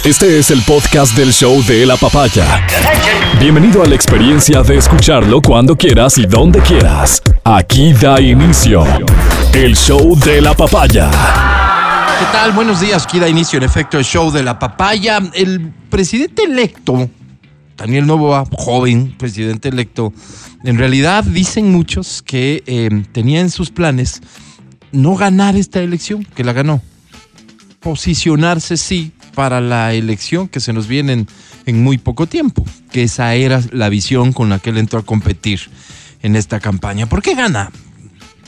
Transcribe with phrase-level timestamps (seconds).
[0.00, 2.66] Este es el podcast del show de la papaya.
[3.38, 7.22] Bienvenido a la experiencia de escucharlo cuando quieras y donde quieras.
[7.44, 8.82] Aquí da inicio
[9.54, 11.08] el show de la papaya.
[12.18, 12.50] ¿Qué tal?
[12.50, 13.04] Buenos días.
[13.04, 15.20] Aquí da inicio, en efecto, el show de la papaya.
[15.34, 17.08] El presidente electo,
[17.76, 20.12] Daniel Novoa, joven presidente electo,
[20.64, 24.20] en realidad dicen muchos que eh, tenía en sus planes
[24.90, 26.82] no ganar esta elección, que la ganó.
[27.78, 31.26] Posicionarse sí para la elección que se nos viene
[31.66, 35.04] en, muy poco tiempo, que esa era la visión con la que él entró a
[35.04, 35.60] competir
[36.22, 37.06] en esta campaña.
[37.06, 37.70] ¿Por qué gana?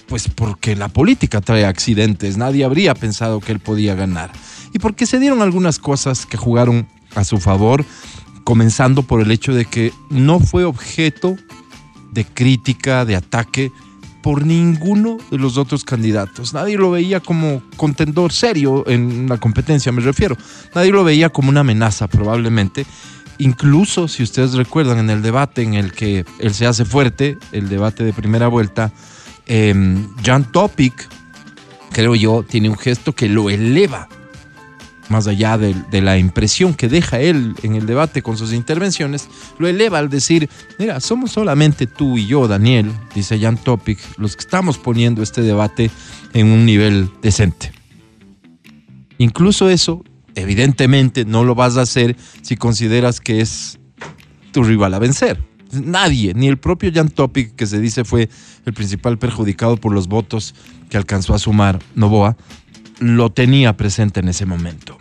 [0.07, 4.31] Pues porque la política trae accidentes, nadie habría pensado que él podía ganar.
[4.73, 7.85] Y porque se dieron algunas cosas que jugaron a su favor,
[8.45, 11.37] comenzando por el hecho de que no fue objeto
[12.13, 13.71] de crítica, de ataque
[14.25, 16.55] por ninguno de los otros candidatos.
[16.55, 20.35] Nadie lo veía como contendor serio en la competencia, me refiero.
[20.75, 22.87] Nadie lo veía como una amenaza, probablemente.
[23.37, 27.69] Incluso, si ustedes recuerdan, en el debate en el que él se hace fuerte, el
[27.69, 28.93] debate de primera vuelta,
[29.45, 29.75] eh,
[30.25, 31.07] Jan Topic,
[31.93, 34.09] creo yo, tiene un gesto que lo eleva
[35.09, 39.29] más allá de, de, la impresión que deja él en el debate con sus intervenciones,
[39.59, 44.37] lo eleva al decir, mira, somos solamente tú y yo, Daniel, dice Jan Topic, los
[44.37, 45.91] que estamos poniendo este debate
[46.33, 47.73] en un nivel decente.
[49.19, 53.79] Incluso eso, evidentemente, no lo vas a hacer si consideras que es
[54.53, 55.41] tu rival a vencer.
[55.73, 58.29] Nadie, ni el propio Jan Topic, que se dice fue
[58.65, 60.55] el principal perjudicado por los votos
[60.89, 62.37] que alcanzó a sumar Novoa,
[62.99, 64.99] lo tenía presente en ese momento.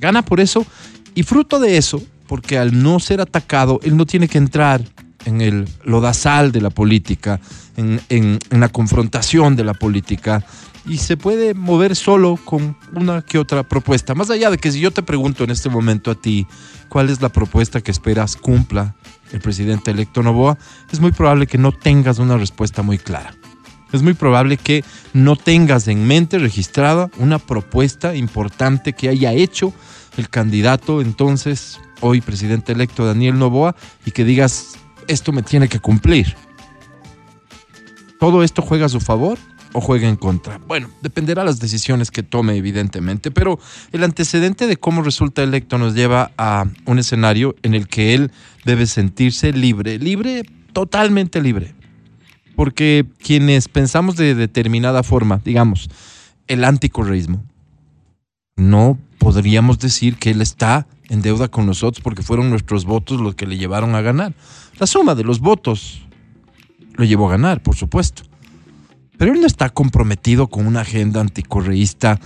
[0.00, 0.66] Gana por eso
[1.14, 4.82] y fruto de eso, porque al no ser atacado, él no tiene que entrar
[5.24, 7.40] en el lodazal de la política,
[7.76, 10.44] en, la confrontación de la política,
[10.86, 14.14] y se puede mover solo con una que otra propuesta.
[14.14, 16.46] Más allá de que si yo te pregunto en este momento a ti,
[16.90, 18.94] ¿cuál es la propuesta que esperas cumpla
[19.32, 20.58] el presidente electo Novoa?
[20.92, 23.34] Es muy probable que no tengas una respuesta muy clara
[23.94, 29.72] es muy probable que no tengas en mente registrada una propuesta importante que haya hecho
[30.16, 34.74] el candidato entonces, hoy presidente electo Daniel Novoa, y que digas,
[35.08, 36.34] esto me tiene que cumplir.
[38.18, 39.38] ¿Todo esto juega a su favor
[39.72, 40.58] o juega en contra?
[40.58, 43.58] Bueno, dependerá de las decisiones que tome, evidentemente, pero
[43.92, 48.32] el antecedente de cómo resulta electo nos lleva a un escenario en el que él
[48.64, 51.74] debe sentirse libre, libre, totalmente libre
[52.54, 55.90] porque quienes pensamos de determinada forma, digamos,
[56.46, 57.42] el anticorreísmo,
[58.56, 63.34] no podríamos decir que él está en deuda con nosotros porque fueron nuestros votos los
[63.34, 64.34] que le llevaron a ganar.
[64.78, 66.02] La suma de los votos
[66.94, 68.22] lo llevó a ganar, por supuesto.
[69.16, 72.20] Pero él no está comprometido con una agenda anticorreísta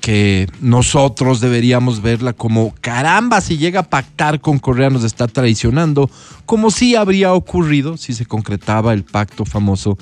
[0.00, 6.10] que nosotros deberíamos verla como caramba, si llega a pactar con Correa nos está traicionando,
[6.46, 9.98] como si habría ocurrido si se concretaba el pacto famoso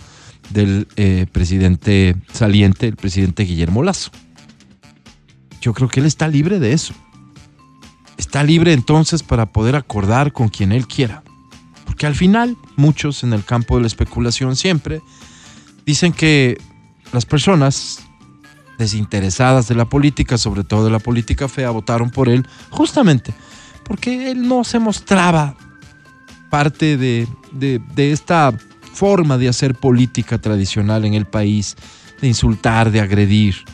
[0.51, 4.11] del eh, presidente saliente, el presidente Guillermo Lazo.
[5.61, 6.95] Yo creo que él está libre de eso.
[8.17, 11.23] Está libre entonces para poder acordar con quien él quiera.
[11.85, 15.01] Porque al final, muchos en el campo de la especulación siempre
[15.85, 16.59] dicen que
[17.13, 18.08] las personas
[18.79, 23.35] desinteresadas de la política, sobre todo de la política fea, votaron por él justamente
[23.89, 25.57] porque él no se mostraba
[26.51, 28.53] parte de, de, esta
[28.93, 31.75] forma de hacer política tradicional en el país,
[32.21, 33.65] de insultar, de agredir,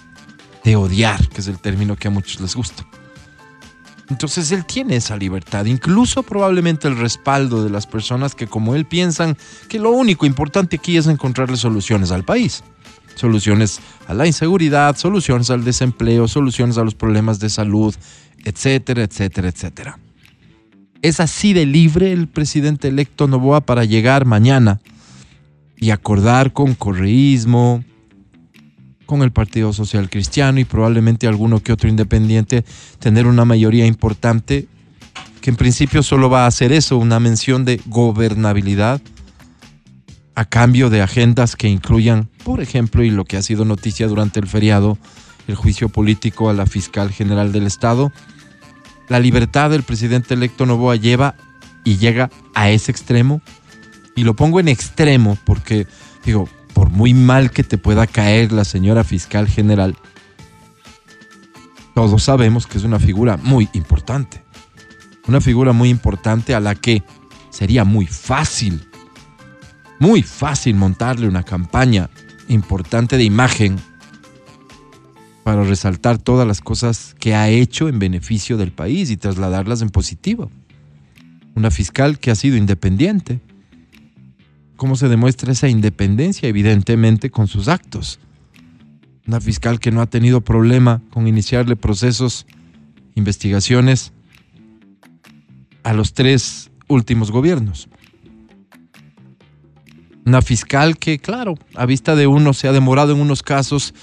[0.63, 2.87] de odiar, que es el término que a muchos les gusta.
[4.09, 8.85] Entonces él tiene esa libertad, incluso probablemente el respaldo de las personas que como él
[8.85, 9.37] piensan
[9.69, 12.63] que lo único importante aquí es encontrarle soluciones al país
[13.15, 17.95] soluciones a la inseguridad, soluciones al desempleo, soluciones a los problemas de salud,
[18.45, 19.99] etcétera, etcétera, etcétera.
[21.03, 24.81] Es así de libre el presidente electo Novoa para llegar mañana
[25.77, 27.85] y acordar con correísmo,
[29.05, 32.65] con el Partido Social Cristiano y probablemente alguno que otro independiente,
[32.99, 34.67] tener una mayoría importante
[35.43, 39.03] que en principio solo va a hacer eso, una mención de gobernabilidad
[40.35, 44.41] a cambio de agendas que incluyan, por ejemplo, y lo que ha sido noticia durante
[44.41, 44.99] el feriado,
[45.47, 48.13] el juicio político a la fiscal general del Estado.
[49.09, 51.35] La libertad del presidente electo Novoa lleva
[51.85, 53.43] y llega a ese extremo.
[54.17, 55.87] Y lo pongo en extremo porque,
[56.25, 59.97] digo, por muy mal que te pueda caer la señora fiscal general,
[61.95, 64.43] todos sabemos que es una figura muy importante.
[65.29, 67.03] Una figura muy importante a la que
[67.51, 68.89] sería muy fácil
[69.99, 72.11] muy fácil montarle una campaña
[72.49, 73.77] importante de imagen
[75.45, 79.91] para resaltar todas las cosas que ha hecho en beneficio del país y trasladarlas en
[79.91, 80.51] positivo.
[81.55, 83.41] Una fiscal que ha sido independiente.
[84.77, 86.49] ¿Cómo se demuestra esa independencia?
[86.49, 88.19] Evidentemente con sus actos.
[89.27, 92.47] Una fiscal que no ha tenido problema con iniciarle procesos,
[93.15, 94.13] investigaciones
[95.83, 97.89] a los tres últimos gobiernos.
[100.27, 103.95] Una fiscal que, claro, a vista de uno se ha demorado en unos casos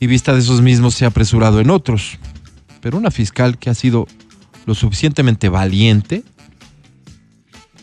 [0.00, 2.18] y vista de esos mismos se ha apresurado en otros.
[2.80, 4.06] Pero una fiscal que ha sido
[4.66, 6.24] lo suficientemente valiente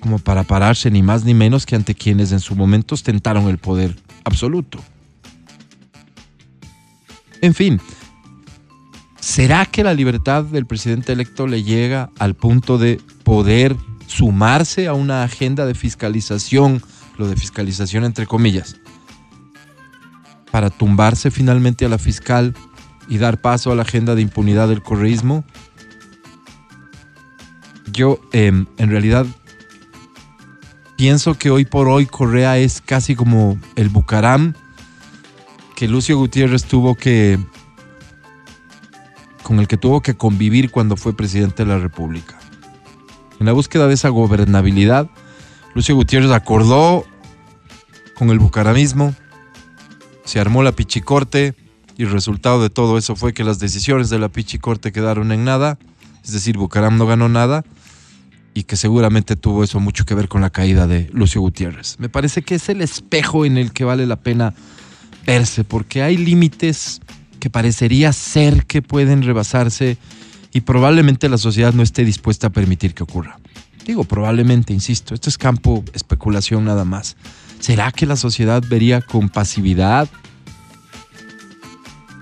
[0.06, 3.57] como para pararse ni más ni menos que ante quienes en su momento ostentaron el
[3.57, 4.77] poder absoluto.
[7.41, 7.81] En fin,
[9.19, 13.75] ¿será que la libertad del presidente electo le llega al punto de poder
[14.06, 16.83] sumarse a una agenda de fiscalización,
[17.17, 18.77] lo de fiscalización entre comillas,
[20.51, 22.56] para tumbarse finalmente a la fiscal
[23.07, 25.44] y dar paso a la agenda de impunidad del correísmo?
[27.91, 29.25] Yo em, en realidad
[30.97, 34.53] pienso que hoy por hoy Correa es casi como el Bucaram
[35.75, 37.38] que Lucio Gutiérrez tuvo que
[39.44, 42.39] con el que tuvo que convivir cuando fue presidente de la República.
[43.39, 45.07] En la búsqueda de esa gobernabilidad,
[45.75, 47.06] Lucio Gutiérrez acordó
[48.18, 49.13] con el bucaramismo,
[50.24, 51.54] se armó la pichicorte
[51.98, 55.44] y el resultado de todo eso fue que las decisiones de la pichicorte quedaron en
[55.44, 55.77] nada,
[56.24, 57.66] es decir, Bucaram no ganó nada
[58.54, 62.00] y que seguramente tuvo eso mucho que ver con la caída de Lucio Gutiérrez.
[62.00, 64.54] Me parece que es el espejo en el que vale la pena
[65.25, 67.01] verse, porque hay límites
[67.42, 69.98] que parecería ser que pueden rebasarse
[70.54, 73.39] y probablemente la sociedad no esté dispuesta a permitir que ocurra.
[73.85, 77.15] Digo, probablemente, insisto, esto es campo especulación nada más.
[77.59, 80.09] ¿Será que la sociedad vería con pasividad,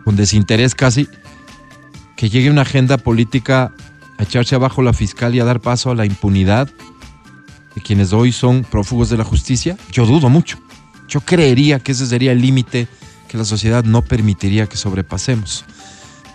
[0.03, 1.07] con desinterés casi,
[2.17, 3.73] que llegue una agenda política
[4.17, 6.69] a echarse abajo la fiscal y a dar paso a la impunidad
[7.75, 9.77] de quienes hoy son prófugos de la justicia?
[9.89, 10.59] Yo dudo mucho.
[11.07, 12.89] Yo creería que ese sería el límite
[13.29, 15.63] que la sociedad no permitiría que sobrepasemos.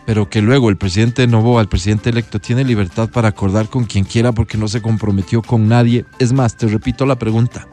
[0.08, 4.04] Pero que luego el presidente Novoa, el presidente electo, tiene libertad para acordar con quien
[4.04, 6.06] quiera porque no se comprometió con nadie.
[6.18, 7.68] Es más, te repito la pregunta.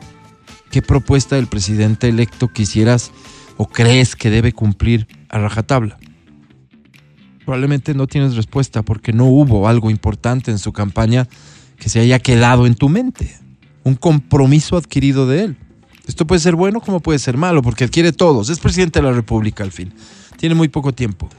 [0.70, 3.14] ¿Qué propuesta del presidente electo quisieras
[3.56, 5.98] o crees que debe cumplir a rajatabla?
[7.46, 11.30] Probablemente no tienes respuesta porque no hubo algo importante en su campaña
[11.80, 13.34] que se haya quedado en tu mente.
[13.86, 15.58] Un compromiso adquirido de él.
[16.06, 18.50] Esto puede ser bueno como puede ser malo, porque adquiere todos.
[18.50, 19.94] Es presidente de la República al fin.
[20.36, 21.30] Tiene muy poco tiempo.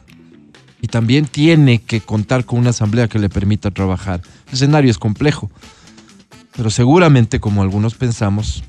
[0.87, 4.23] Y también tiene que contar con una asamblea que le permita trabajar.
[4.47, 5.51] El escenario es complejo.
[6.57, 8.63] Pero seguramente, como algunos pensamos,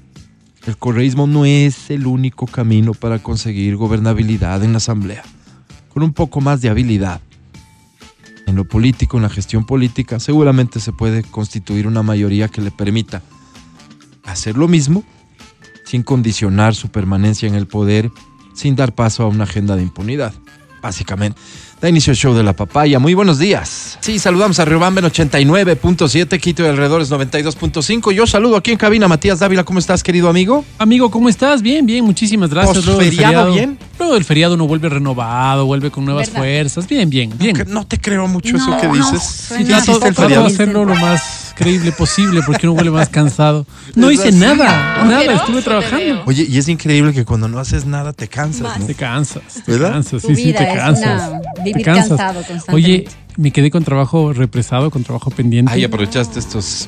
[0.66, 5.22] el correísmo no es el único camino para conseguir gobernabilidad en la asamblea.
[5.90, 7.22] Con un poco más de habilidad
[8.48, 12.72] en lo político, en la gestión política, seguramente se puede constituir una mayoría que le
[12.72, 13.22] permita
[14.26, 15.04] hacer lo mismo
[15.86, 18.10] sin condicionar su permanencia en el poder,
[18.56, 20.34] sin dar paso a una agenda de impunidad,
[20.82, 21.40] básicamente.
[21.80, 22.98] Da inicio el show de la papaya.
[22.98, 24.00] Muy buenos días.
[24.02, 28.12] Sí, saludamos a Riobamben 89.7, Quito y alrededores 92.5.
[28.14, 29.64] Yo saludo aquí en cabina Matías Dávila.
[29.64, 30.66] ¿Cómo estás, querido amigo?
[30.80, 31.62] Amigo, ¿cómo estás?
[31.62, 32.84] Bien, bien, muchísimas gracias.
[32.84, 33.78] Luego del ¿Feriado feriado, bien?
[34.00, 36.40] Luego del feriado uno vuelve renovado, vuelve con nuevas ¿Verdad?
[36.42, 36.88] fuerzas.
[36.88, 37.56] Bien, bien, bien.
[37.56, 39.22] Que No te creo mucho eso No, que no, dices.
[39.48, 40.46] suena ¿Sí el de feriado?
[40.48, 43.66] hacerlo lo más creíble posible porque uno vuelve más cansado.
[43.96, 44.38] No ¿Es hice así?
[44.38, 46.24] nada, nada, estuve trabajando.
[46.26, 48.80] Oye, y es increíble que cuando no haces nada te cansas.
[48.80, 48.86] ¿no?
[48.86, 49.92] Te cansas, te ¿Verdad?
[49.94, 51.30] cansas, sí, sí, te cansas.
[51.30, 52.08] una- te vivir cansas.
[52.10, 52.74] cansado constantemente.
[52.74, 55.72] Oye, me quedé con trabajo represado, con trabajo pendiente.
[55.74, 56.88] Ahí aprovechaste estos.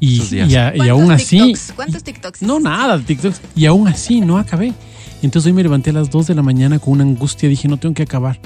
[0.00, 1.72] y, y a- y ¿Cuántos aún así, TikToks?
[1.76, 2.42] ¿Cuántos TikToks?
[2.42, 3.40] No, nada, TikToks.
[3.56, 4.72] Y aún así no acabé.
[5.22, 7.48] Entonces hoy me levanté a las 2 de la mañana con una angustia.
[7.48, 8.40] Dije, no tengo que acabar.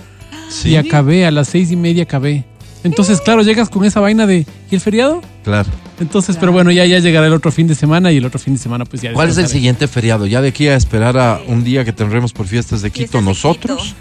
[0.49, 2.45] Sí, Y acabé, a las seis y media acabé.
[2.85, 4.47] Entonces, claro, llegas con esa vaina de.
[4.71, 5.21] ¿Y el feriado?
[5.43, 5.69] claro.
[6.00, 8.55] Entonces, pero bueno, ya, ya llegará el otro fin de semana y el otro fin
[8.55, 9.12] de semana, pues ya.
[9.12, 10.26] ¿Cuál es el siguiente feriado?
[10.26, 13.21] Ya de aquí a esperar a un día que tendremos por fiestas de Quito Fiestas
[13.21, 13.95] de nosotros.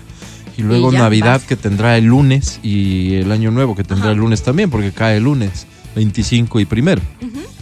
[0.58, 1.44] Y luego Y Navidad vas.
[1.44, 4.14] que tendrá el lunes y el Año Nuevo que tendrá Ajá.
[4.14, 7.02] el lunes también, porque cae el lunes 25 y primero.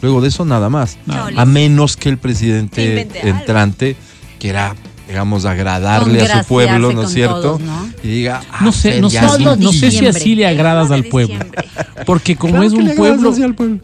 [0.01, 0.98] Luego de eso nada más.
[1.36, 3.96] A menos que el presidente Que entrante
[4.40, 4.75] quiera,
[5.12, 7.41] digamos, agradarle a su pueblo, ¿no es cierto?
[7.41, 7.89] todos, ¿no?
[8.01, 9.56] Y diga, ah, No sé, no sé, feriadito.
[9.58, 11.36] no sé si así le agradas al pueblo.
[12.06, 13.34] Porque como Claro es un pueblo.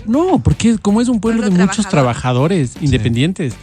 [0.06, 2.48] No, porque como es un pueblo de muchos trabajador.
[2.50, 3.54] trabajadores independientes,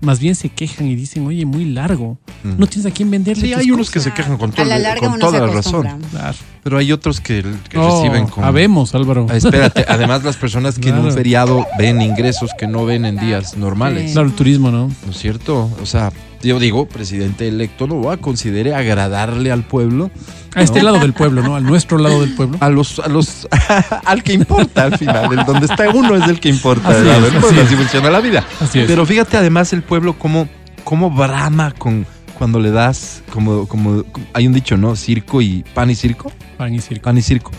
[0.00, 2.18] más bien se quejan y dicen, oye, muy largo.
[2.42, 3.46] No tienes a quién venderle.
[3.48, 4.12] Sí, hay unos que cosas".
[4.12, 5.86] se quejan con, todo- la larga con toda la razón.
[6.10, 6.36] Claro.
[6.62, 8.42] Pero hay otros que, reciben con...
[8.44, 9.26] Habemos, Álvaro.
[9.30, 13.18] Ah, Espérate, además las personas que en un feriado ven ingresos que no ven en
[13.18, 14.06] días normales.
[14.08, 14.12] Sí.
[14.14, 14.88] Claro, el turismo, ¿no?
[15.04, 15.70] ¿No es cierto?
[15.82, 16.10] O sea,
[16.44, 20.10] yo digo, presidente electo Novoa considere agradarle al pueblo.
[20.54, 21.56] A este lado del pueblo, ¿no?
[21.56, 22.58] Al nuestro lado del pueblo.
[22.60, 23.48] A los, a los,
[24.04, 26.90] al que importa al final, el donde está uno es el que importa.
[26.90, 27.02] Así
[27.40, 27.80] Pues así así es.
[27.80, 28.44] funciona la vida.
[28.60, 28.86] Así es.
[28.86, 30.48] Pero fíjate además el pueblo cómo,
[30.84, 34.96] cómo brama con cuando le das, como, como hay un dicho, ¿no?
[34.96, 36.30] Circo y pan y circo.
[36.56, 37.02] Pan y circo.
[37.04, 37.50] Pan y circo.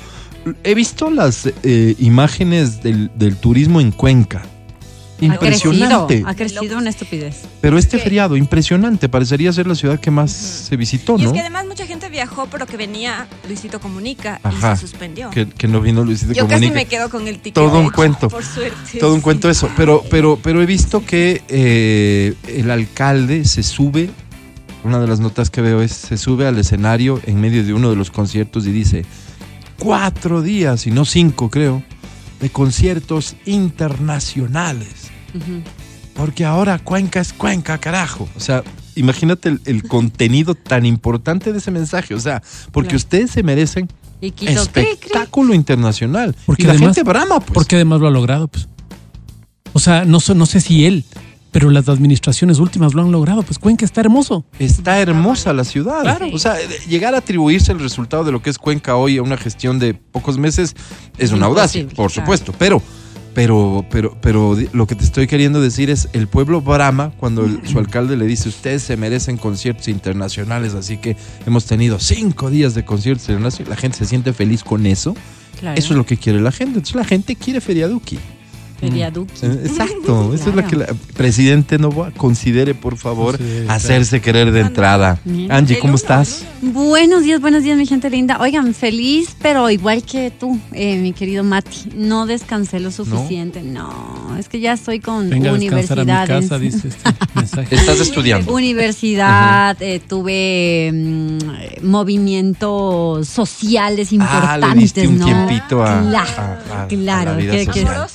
[0.63, 4.43] He visto las eh, imágenes del, del turismo en Cuenca.
[5.15, 6.23] Ha crecido, Impresionante.
[6.25, 7.43] ha crecido una estupidez.
[7.61, 9.07] Pero este que- feriado, impresionante.
[9.07, 11.33] Parecería ser la ciudad que más se visitó, Y es ¿no?
[11.33, 14.73] que además mucha gente viajó, pero que venía Luisito Comunica Ajá.
[14.73, 15.29] y se suspendió.
[15.29, 16.59] Que, que no vino Luisito Yo Comunica.
[16.67, 17.53] casi me quedo con el ticket.
[17.53, 18.27] Todo un cuento.
[18.27, 18.99] Por suerte.
[18.99, 19.23] Todo un sí.
[19.23, 19.69] cuento eso.
[19.77, 24.09] Pero, pero, pero he visto que eh, el alcalde se sube.
[24.83, 27.89] Una de las notas que veo es se sube al escenario en medio de uno
[27.89, 29.05] de los conciertos y dice
[29.79, 31.83] cuatro días y no cinco creo
[32.45, 34.87] de conciertos internacionales.
[36.13, 38.29] Porque ahora Cuenca es Cuenca, carajo.
[38.35, 38.63] O sea,
[38.95, 42.13] imagínate el, el contenido tan importante de ese mensaje.
[42.13, 42.97] O sea, porque Claro.
[42.97, 43.89] ustedes se merecen
[44.21, 44.91] Y quiso cri, cri.
[44.93, 46.35] espectáculo internacional.
[46.45, 47.51] Porque y la además- gente brama, pues.
[47.51, 48.67] Porque además lo ha logrado, pues.
[49.73, 51.03] O sea, no, sé- no sé si él,
[51.55, 53.41] pero las administraciones últimas lo han logrado.
[53.41, 54.43] Pues Cuenca está hermoso.
[54.59, 56.01] Está hermosa la ciudad.
[56.01, 56.27] Claro.
[56.33, 59.23] O sea, de- llegar a atribuirse el resultado de lo que es Cuenca hoy a
[59.23, 60.75] una gestión de pocos meses
[61.17, 62.09] es una audacia, por claro.
[62.09, 62.53] supuesto.
[62.59, 62.81] Pero,
[63.33, 67.65] pero, pero, pero lo que te estoy queriendo decir es el pueblo brama cuando el-
[67.65, 72.73] su alcalde le dice ustedes se merecen conciertos internacionales, así que hemos tenido cinco días
[72.75, 73.69] de conciertos internacionales.
[73.69, 75.15] La gente se siente feliz con eso.
[75.57, 75.79] Claro.
[75.79, 76.79] Eso es lo que quiere la gente.
[76.79, 78.19] Entonces la gente quiere Feriaduki.
[79.41, 85.19] Exacto, eso es lo que la presidente Novoa considere, por favor, hacerse querer de entrada.
[85.25, 85.51] Bien.
[85.51, 86.43] Angie, ¿cómo estás?
[86.61, 88.37] Buenos días, buenos días, mi gente linda.
[88.39, 91.89] Oigan, feliz, pero igual que tú, eh, mi querido Mati.
[91.95, 93.61] No descansé lo suficiente.
[93.61, 96.27] No, es que ya estoy con Venga a mi universidades.
[96.29, 97.75] casa, dice este mensaje.
[97.75, 98.51] Estás estudiando.
[98.53, 105.25] Universidad, eh, tuve mm, movimientos sociales Ah, importantes, le diste un ¿no?
[105.25, 108.07] tiempito a, Claro, a- a- a la vida que- social.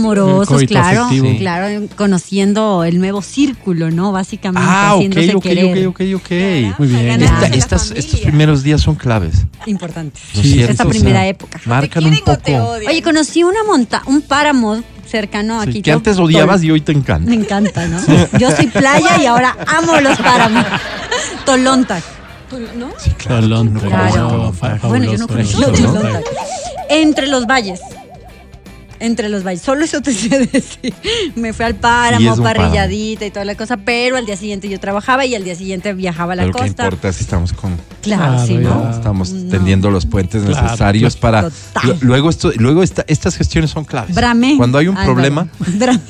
[0.00, 1.28] Amorosos, claro, afectivo.
[1.30, 1.38] Sí.
[1.38, 4.12] claro, conociendo el nuevo círculo, ¿no?
[4.12, 5.86] Básicamente, Ah, ok, haciéndose ok, querer.
[5.88, 6.78] ok, ok, ok.
[6.78, 7.22] Muy bien.
[7.22, 9.34] Esta- estas- estos primeros días son claves.
[9.66, 10.18] Importante.
[10.34, 10.60] ¿no es Sí?
[10.62, 11.58] Esta O sea, primera época.
[11.62, 12.70] ¿Te Marcan un poco.
[12.88, 15.82] Oye, conocí una monta, un páramo cercano Sí, aquí.
[15.82, 17.28] que todo- antes odiabas y hoy te encanta.
[17.28, 17.98] Me encanta, ¿no?
[18.38, 20.64] Yo soy playa y ahora amo los páramos.
[21.44, 22.02] Tolontac.
[22.76, 22.88] ¿No?
[22.98, 23.46] Sí, claro.
[23.80, 24.52] Claro.
[24.88, 25.62] Bueno, yo no conozco.
[25.70, 26.24] Tolontac.
[26.88, 27.80] Entre los valles.
[29.00, 29.62] Entre los valles.
[29.62, 30.94] Solo eso te sé decir.
[31.34, 34.78] Me fui al Y páramo, parrilladita y toda la cosa, pero al día siguiente yo
[34.78, 36.84] trabajaba y al día siguiente viajaba a la Pero costa.
[36.84, 38.90] importa si estamos con Claro, Claro, sí, ¿no?
[38.90, 39.50] estamos No.
[39.50, 41.98] tendiendo los puentes Claro, necesarios para Total.
[42.00, 44.14] Luego esto luego esta- estas gestiones son claves.
[44.14, 44.56] Bramé.
[44.56, 45.14] Cuando hay un Álvaro.
[45.14, 46.00] problema, Bramé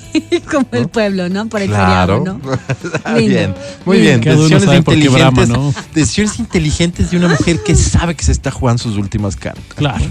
[0.51, 1.49] como el pueblo, ¿no?
[1.49, 2.25] Por el Claro.
[2.25, 3.15] feriado, ¿no?
[3.17, 3.55] Bien,
[3.85, 4.21] muy bien.
[4.27, 5.75] Uno Decisiones inteligentes, brama, ¿no?
[5.95, 9.63] decisiones inteligentes de una mujer que sabe que se está jugando sus últimas cartas.
[9.77, 10.05] Claro.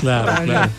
[0.00, 0.70] Claro, claro.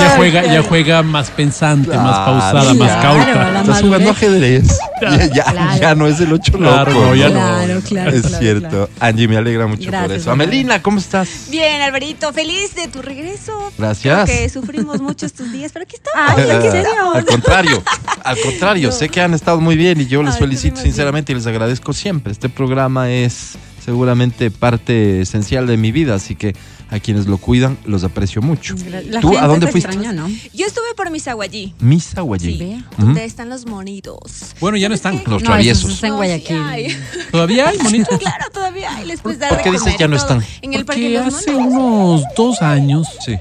[0.00, 2.92] Ya juega, ya juega más pensante, más pausada, más.
[2.92, 3.60] Claro, cauta.
[3.60, 4.78] Estás jugando ajedrez.
[5.02, 5.80] Ya, ya, Claro.
[5.80, 7.06] ya no es el ocho Claro, loco.
[7.06, 7.34] no, ya no.
[7.34, 8.10] Claro, claro.
[8.10, 8.68] es cierto.
[8.68, 8.88] claro.
[9.00, 10.30] Angie, me alegra mucho por eso.
[10.30, 11.46] Amelina, ¿cómo estás?
[11.50, 13.72] Bien, Alvarito, feliz de tu regreso.
[13.76, 14.24] Gracias.
[14.24, 16.38] Creo que sufrimos mucho estos días, pero aquí estamos.
[16.38, 17.12] Ay, ¿en serio?
[17.14, 17.82] Al contrario,
[18.24, 20.84] al contrario, sé que han estado muy bien y yo les Ay, felicito bien.
[20.86, 22.32] sinceramente y les agradezco siempre.
[22.32, 23.52] Este programa es
[23.86, 26.54] seguramente parte esencial de mi vida, así que
[26.90, 28.74] a quienes lo cuidan los aprecio mucho.
[29.10, 29.90] La ¿Tú gente a dónde te fuiste?
[29.90, 30.28] extrañó, ¿no?
[30.52, 32.52] Yo estuve por Misaguayí, Misa Guayí.
[32.52, 32.78] Sí, vea.
[32.92, 33.02] Ujú.
[33.06, 34.54] donde están los monitos.
[34.60, 35.22] Bueno, ya no están.
[35.26, 35.90] Los No, traviesos.
[35.92, 36.56] está en No, Guayaquil.
[36.56, 36.96] sí hay.
[37.30, 38.18] ¿Todavía hay monitos?
[38.18, 39.06] Claro, todavía hay.
[39.06, 40.42] Les puedes dar ¿Por qué dices ya no están?
[40.62, 41.72] En el parque Porque los hace monos.
[42.20, 43.36] unos dos años Sí.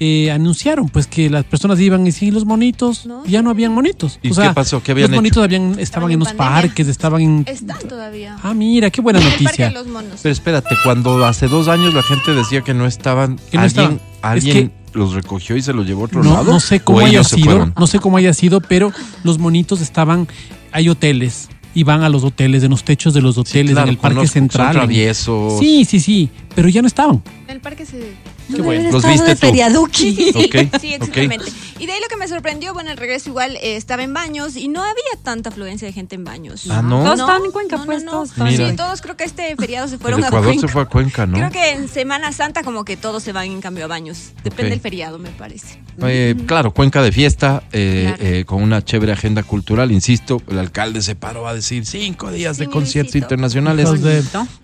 [0.00, 3.24] Eh, anunciaron pues que las personas iban y sí, los monitos, No.
[3.26, 4.18] ya no habían monitos.
[4.22, 4.82] ¿Y o sea, qué pasó?
[4.82, 6.62] ¿Qué habían Los monitos habían, estaban en en los pandemia.
[6.62, 7.44] parques, estaban en...
[7.46, 8.36] Están todavía.
[8.42, 9.68] Ah, mira, qué buena En el parque noticia.
[9.68, 10.20] de los monos.
[10.22, 13.66] Pero espérate, cuando hace dos años la gente decía que no estaban, Que no alguien,
[13.84, 14.00] estaban.
[14.22, 16.44] alguien Es los recogió y se los llevó a otro No, lado.
[16.52, 17.74] no sé ¿O cómo haya sido, fueron?
[17.78, 20.26] no sé cómo haya sido, pero los monitos estaban,
[20.72, 23.88] hay hoteles y van a los hoteles, en los techos de los Sí, hoteles, claro,
[23.88, 24.66] en el parque central.
[24.68, 25.58] Son traviesos.
[25.58, 27.22] Sí, sí, sí, pero ya no estaban.
[27.48, 28.12] En el parque se...
[28.52, 28.90] Qué bueno.
[28.92, 29.40] Los viste tú.
[29.40, 30.14] Feriaduki.
[30.80, 31.46] Sí, exactamente.
[31.78, 34.56] Y de ahí lo que me sorprendió, bueno, el regreso igual eh, estaba en baños
[34.56, 36.66] y no había tanta afluencia de gente en baños.
[36.70, 37.02] Ah, ¿no?
[37.02, 38.48] Todos estaban en Cuenca, no, pues, no, todos no.
[38.50, 40.66] Sí, todos creo que este feriado se El fueron a Ecuador Cuenca.
[40.66, 41.36] se fue a Cuenca, ¿no?
[41.38, 44.30] Creo que en Semana Santa como que todos se van en cambio a baños.
[44.44, 45.78] Depende del feriado, me parece.
[46.02, 48.22] Eh, claro, Cuenca de fiesta, eh, Claro.
[48.34, 52.56] eh, con una chévere agenda cultural, insisto, el alcalde se paró a decir cinco días
[52.58, 53.88] de conciertos internacionales.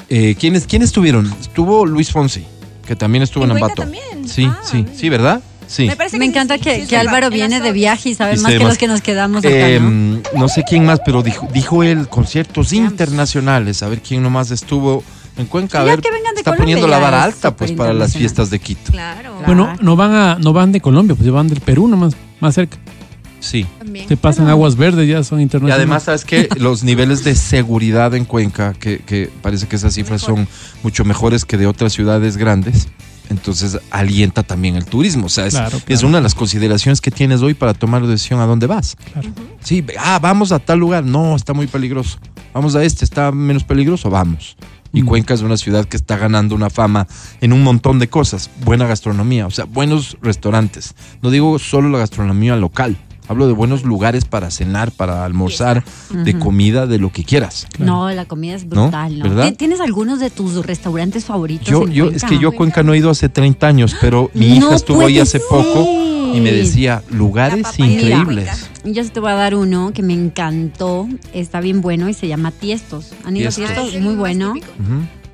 [0.08, 1.32] Eh, ¿quiénes, ¿Quiénes estuvieron?
[1.40, 2.44] Estuvo Luis Fonsi,
[2.90, 3.82] que también estuvo en, ¿En Ambato.
[3.82, 4.26] también?
[4.28, 4.90] Sí, Ah, sí, mira.
[4.96, 5.40] sí, ¿verdad?
[5.68, 5.86] Sí.
[5.86, 8.08] Me parece Me que encanta sí, que, sí que verdad, Álvaro en viene de viaje
[8.08, 8.66] y sabe Y más que más.
[8.68, 10.20] los que nos quedamos acá, Eh, ¿no?
[10.36, 13.84] no sé quién más, pero dijo, dijo él conciertos internacionales.
[13.84, 15.04] A ver quién nomás estuvo
[15.36, 15.80] en Cuenca.
[15.80, 18.50] A ver, que vengan de está Colombia poniendo la vara alta pues para las fiestas
[18.50, 18.90] de Quito.
[18.90, 19.36] Claro.
[19.46, 22.76] Bueno, no van a, no van de Colombia, pues van del Perú nomás, más cerca.
[23.40, 23.66] Sí.
[23.78, 24.06] También.
[24.06, 25.78] Te pasan aguas verdes, ya son Y internacionales.
[25.78, 26.48] además, ¿sabes qué?
[26.58, 30.46] Los niveles de seguridad en Cuenca, que, que parece que esas cifras son
[30.82, 32.88] mucho mejores que de otras ciudades grandes,
[33.30, 35.26] entonces alienta también el turismo.
[35.26, 36.08] O sea, es, Claro, es claro.
[36.08, 38.96] una de las consideraciones que tienes hoy para tomar la decisión a dónde vas.
[39.12, 39.28] Claro.
[39.62, 41.04] Sí, ah, vamos a tal lugar.
[41.04, 42.18] No, está muy peligroso.
[42.52, 44.56] Vamos a este, está menos peligroso, vamos.
[44.92, 45.06] Y Mm.
[45.06, 47.06] Cuenca es una ciudad que está ganando una fama
[47.40, 48.50] en un montón de cosas.
[48.64, 50.94] Buena gastronomía, o sea, buenos restaurantes.
[51.22, 52.96] No digo solo la gastronomía local.
[53.30, 57.68] Hablo de buenos lugares para cenar, para almorzar, de comida, de lo que quieras.
[57.78, 59.22] No, la comida es brutal, ¿no?
[59.22, 59.50] ¿Verdad?
[59.50, 61.68] ¿Ti- ¿Tienes algunos de tus restaurantes favoritos?
[61.68, 62.16] Yo, en yo, Cuenca?
[62.16, 64.74] es que yo a Cuenca no he ido hace 30 años, pero mi hija No
[64.74, 65.84] estuvo ahí hace poco
[66.34, 68.68] y me decía, lugares increíbles.
[68.84, 72.50] Yo te voy a dar uno que me encantó, está bien bueno y se llama
[72.50, 73.12] Tiestos.
[73.24, 73.66] ¿Han ido Tiestos.
[73.66, 73.88] Tiestos?
[73.90, 74.54] Ay, el Muy bueno.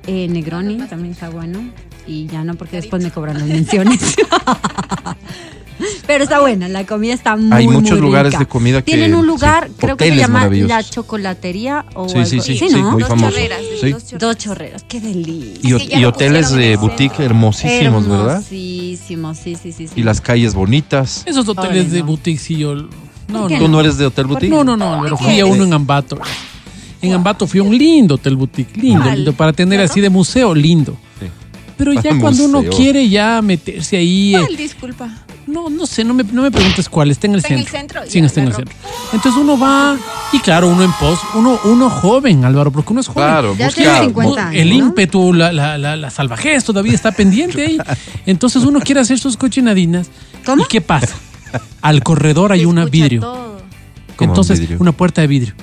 [0.05, 1.59] Eh, Negroni también está bueno.
[2.05, 3.99] Y ya no, porque después me cobran las menciones.
[6.05, 8.39] Pero está buena, la comida está muy Hay muchos muy lugares rica.
[8.39, 10.47] de comida que- Tienen un lugar, sí, creo que se llama.
[10.49, 12.91] La Chocolatería o Sí, algo sí, sí, Sí, sí, ¿no?
[12.91, 13.31] muy Dos famoso.
[13.31, 13.91] chorreras, Sí.
[13.91, 14.05] dos
[14.39, 14.81] chorreras.
[14.81, 15.99] Dos qué delicia.
[15.99, 18.31] Y, hoteles de boutique hermosísimos, ¿verdad?
[18.37, 19.87] Hermosísimos, sí, sí, sí.
[19.87, 19.93] sí.
[19.95, 21.23] Y las calles bonitas.
[21.25, 22.05] Esos hoteles de no.
[22.05, 22.75] boutique, sí, yo.
[23.27, 23.47] No.
[23.47, 24.49] ¿Tú no eres de hotel boutique?
[24.49, 26.17] No, no, no, pero fui a uno en Ambato.
[27.01, 29.15] En Ambato fui a un lindo hotel boutique, lindo, ¿Cuál?
[29.17, 30.97] lindo, para tener así de museo, lindo.
[31.19, 31.27] Sí.
[31.77, 32.19] Pero ya Museo.
[32.19, 34.47] cuando uno quiere ya meterse ahí, eh.
[34.57, 35.09] Disculpa.
[35.47, 37.65] No, no sé, no me, no me preguntes cuál, está en el Está en el
[37.67, 38.01] centro.
[38.01, 38.75] centro, Sí, ya, está en el centro.
[39.13, 39.97] Entonces uno va,
[40.33, 43.23] y claro, uno en pos, uno, uno joven, Álvaro, porque uno es joven.
[43.29, 43.81] Claro, Ya busca.
[43.81, 44.75] tiene 50 años, el ¿no?
[44.75, 47.77] ímpetu, la, la, la, la salvajez todavía está pendiente ahí.
[48.25, 50.07] Entonces uno quiere hacer sus cochinadinas.
[50.45, 50.63] ¿Cómo?
[50.63, 51.15] ¿Y qué pasa?
[51.81, 53.21] Al corredor hay escucha vidrio.
[53.21, 53.61] todo.
[54.19, 54.77] Entonces, vidrio.
[54.79, 55.53] una puerta de vidrio.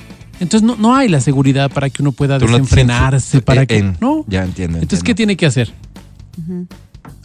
[0.41, 3.77] Entonces no, no hay la seguridad para que uno pueda Tú desenfrenarse, para eh, que.
[3.79, 4.25] en- no.
[4.29, 4.79] Ya entiendo.
[4.79, 5.73] Entonces, ¿qué tiene que hacer?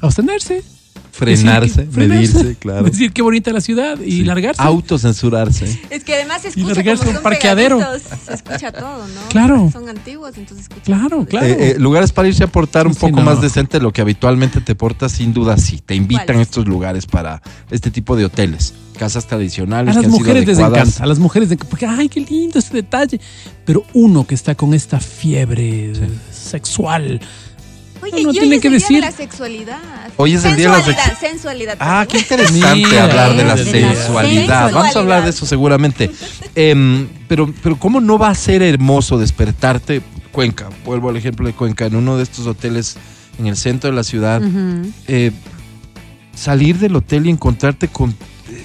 [0.01, 0.63] Abstenerse.
[1.12, 2.84] Frenarse, Decir que- frenarse, medirse, claro.
[2.86, 4.24] Decir qué bonita la ciudad y Sí.
[4.24, 4.62] largarse.
[4.62, 5.79] Autocensurarse.
[5.90, 7.77] Es que además se Y escucha largarse como a un son parqueadero.
[7.77, 9.22] pegaditos, Se escucha todo, ¿no?
[9.29, 9.70] Claro.
[9.72, 11.25] Son antiguos, entonces escucha Claro, todo.
[11.25, 11.46] claro.
[11.48, 13.24] Eh, eh, lugares para irse a portar un Sí, poco no.
[13.24, 15.81] más decente de lo que habitualmente te portas, sin duda sí.
[15.85, 18.74] Te invitan a estos lugares para este tipo de hoteles.
[18.98, 22.59] Casas tradicionales A las mujeres les encanta, a las mujeres, de- porque, ay, qué lindo
[22.59, 23.20] ese detalle.
[23.66, 25.94] Pero uno que está con esta fiebre
[26.31, 27.22] sexual,
[28.13, 29.79] Oye, No y hoy tiene es que el día decir- de la sexualidad.
[30.17, 31.77] Hoy es el día de la Sensualidad, sex- sensualidad.
[31.79, 34.72] Ah, qué interesante Mira, hablar de la de la sensualidad.
[34.72, 36.11] Vamos a hablar de eso seguramente.
[36.55, 40.01] Em, pero, pero ¿cómo no va a ser hermoso despertarte?
[40.31, 42.98] Cuenca, vuelvo al ejemplo de Cuenca, en uno de estos hoteles
[43.39, 44.41] en el centro de la ciudad.
[45.07, 45.31] Eh,
[46.35, 48.15] salir del hotel y encontrarte con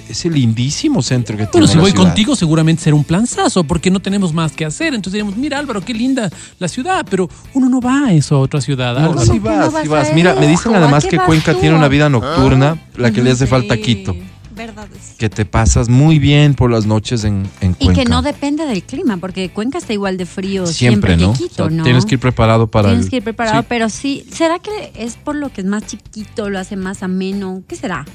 [0.09, 2.05] ese lindísimo centro que Bueno, tiene si la voy ciudad.
[2.05, 4.87] contigo seguramente será un planzazo porque no tenemos más que hacer.
[4.93, 6.29] Entonces diríamos, mira Álvaro, qué linda
[6.59, 8.97] la ciudad, pero uno no va a esa otra ciudad.
[8.99, 10.13] No, sí ¿Cómo que no vas, vas sí a vas.
[10.13, 10.75] Mira, me dicen eso?
[10.75, 11.59] ¿A además que Cuenca tú?
[11.59, 14.15] tiene una vida nocturna, la que le hace Sí, falta a Quito.
[14.55, 15.17] Verdad es.
[15.17, 18.03] Que te pasas muy bien por las noches en, en Y Cuenca.
[18.03, 21.33] que no depende del clima, porque Cuenca está igual de frío Siempre, siempre, ¿no?
[21.33, 21.83] que Quito, O sea, ¿no?
[21.83, 23.65] Tienes que ir preparado para Tienes el- que ir preparado, Sí.
[23.67, 27.63] pero sí, ¿será que es por lo que es más chiquito, lo hace más ameno?
[27.67, 28.05] ¿Qué será?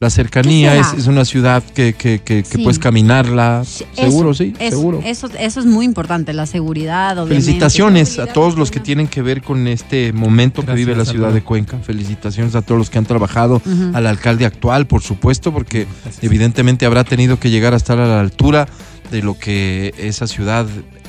[0.00, 2.62] La cercanía ¿Qué es, es una ciudad que, que, que, que Sí.
[2.62, 3.64] puedes caminarla.
[3.96, 5.02] Seguro, sí, eso, seguro.
[5.04, 7.42] Eso, eso es muy importante, la seguridad, obviamente.
[7.46, 11.04] Felicitaciones a Seguridad, todos los que tienen que ver con este momento que vive la
[11.04, 11.78] ciudad de Cuenca.
[11.78, 13.60] Felicitaciones a todos los que han trabajado,
[13.92, 16.22] al alcalde actual, por supuesto, porque Gracias.
[16.22, 18.68] evidentemente habrá tenido que llegar a estar a la altura
[19.10, 20.66] de lo que esa ciudad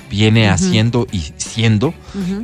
[0.09, 1.93] viene haciendo y siendo.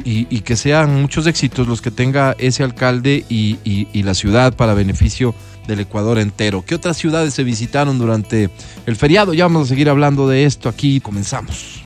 [0.04, 4.14] Y, y que sean muchos éxitos los que tenga ese alcalde y, y- y la
[4.14, 5.34] ciudad para beneficio
[5.68, 6.64] del Ecuador entero.
[6.66, 8.50] ¿Qué otras ciudades se visitaron durante
[8.86, 9.34] el feriado?
[9.34, 11.00] Ya vamos a seguir hablando de esto aquí.
[11.00, 11.82] Comenzamos.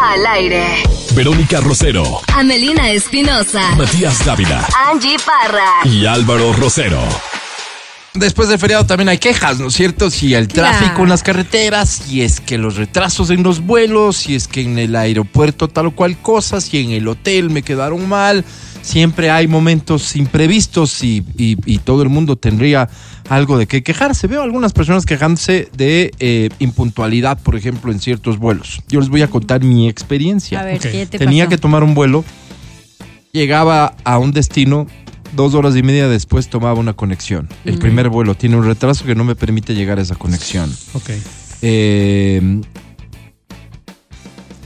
[0.00, 0.64] Al aire.
[1.14, 3.74] Verónica Rosero, Amelina Espinosa.
[3.76, 5.68] Matías Dávila Angie Parra.
[5.84, 7.00] y Álvaro Rosero.
[8.14, 10.10] Después del feriado también hay quejas, ¿no es cierto?
[10.10, 10.76] Si el Claro.
[10.76, 14.60] tráfico en las carreteras, si es que los retrasos en los vuelos, si es que
[14.60, 18.44] en el aeropuerto tal o cual cosa, si en el hotel me quedaron mal.
[18.82, 22.88] Siempre hay momentos imprevistos y, y- y todo el mundo tendría
[23.28, 24.26] algo de qué quejarse.
[24.26, 28.82] Veo algunas personas quejándose de eh, impuntualidad, por ejemplo, en ciertos vuelos.
[28.88, 30.60] Yo les voy a contar mi experiencia.
[30.60, 30.82] A ver, Ok.
[30.82, 31.50] ¿qué te Tenía pasó?
[31.56, 32.24] que tomar un vuelo,
[33.30, 34.88] llegaba a un destino,
[35.36, 37.48] dos horas y media después tomaba una conexión.
[37.64, 37.78] El Mm.
[37.78, 40.70] primer vuelo tiene un retraso que no me permite llegar a esa conexión.
[40.94, 41.10] Ok.
[41.62, 42.60] Eh,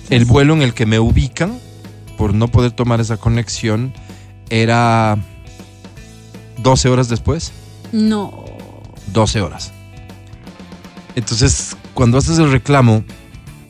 [0.09, 1.59] el vuelo en el que me ubican,
[2.17, 3.93] por no poder tomar esa conexión,
[4.51, 5.19] era
[6.59, 7.53] 12 horas después.
[7.93, 8.45] No.
[9.13, 9.73] 12 horas.
[11.15, 13.05] Entonces, cuando haces el reclamo,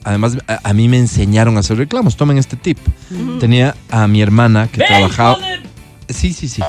[0.05, 2.17] además a, a mí me enseñaron a hacer reclamos.
[2.17, 2.79] Tomen este tip.
[3.41, 5.39] Tenía a mi hermana que trabajaba.
[6.09, 6.62] Sí, sí, sí.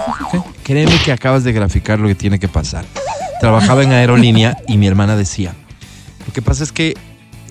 [0.64, 2.86] Créeme que acabas de graficar lo que tiene que pasar.
[3.40, 5.54] Trabajaba en aerolínea y mi hermana decía,
[6.26, 6.96] lo que pasa es que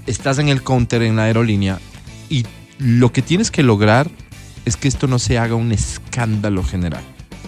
[0.06, 1.78] estás en el counter en la aerolínea
[2.28, 2.44] y
[2.78, 4.10] lo que tienes que lograr
[4.66, 7.02] es que esto no se haga un escándalo general.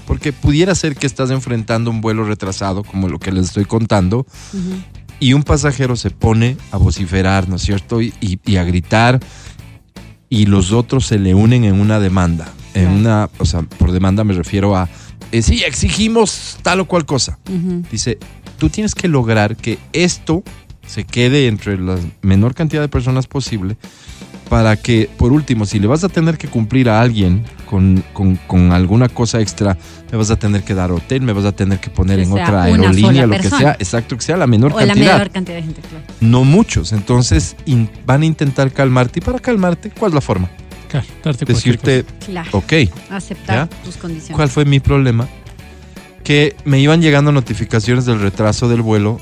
[0.06, 4.26] Porque pudiera ser que estás enfrentando un vuelo retrasado, como lo que les estoy contando,
[5.20, 8.00] y un pasajero se pone a vociferar, ¿no es cierto?
[8.00, 9.20] Y, y- y a gritar,
[10.30, 12.48] y los otros se le unen en una demanda.
[12.74, 14.88] En una, o sea, por demanda me refiero a,
[15.32, 17.38] eh, sí, exigimos tal o cual cosa.
[17.90, 18.18] Dice,
[18.58, 20.42] tú tienes que lograr que esto
[20.86, 23.76] se quede entre la menor cantidad de personas posible
[24.48, 28.36] para que, por último, si le vas a tener que cumplir a alguien con, con-
[28.46, 29.76] con alguna cosa extra,
[30.10, 32.32] me vas a tener que dar hotel, me vas a tener que poner Que en
[32.32, 35.12] otra aerolínea, lo que sea, exacto, que sea la menor O la cantidad.
[35.14, 36.04] menor cantidad de gente, claro.
[36.20, 36.92] No muchos.
[36.92, 39.18] Entonces in- van a intentar calmarte.
[39.18, 40.48] Y para calmarte, ¿cuál es la forma?
[40.88, 42.48] Claro, darte Decirte, Claro.
[42.52, 42.72] ok,
[43.10, 43.82] Aceptar ¿Ya?
[43.84, 44.34] tus condiciones.
[44.34, 45.28] ¿cuál fue mi problema?
[46.24, 49.18] Que me iban llegando notificaciones del retraso del vuelo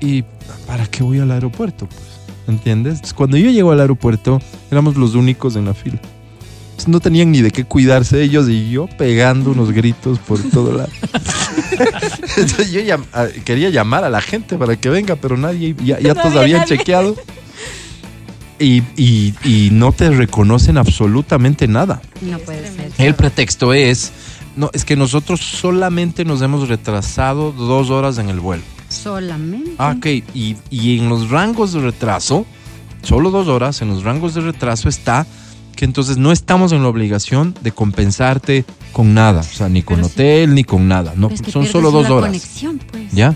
[0.00, 0.24] y
[0.66, 1.86] ¿para qué voy al aeropuerto?
[1.86, 2.00] Pues,
[2.50, 2.94] ¿entiendes?
[2.96, 5.98] Entonces, cuando yo llego al aeropuerto, éramos los únicos en la fila.
[6.70, 10.72] Entonces, no tenían ni de qué cuidarse ellos y yo pegando unos gritos por todo
[10.76, 10.90] lado.
[12.36, 15.98] Entonces yo llam- ah, quería llamar a la gente para que venga, pero nadie, ya,
[16.00, 16.76] ya No todos había habían nadie.
[16.78, 17.16] chequeado.
[18.58, 22.02] Y, y- y no te reconocen absolutamente nada.
[22.20, 22.90] No puede ser.
[22.98, 24.12] El pretexto es,
[24.56, 28.62] no, es que nosotros solamente nos hemos retrasado dos horas en el vuelo.
[28.90, 29.72] Solamente.
[29.78, 32.44] Ah, ok, y, y en los rangos de retraso,
[33.02, 35.26] solo dos horas, en los rangos de retraso está
[35.76, 39.96] que entonces no estamos en la obligación de compensarte con nada, o sea, ni con
[39.96, 40.12] Pero sí.
[40.14, 43.10] hotel, ni con nada, no, Pero es que son solo dos la horas, conexión, pues.
[43.12, 43.34] ¿ya?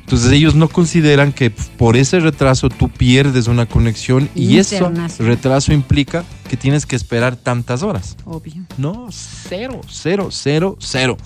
[0.00, 5.26] Entonces ellos no consideran que por ese retraso tú pierdes una conexión y ese Internacional.
[5.26, 8.16] retraso implica que tienes que esperar tantas horas.
[8.26, 8.62] Obvio.
[8.76, 11.16] No, cero, cero, cero, cero.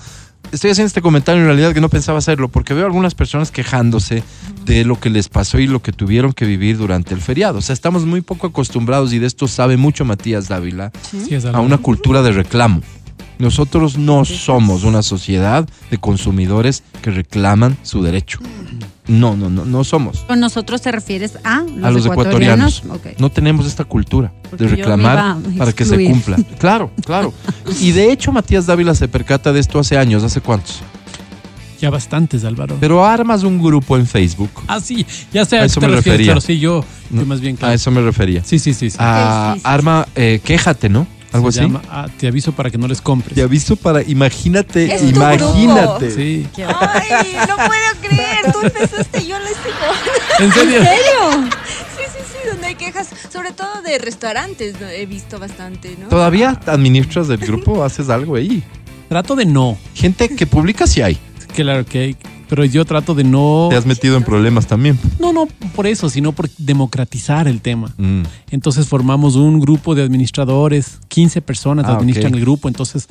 [0.53, 4.23] Estoy haciendo este comentario en realidad que no pensaba hacerlo porque veo algunas personas quejándose
[4.65, 7.59] de lo que les pasó y lo que tuvieron que vivir durante el feriado.
[7.59, 11.61] O sea, estamos muy poco acostumbrados y de esto sabe mucho Matías Dávila Sí, a
[11.61, 12.81] una cultura de reclamo.
[13.39, 18.39] Nosotros no somos una sociedad de consumidores que reclaman su derecho.
[19.09, 20.19] No, no, no, no somos.
[20.21, 22.83] ¿Con nosotros te refieres a los, a los ecuatorianos.
[23.19, 26.37] No tenemos esta cultura Porque de reclamar para que se cumpla.
[26.59, 27.33] Claro, claro.
[27.81, 30.81] Y de hecho Matías Dávila se percata de esto hace años, ¿hace cuántos?
[31.81, 32.77] Ya bastantes, Álvaro.
[32.81, 34.51] Pero armas un grupo en Facebook.
[34.67, 36.27] ah, sí, ya sé A a eso te me refieres, refería.
[36.33, 37.73] claro, sí, yo, yo más bien, claro.
[37.73, 38.43] A eso me refería.
[38.45, 38.89] Sí, sí, sí.
[38.91, 38.97] sí.
[38.99, 39.67] Ah, sí, sí.
[39.69, 41.07] arma, eh, quéjate, ¿no?
[41.33, 41.69] Algo Se así.
[41.69, 43.35] llama, ah, te aviso para que no les compres.
[43.35, 46.11] Te aviso para, imagínate, Es tu imagínate.
[46.11, 46.47] Sí.
[46.57, 48.53] Ay, no puedo creer.
[48.53, 50.39] Tú empezaste, yo lo sigo.
[50.39, 50.81] ¿En serio?
[51.97, 54.89] Sí, sí, sí, donde hay quejas, sobre todo de restaurantes, ¿no?
[54.89, 56.09] he visto bastante, ¿no?
[56.09, 57.83] ¿Todavía administras del grupo?
[57.85, 58.63] ¿Haces algo ahí?
[59.09, 59.77] Trato de no.
[59.95, 61.19] Gente que publica sí hay.
[61.55, 62.17] Claro que hay,
[62.49, 63.67] pero yo trato de no.
[63.71, 64.99] Te has metido en problemas también.
[65.19, 67.93] No, no por eso, sino por democratizar el tema.
[67.99, 68.23] Mm.
[68.51, 73.09] Entonces formamos un grupo de administradores, 15 personas Ah, administran el grupo, entonces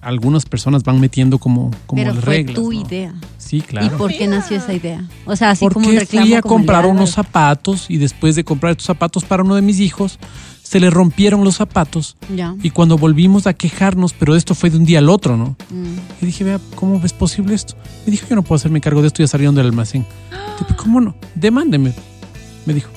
[0.00, 2.54] algunas personas van metiendo como, como Pero las fue reglas.
[2.56, 2.78] tu ¿no?
[2.86, 3.14] idea.
[3.38, 3.86] Sí, claro.
[3.86, 5.02] ¿Y por qué nació esa idea?
[5.24, 6.26] O sea, así como un Porque reclamo.
[6.26, 9.42] fui a como el de comprar unos zapatos y después de comprar estos zapatos para
[9.42, 10.18] uno de mis hijos,
[10.74, 12.52] se le rompieron los zapatos Ya.
[12.60, 15.54] y cuando volvimos a quejarnos, pero esto fue de un día al otro, ¿no?
[15.70, 15.94] Mm.
[16.20, 17.76] Y dije, vea, ¿cómo es posible esto?
[18.04, 20.04] Me dijo, yo no puedo hacerme cargo de esto, ya salieron del almacén.
[20.58, 21.14] Tipo, ¿Cómo no?
[21.36, 21.92] Demándeme,
[22.66, 22.90] me dijo.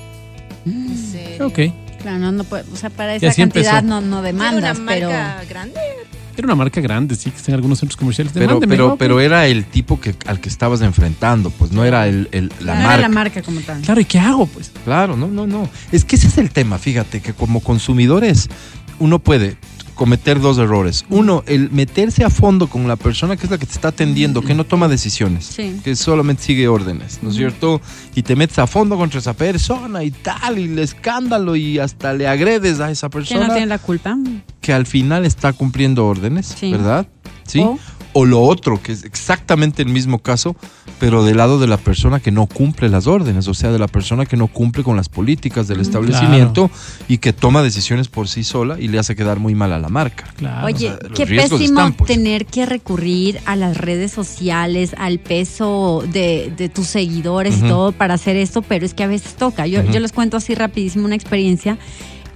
[0.66, 1.46] ¿En serio?
[1.46, 1.60] Ok.
[2.02, 3.82] Claro, no, no puede- o sea, para esa cantidad empezó.
[3.88, 5.80] no, no ¿Era demandas, una pero marca grande?
[6.38, 8.32] Era una marca grande, sí, que está en algunos centros comerciales.
[8.34, 12.30] Pero, pero, pero era el tipo que, al que estabas enfrentando, pues no era el,
[12.32, 12.94] el- la no marca.
[12.94, 13.82] era la marca como tal.
[13.82, 14.72] Claro, ¿y qué hago, pues?
[14.86, 15.68] Claro, no, no, no.
[15.92, 18.50] Es que ese es el tema, fíjate, que como consumidores
[19.00, 19.58] uno puede
[19.98, 21.04] cometer dos errores.
[21.10, 24.42] Uno, el meterse a fondo con la persona que es la que te está atendiendo,
[24.42, 25.82] que no toma decisiones, Sí.
[25.84, 27.82] que solamente sigue órdenes, ¿no es cierto?
[28.16, 32.14] Y te metes a fondo contra esa persona y tal, y el escándalo, y hasta
[32.14, 34.16] le agredes a esa ¿Quién persona no tiene la culpa?
[34.62, 36.72] que al final está cumpliendo órdenes, Sí.
[36.72, 37.08] ¿verdad?
[37.48, 37.60] Sí.
[37.60, 37.80] O-
[38.20, 40.56] O lo otro, que es exactamente el mismo caso,
[41.00, 43.88] pero del lado de la persona que no cumple las órdenes, o sea, de la
[43.88, 46.72] persona que no cumple con las políticas del establecimiento
[47.08, 49.90] y que toma decisiones por sí sola y le hace quedar muy mal a la
[49.90, 50.34] marca.
[50.36, 50.66] Claro.
[50.66, 52.08] Oye, sea, qué pésimo están, pues.
[52.08, 57.92] tener que recurrir a las redes sociales, al peso de, de tus seguidores y todo
[57.92, 59.68] para hacer esto, pero es que a veces toca.
[59.68, 61.78] Yo, yo les cuento así rapidísimo una experiencia.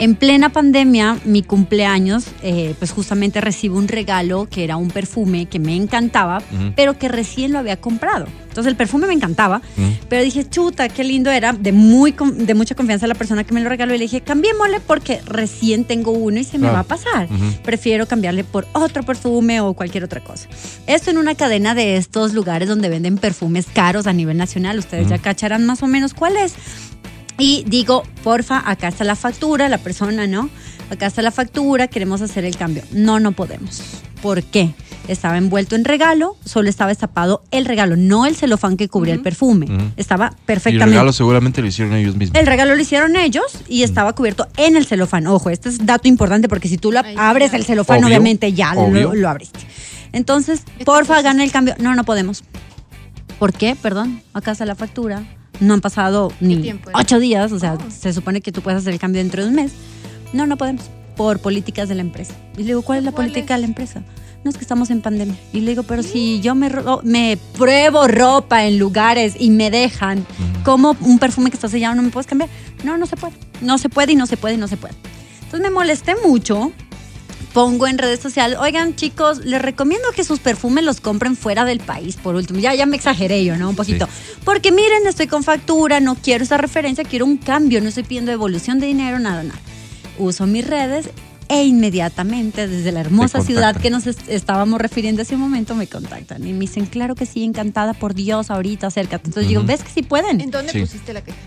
[0.01, 5.45] En plena pandemia, mi cumpleaños, eh, pues justamente recibo un regalo que era un perfume
[5.45, 6.73] que me encantaba, Ujú.
[6.75, 8.25] pero que recién lo había comprado.
[8.49, 9.87] Entonces el perfume me encantaba, Ujú.
[10.09, 13.61] pero dije, chuta, qué lindo era, de, muy, de mucha confianza la persona que me
[13.61, 16.73] lo regaló y le dije, cambiémosle porque recién tengo uno y se me Claro.
[16.73, 17.25] va a pasar.
[17.31, 17.61] Ujú.
[17.63, 20.49] Prefiero cambiarle por otro perfume o cualquier otra cosa.
[20.87, 25.07] Esto en una cadena de estos lugares donde venden perfumes caros a nivel nacional, ustedes
[25.09, 26.55] ya cacharán más o menos cuál es.
[27.41, 30.47] Y digo, porfa, acá está la factura, la persona, ¿no?
[30.91, 32.83] Acá está la factura, queremos hacer el cambio.
[32.91, 33.81] No, no podemos.
[34.21, 34.75] ¿Por qué?
[35.07, 39.21] Estaba envuelto en regalo, solo estaba destapado el regalo, no el celofán que cubría el
[39.21, 39.65] perfume.
[39.97, 40.91] Estaba Y el perfectamente.
[40.91, 42.39] regalo seguramente lo hicieron ellos mismos.
[42.39, 45.25] El regalo lo hicieron ellos y estaba cubierto en el celofán.
[45.25, 48.75] Ojo, este es dato importante porque si tú lo abres el celofán, Obvio, obviamente ya
[48.75, 49.59] lo, lo abriste.
[50.11, 51.73] Entonces, Esta porfa, es- el cambio.
[51.79, 52.43] No, no podemos.
[53.39, 53.75] ¿Por qué?
[53.75, 55.23] Perdón, acá está la factura.
[55.61, 57.91] No han pasado ni ocho días, o sea, Oh.
[57.91, 59.71] se supone que tú puedes hacer el cambio dentro de un mes.
[60.33, 60.83] No, no podemos,
[61.15, 62.33] por políticas de la empresa.
[62.55, 63.61] Y le digo, ¿cuál es la ¿Cuál política es?
[63.61, 64.03] de la empresa?
[64.43, 65.35] No, es que estamos en pandemia.
[65.53, 69.69] Y le digo, pero si yo me, ro- me pruebo ropa en lugares y me
[69.69, 70.25] dejan,
[70.65, 72.49] ¿cómo un perfume que está sellado no me puedes cambiar?
[72.83, 73.33] No, no se puede.
[73.61, 74.95] No se puede y no se puede y no se puede.
[75.43, 76.71] Entonces me molesté mucho.
[77.53, 81.81] Pongo en redes sociales, oigan chicos, les recomiendo que sus perfumes los compren fuera del
[81.81, 82.59] país, por último.
[82.61, 83.69] Ya, ya me exageré yo, ¿no?
[83.69, 84.07] Un poquito.
[84.45, 88.31] Porque miren, estoy con factura, no quiero esa referencia, quiero un cambio, no estoy pidiendo
[88.31, 89.59] devolución de dinero, nada, nada.
[90.17, 91.09] Uso mis redes
[91.49, 95.87] e inmediatamente desde la hermosa ciudad que nos est- estábamos refiriendo hace un momento me
[95.87, 99.27] contactan y me dicen, claro que sí, encantada por Dios, ahorita acércate.
[99.27, 99.67] Entonces digo, Ujú.
[99.67, 100.39] ¿ves que sí pueden?
[100.39, 100.79] ¿En dónde Sí.
[100.79, 101.37] pusiste la queja?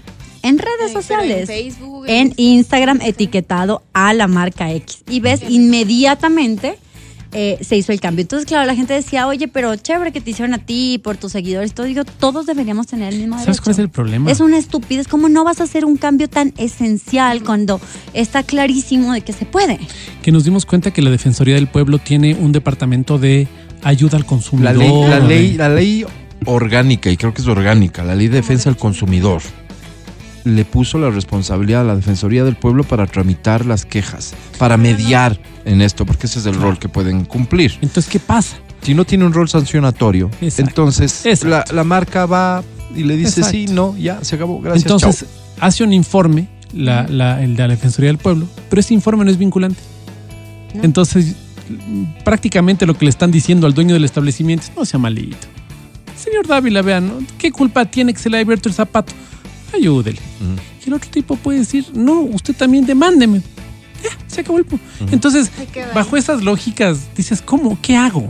[0.44, 1.48] En redes sociales.
[1.48, 2.04] En Facebook.
[2.06, 5.02] En Instagram etiquetado a la marca X.
[5.08, 6.76] Y ves, inmediatamente
[7.32, 8.22] eh, se hizo el cambio.
[8.22, 11.32] Entonces, claro, la gente decía, oye, pero chévere que te hicieron a ti, por tus
[11.32, 11.74] seguidores.
[11.74, 13.62] Todo digo, todos deberíamos tener el mismo ¿Sabes derecho.
[13.64, 14.30] cuál es el problema?
[14.30, 15.08] Es una estupidez.
[15.08, 17.80] ¿Cómo no vas a hacer un cambio tan esencial cuando
[18.12, 19.80] está clarísimo de que se puede?
[20.22, 23.48] Que nos dimos cuenta que la Defensoría del Pueblo tiene un departamento de
[23.82, 24.76] ayuda al La consumidor.
[24.76, 26.06] ley, la ley, la ley
[26.46, 29.42] orgánica, y creo que es orgánica, la ley de defensa del consumidor,
[30.44, 35.40] le puso la responsabilidad a la Defensoría del Pueblo para tramitar las quejas, para mediar
[35.64, 37.72] en esto, porque ese es el rol que pueden cumplir.
[37.80, 38.56] Entonces, ¿qué pasa?
[38.82, 40.70] Si no tiene un rol sancionatorio, Exacto.
[40.70, 41.48] entonces Exacto.
[41.48, 42.62] la, la marca va
[42.94, 43.50] y le dice Exacto.
[43.50, 45.28] sí, no, ya, se acabó, gracias, Entonces, chao.
[45.66, 49.30] hace un informe, la- la- el de la Defensoría del Pueblo, pero ese informe no
[49.30, 49.80] es vinculante.
[50.74, 50.84] No.
[50.84, 51.36] Entonces,
[52.24, 55.36] prácticamente lo que le están diciendo al dueño del establecimiento es, no sea malito.
[56.16, 57.14] Señor Dávila, vean, ¿no?
[57.38, 59.12] ¿qué culpa tiene que se le haya abierto el zapato?
[59.74, 60.18] Ayúdele.
[60.84, 63.40] Y el otro tipo puede decir, no, usted también demándeme.
[64.02, 64.66] Ya, se acabó el...
[64.66, 64.78] pu-
[65.10, 65.50] Entonces,
[65.94, 67.78] bajo esas lógicas, dices, ¿cómo?
[67.80, 68.28] ¿Qué hago?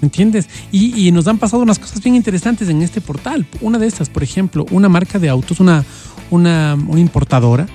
[0.00, 0.48] ¿Me entiendes?
[0.72, 3.46] Y, y nos han pasado unas cosas bien interesantes en este portal.
[3.60, 5.84] Una de estas, por ejemplo, una marca de autos, una,
[6.30, 7.66] una, una importadora,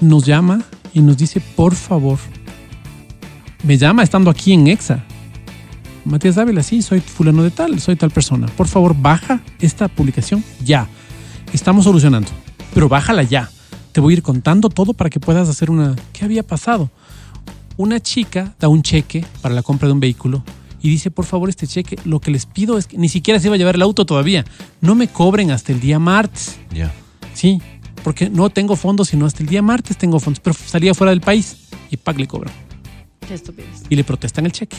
[0.00, 0.62] nos llama
[0.94, 2.18] y nos dice, por favor,
[3.64, 5.04] me llama estando aquí en EXA.
[6.04, 8.46] Matías Dávila, sí, soy fulano de tal, soy tal persona.
[8.48, 10.88] Por favor, baja esta publicación ya.
[11.52, 12.28] Estamos solucionando,
[12.74, 13.50] pero bájala ya.
[13.92, 15.94] Te voy a ir contando todo para que puedas hacer una...
[16.12, 16.90] ¿Qué había pasado?
[17.76, 20.42] Una chica da un cheque para la compra de un vehículo
[20.80, 23.48] y dice, por favor, este cheque, lo que les pido es que ni siquiera se
[23.48, 24.44] iba a llevar el auto todavía.
[24.80, 26.58] No me cobren hasta el día martes.
[26.74, 26.92] Ya.
[27.34, 27.60] Sí,
[28.02, 31.20] porque no tengo fondos, sino hasta el día martes tengo fondos, pero salía fuera del
[31.20, 31.56] país
[31.90, 32.52] y PAC le cobran
[33.26, 33.82] Qué estupidez.
[33.90, 34.76] y le protestan el cheque.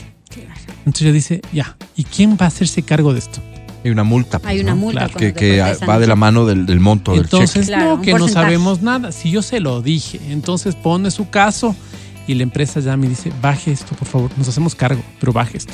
[0.79, 3.39] Entonces ella dice, ya, ¿y quién va a hacerse cargo de esto?
[3.83, 4.39] Hay una multa.
[4.39, 4.77] pues, Hay una ¿no?
[4.77, 5.35] multa Claro.
[5.35, 7.65] que, va de la mano del, del monto del Entonces, cheque.
[7.67, 9.11] Claro, no, que no sabemos nada.
[9.11, 11.75] Si yo se lo dije, entonces pone su caso
[12.27, 15.57] y la empresa ya me dice, baje esto, por favor, nos hacemos cargo, pero baje
[15.57, 15.73] esto.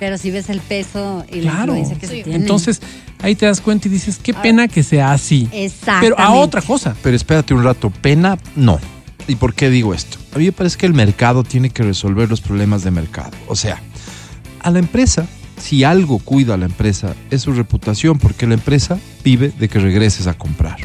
[0.00, 1.76] Pero si ves el peso y la Claro.
[1.76, 2.22] influencia que se Sí.
[2.24, 2.40] tiene.
[2.40, 2.80] Entonces,
[3.20, 4.42] ahí te das cuenta y dices, qué Ah.
[4.42, 5.48] pena que sea así.
[5.52, 6.16] Exactamente.
[6.16, 6.96] Pero a otra cosa.
[7.02, 8.80] Pero espérate un rato, pena no.
[9.28, 10.18] ¿Y por qué digo esto?
[10.34, 13.30] A mí me parece que el mercado tiene que resolver los problemas de mercado.
[13.46, 13.80] O sea,
[14.60, 15.26] a la empresa,
[15.58, 19.78] si algo cuida a la empresa, es su reputación, porque la empresa vive de que
[19.78, 20.76] regreses a comprar.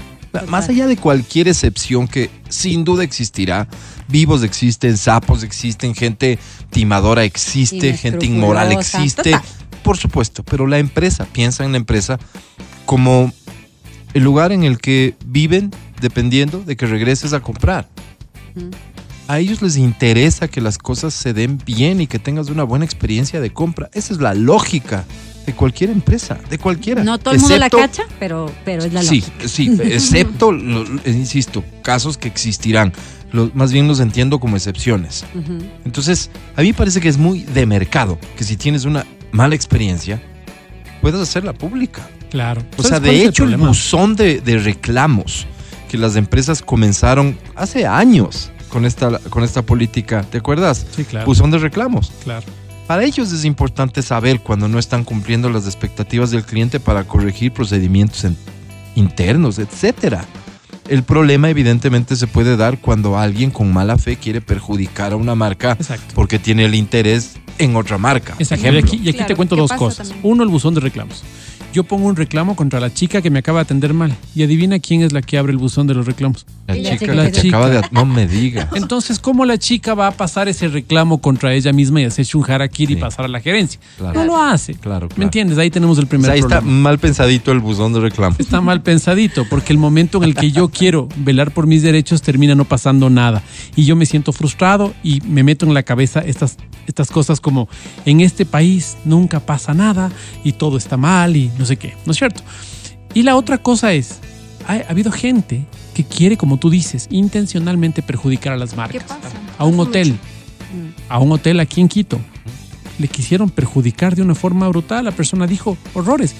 [0.47, 3.67] Más allá de cualquier excepción que sin duda existirá,
[4.07, 6.37] vivos existen, sapos existen, gente
[6.69, 9.41] timadora existe, gente inmoral existe, total.
[9.83, 12.19] por supuesto, pero la empresa, piensa en la empresa
[12.85, 13.31] como
[14.13, 17.87] el lugar en el que viven dependiendo de que regreses a comprar.
[19.27, 22.85] A ellos les interesa que las cosas se den bien y que tengas una buena
[22.85, 23.89] experiencia de compra.
[23.93, 25.03] Esa es la lógica
[25.45, 27.03] de cualquier empresa, de cualquiera.
[27.03, 29.47] No todo el mundo la Excepto- cacha, pero, pero es la Sí, lógica.
[29.47, 32.93] sí, excepto, lo- lo- insisto, casos que existirán.
[33.33, 35.25] Lo- más bien los entiendo como excepciones.
[35.83, 39.55] Entonces, a mí me parece que es muy de mercado que si tienes una mala
[39.55, 40.21] experiencia,
[41.01, 42.07] puedas hacerla pública.
[42.29, 42.61] Claro.
[42.77, 43.67] O ¿Sabes sea, de el hecho, el problema?
[43.69, 45.45] buzón de, de reclamos
[45.89, 50.23] que las empresas comenzaron hace años con esta, con esta política.
[50.23, 50.85] ¿Te acuerdas?
[50.95, 51.25] Sí, claro.
[51.25, 52.11] Buzón de reclamos.
[52.23, 52.45] Claro.
[52.87, 57.51] Para ellos es importante saber cuando no están cumpliendo las expectativas del cliente para corregir
[57.51, 58.37] procedimientos en-
[58.95, 60.25] internos, etcétera.
[60.87, 65.35] El problema evidentemente se puede dar cuando alguien con mala fe quiere perjudicar a una
[65.35, 66.13] marca Exacto.
[66.15, 68.35] porque tiene el interés en otra marca.
[68.39, 68.65] Exacto.
[68.65, 68.87] Y ejemplo.
[68.87, 70.07] aquí, y aquí Claro, te cuento ¿qué dos cosas.
[70.09, 70.19] también?
[70.31, 71.23] Uno, el buzón de reclamos.
[71.77, 74.11] Yo pongo un reclamo contra la chica que me acaba de atender mal.
[74.33, 76.43] Y adivina quién es la que abre el buzón de los reclamos.
[76.65, 77.57] La chica se que chica.
[77.59, 77.81] acaba de...
[77.91, 78.69] No me digas.
[78.73, 82.49] Entonces, ¿cómo la chica va a pasar ese reclamo contra ella misma y hacerse un
[82.49, 82.97] harakiri Sí.
[82.97, 83.79] y pasar a la gerencia?
[83.99, 84.19] Claro.
[84.19, 84.73] No lo hace.
[84.73, 85.19] Claro, claro.
[85.19, 85.59] ¿Me entiendes?
[85.59, 88.35] Ahí tenemos el O primer sea, ahí está mal pensadito el buzón de reclamo.
[88.39, 92.23] Está mal pensadito, porque el momento en el que yo quiero velar por mis derechos
[92.23, 93.43] termina no pasando nada.
[93.75, 97.69] Y yo me siento frustrado y me meto en la cabeza estas, estas cosas como
[98.07, 100.09] en este país nunca pasa nada
[100.43, 102.41] y todo está mal y no sé qué, ¿no es cierto?
[103.13, 104.19] Y la otra cosa es,
[104.67, 109.03] ha, ha habido gente que quiere, como tú dices, intencionalmente perjudicar a las ¿Qué marcas.
[109.03, 109.37] pasa?
[109.57, 110.93] A un hotel, mucho.
[111.09, 112.19] a un hotel aquí en Quito.
[112.99, 115.05] Le quisieron perjudicar de una forma brutal.
[115.05, 116.35] La persona dijo horrores.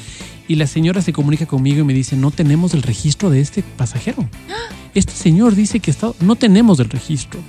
[0.48, 3.64] Y la señora se comunica conmigo y me dice, no tenemos el registro de este
[3.64, 4.28] pasajero.
[4.94, 7.40] Este señor dice que está, no tenemos el registro.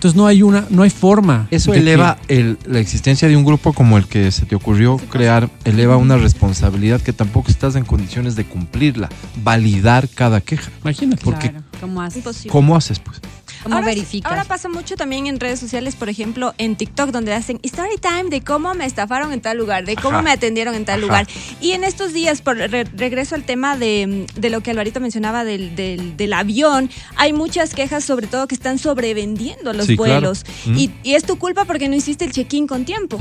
[0.00, 1.46] Entonces no hay una, no hay forma.
[1.50, 4.96] Eso que- eleva el- la existencia de un grupo como el que se te ocurrió
[4.96, 9.10] crear, eleva una responsabilidad que tampoco estás en condiciones de cumplirla,
[9.44, 10.70] validar cada queja.
[10.80, 11.22] imagínate.
[11.22, 12.24] porque- Claro, ¿Cómo haces?
[12.48, 13.20] ¿Cómo haces pues?
[13.62, 14.30] ¿Cómo Ahora, verificas?
[14.30, 18.30] ahora pasa mucho también en redes sociales, por ejemplo, en TikTok, donde hacen story time
[18.30, 20.22] de cómo me estafaron en tal lugar, de cómo Ajá.
[20.22, 21.06] me atendieron en tal Ajá.
[21.06, 21.26] lugar.
[21.60, 25.44] Y en estos días, por re- regreso al tema de, de lo que Alvarito mencionaba
[25.44, 30.12] del, del- del avión, hay muchas quejas, sobre todo, que están sobrevendiendo los Sí, claro.
[30.20, 30.44] vuelos.
[30.66, 33.18] Y, y es tu culpa porque no hiciste el check-in con tiempo.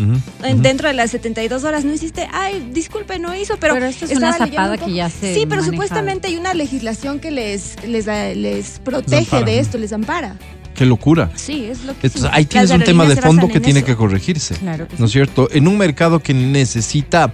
[0.61, 3.73] Dentro de las 72 horas no hiciste, ay, disculpe, no hizo, pero...
[3.73, 4.91] Pero esto es una zapada un que poco".
[4.91, 8.05] ya se Sí, pero supuestamente hay una legislación que les, les,
[8.37, 10.28] les protege de esto, les ampara.
[10.75, 11.29] Qué locura.
[11.35, 12.07] Sí, es lo que...
[12.07, 12.27] Entonces, sí.
[12.31, 13.87] ahí tienes Las un tema de fondo que en tiene eso.
[13.87, 14.55] que corregirse.
[14.55, 15.17] Claro que ¿No es sí.
[15.17, 15.49] cierto?
[15.51, 17.33] En un mercado que necesita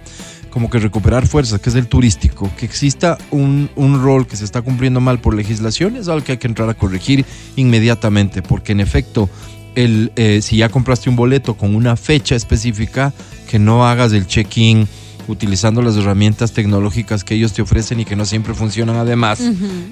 [0.50, 4.44] como que recuperar fuerzas, que es el turístico, que exista un, un rol que se
[4.44, 8.72] está cumpliendo mal por legislación, es algo que hay que entrar a corregir inmediatamente, porque
[8.72, 9.28] en efecto,
[9.74, 13.12] el, eh, si ya compraste un boleto con una fecha específica,
[13.50, 14.88] que no hagas el check-in
[15.28, 19.40] utilizando las herramientas tecnológicas que ellos te ofrecen y que no siempre funcionan además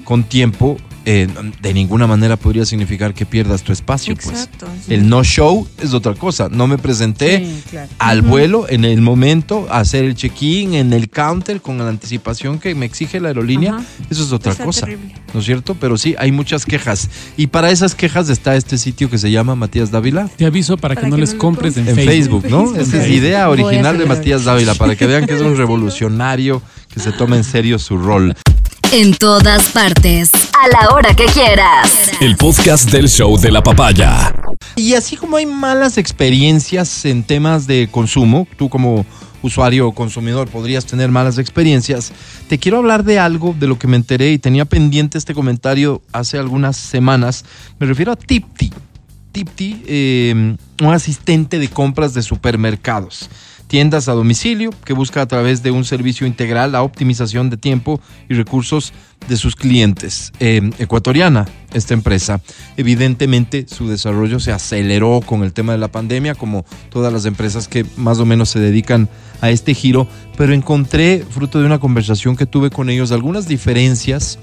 [0.03, 1.27] con tiempo, eh,
[1.61, 4.15] de ninguna manera podría significar que pierdas tu espacio.
[4.15, 4.27] Pues.
[4.29, 4.67] Exacto.
[4.85, 4.93] sí.
[4.93, 6.49] El no show es otra cosa.
[6.49, 7.89] No me presenté Sí, claro.
[7.99, 12.59] al vuelo en el momento a hacer el check-in en el counter con la anticipación
[12.59, 13.77] que me exige la aerolínea.
[14.09, 14.81] Eso es otra Está cosa.
[14.81, 15.13] terrible.
[15.33, 15.75] ¿No es cierto?
[15.79, 17.09] Pero sí, hay muchas quejas.
[17.37, 20.29] Y para esas quejas está este sitio que se llama Matías Dávila.
[20.35, 22.43] Te aviso para, Para que no que les no compres en, En Facebook.
[22.43, 22.59] Facebook, ¿no?
[22.73, 22.77] Facebook.
[22.81, 23.17] Esa es Facebook.
[23.17, 24.05] idea original de.
[24.05, 25.55] Matías Dávila, para que vean que es un
[25.95, 26.61] revolucionario
[26.93, 28.35] que se toma en serio su rol.
[28.91, 30.29] En todas partes.
[30.57, 32.11] A la hora que quieras.
[32.21, 34.33] El podcast del show de la papaya.
[34.77, 39.05] Y así como hay malas experiencias en temas de consumo, tú como
[39.41, 42.13] usuario o consumidor podrías tener malas experiencias,
[42.47, 46.01] te quiero hablar de algo de lo que me enteré y tenía pendiente este comentario
[46.13, 47.43] hace algunas semanas.
[47.77, 48.71] Me refiero a Tipti.
[49.33, 53.29] Tipti, eh, un asistente de compras de supermercados.
[53.67, 57.99] Tiendas a domicilio que busca a través de un servicio integral la optimización de tiempo
[58.29, 58.93] y recursos
[59.27, 60.31] de sus clientes.
[60.39, 62.41] Eh, ecuatoriana, esta empresa.
[62.77, 67.67] Evidentemente su desarrollo se aceleró con el tema de la pandemia, como todas las empresas
[67.67, 69.09] que más o menos se dedican
[69.41, 74.39] a este giro, pero encontré, fruto de una conversación que tuve con ellos, algunas diferencias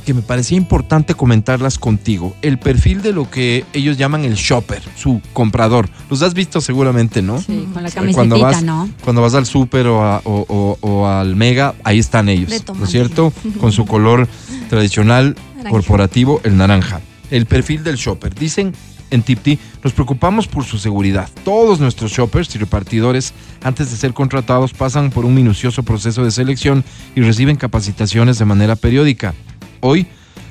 [0.00, 2.34] que me parecía importante comentarlas contigo.
[2.42, 5.88] El perfil de lo que ellos llaman el shopper, su comprador.
[6.08, 7.40] Los has visto seguramente, ¿no?
[7.40, 8.88] Sí, con la Cuando camisetita, vas, ¿no?
[9.04, 12.90] cuando vas al súper o, o- o- o al mega, ahí están ellos, ¿no es
[12.90, 13.32] cierto?
[13.60, 14.28] Con su color
[14.68, 15.70] tradicional Naranja.
[15.70, 17.00] corporativo, el naranja.
[17.30, 18.34] El perfil del shopper.
[18.34, 18.72] Dicen
[19.12, 21.28] en Tipti, nos preocupamos por su seguridad.
[21.44, 23.32] Todos nuestros shoppers y repartidores,
[23.62, 26.84] antes de ser contratados, pasan por un minucioso proceso de selección
[27.16, 29.34] y reciben capacitaciones de manera periódica.
[29.80, 30.06] Hoy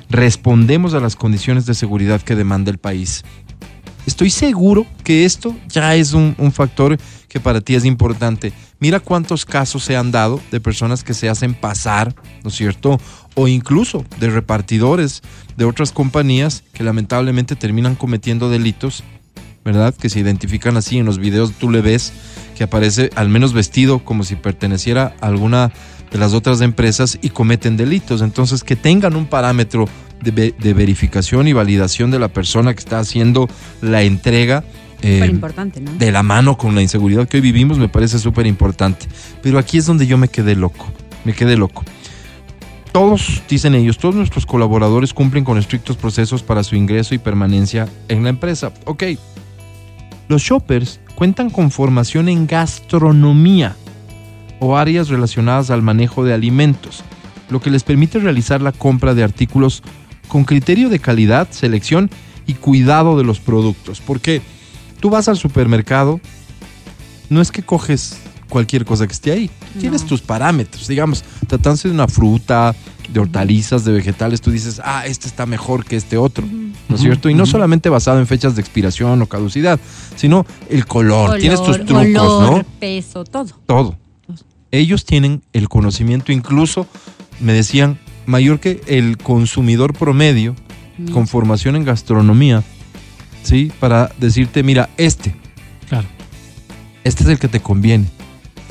[0.08, 3.24] respondemos a las condiciones de seguridad que demanda el país.
[4.06, 8.52] Estoy seguro que esto ya es un, factor que para ti es importante.
[8.80, 12.98] Mira cuántos casos se han dado de personas que se hacen pasar, ¿no es cierto?
[13.34, 15.22] O incluso de repartidores
[15.56, 19.04] de otras compañías que lamentablemente terminan cometiendo delitos,
[19.64, 19.94] ¿verdad?
[19.94, 22.12] Que se identifican así en los videos, tú le ves
[22.56, 25.72] que aparece al menos vestido como si perteneciera a alguna
[26.10, 28.22] de las otras empresas y cometen delitos.
[28.22, 29.88] Entonces, que tengan un parámetro
[30.22, 33.48] de, de verificación y validación de la persona que está haciendo
[33.80, 34.64] la entrega.
[35.02, 35.92] eh, importante, ¿no?
[35.92, 39.06] de la mano con la inseguridad que hoy vivimos me parece súper importante.
[39.42, 40.86] Pero aquí es donde yo me quedé loco,
[41.24, 41.84] me quedé loco.
[42.92, 47.88] todos, dicen ellos, todos nuestros colaboradores cumplen con estrictos procesos para su ingreso y permanencia
[48.08, 48.72] en la empresa.
[48.84, 49.04] Ok,
[50.28, 53.76] los shoppers cuentan con formación en gastronomía
[54.60, 57.02] o áreas relacionadas al manejo de alimentos,
[57.48, 59.82] lo que les permite realizar la compra de artículos
[60.28, 62.10] con criterio de calidad, selección
[62.46, 64.00] y cuidado de los productos.
[64.00, 64.40] Porque
[65.00, 66.20] tú vas al supermercado,
[67.28, 69.50] no es que coges cualquier cosa que esté ahí.
[69.78, 72.74] Tienes tus parámetros, digamos, tratándose de una fruta,
[73.12, 77.00] de hortalizas, de vegetales, tú dices, ah, este está mejor que este otro, ¿no es
[77.00, 77.28] cierto?
[77.28, 79.80] Y no solamente basado en fechas de expiración o caducidad,
[80.16, 82.64] sino el color, tienes tus trucos, olor, ¿no?
[82.78, 83.48] peso, todo.
[83.66, 83.96] Todo.
[84.72, 86.86] Ellos tienen el conocimiento, incluso,
[87.40, 90.54] me decían, mayor que el consumidor promedio
[90.98, 91.12] Mm.
[91.12, 92.62] con formación en gastronomía,
[93.42, 93.72] ¿sí?
[93.80, 95.34] Para decirte, mira, este,
[95.88, 96.06] Claro.
[97.04, 98.04] este es el que te conviene.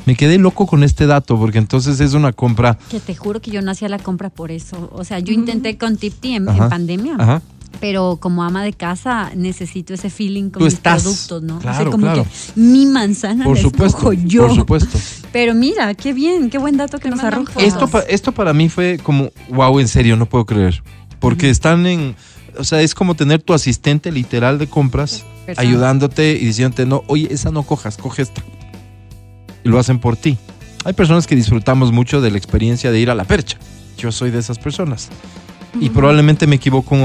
[0.06, 2.78] Me quedé loco con este dato porque entonces es una compra.
[2.90, 4.90] Que te juro que yo no hacía la compra por eso.
[4.94, 7.16] O sea, yo intenté con Tipti en, en pandemia.
[7.18, 7.42] Ajá.
[7.80, 11.02] Pero como ama de casa necesito ese feeling con Tú mis estás.
[11.04, 11.58] productos, ¿no?
[11.58, 12.24] o Claro, sea, como claro.
[12.24, 14.12] que mi manzana Por la supuesto.
[14.14, 14.48] yo.
[14.48, 15.00] Por supuesto.
[15.32, 17.60] Pero mira, qué bien, qué buen dato que nos arroja.
[17.62, 20.84] Esto, esto para mí fue como, wow, en serio, no puedo creer.
[21.20, 22.16] Porque están en,
[22.58, 25.68] o sea, es como tener tu asistente literal de compras Persona.
[25.70, 28.42] ayudándote y diciéndote, no, oye, esa no cojas, coge esta.
[29.64, 30.38] Y lo hacen por ti.
[30.86, 33.58] Hay personas que disfrutamos mucho de la experiencia de ir a la percha.
[33.98, 35.10] Yo soy de esas personas.
[35.80, 36.96] Y probablemente me equivoco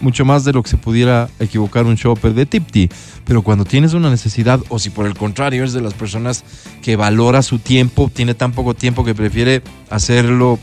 [0.00, 2.88] mucho más de lo que se pudiera equivocar un shopper de Tipti.
[3.24, 6.44] Pero cuando tienes una necesidad, o si por el contrario eres de las personas
[6.82, 10.58] que valora su tiempo, tiene tan poco tiempo que prefiere hacerlo,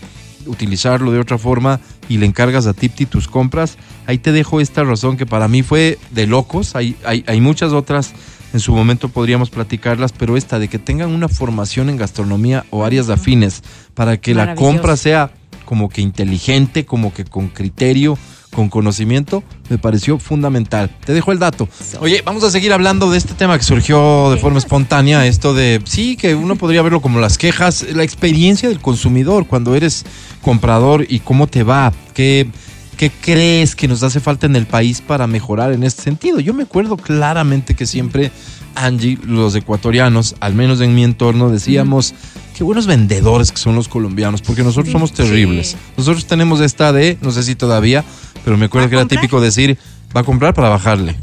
[0.46, 1.80] utilizarlo de otra forma
[2.10, 3.78] y le encargas a Tipti tus compras,
[4.08, 6.76] ahí te dejo esta razón que para mí fue de locos.
[6.76, 8.14] Hay, hay, hay muchas otras,
[8.54, 12.84] en su momento podríamos platicarlas, pero esta de que tengan una formación en gastronomía o
[12.84, 13.64] áreas afines
[13.94, 15.32] para que la compra sea
[15.66, 18.18] como que inteligente, como que con criterio,
[18.54, 20.90] con conocimiento, me pareció fundamental.
[21.06, 21.68] Te dejo el dato.
[22.00, 25.82] Oye, vamos a seguir hablando de este tema que surgió de forma espontánea, esto de,
[25.86, 30.06] sí, que uno podría verlo como las quejas, la experiencia del consumidor cuando eres
[30.42, 32.48] comprador y cómo te va, qué,
[32.96, 36.40] qué crees que nos hace falta en el país para mejorar en este sentido.
[36.40, 38.32] Yo me acuerdo claramente que siempre
[38.76, 42.14] Angie, los ecuatorianos, al menos en mi entorno, decíamos,
[42.56, 45.76] qué buenos vendedores que son los colombianos, porque nosotros somos terribles.
[45.98, 48.04] Nosotros tenemos esta de, no sé si todavía,
[48.44, 49.78] pero me acuerdo ¿Va a que era típico decir,
[50.16, 51.18] va a comprar para bajarle,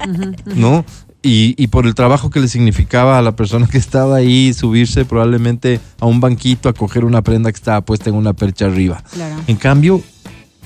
[0.54, 0.84] ¿no?
[1.22, 5.04] Y, y por el trabajo que le significaba a la persona que estaba ahí, subirse
[5.04, 9.04] probablemente a un banquito a coger una prenda que estaba puesta en una percha arriba.
[9.12, 9.36] Claro.
[9.46, 10.02] En cambio,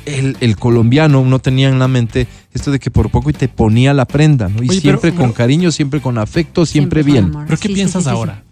[0.07, 3.49] el, el colombiano no tenía en la mente esto de que por poco y te
[3.49, 4.63] ponía la prenda, ¿no?
[4.63, 7.25] Y Oye, siempre pero- con cariño, siempre con afecto, siempre, bien.
[7.25, 7.45] amor.
[7.47, 8.17] ¿Pero qué Sí, piensas sí, sí, sí.
[8.17, 8.43] ahora?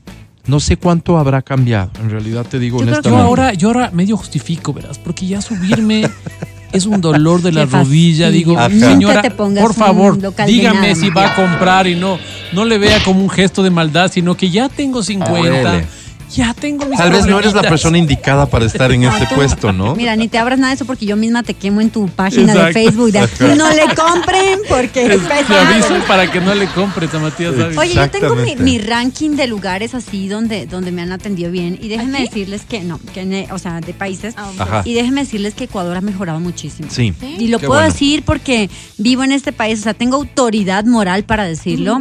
[0.46, 3.28] No sé cuánto habrá cambiado, en realidad te digo Yo creo que Yo honestamente.
[3.28, 6.02] ahora, yo ahora medio justifico, verás, porque ya subirme
[6.72, 8.28] es un dolor de la rodilla.
[8.30, 8.68] Digo, Ajá.
[8.70, 12.18] señora, por favor, dígame nada si va a comprar y no,
[12.52, 15.86] no le vea como un gesto de maldad, sino que ya tengo 50, Huele.
[16.34, 19.72] Ya tengo mis Tal vez no eres la persona indicada para estar en este puesto,
[19.72, 19.94] ¿no?
[19.94, 22.54] Mira, ni te abras nada de eso porque yo misma te quemo en tu página
[22.54, 22.72] de.
[22.72, 23.12] Facebook.
[23.12, 25.68] De, no le compren porque Es- Te pesa.
[25.68, 27.54] aviso para que no le compres a Matías.
[27.76, 31.78] Oye, yo tengo mi, ranking de lugares así donde, donde me han atendido bien.
[31.80, 32.28] Y déjenme ¿Aquí?
[32.28, 34.34] decirles que no, que ne- o sea, de países.
[34.36, 34.50] Ah.
[34.58, 34.82] Ajá.
[34.84, 36.88] Y déjenme decirles que Ecuador ha mejorado muchísimo.
[36.90, 37.12] Sí.
[37.38, 37.92] Y lo Qué puedo bueno.
[37.92, 42.00] decir porque vivo en este país, o sea, tengo autoridad moral para decirlo.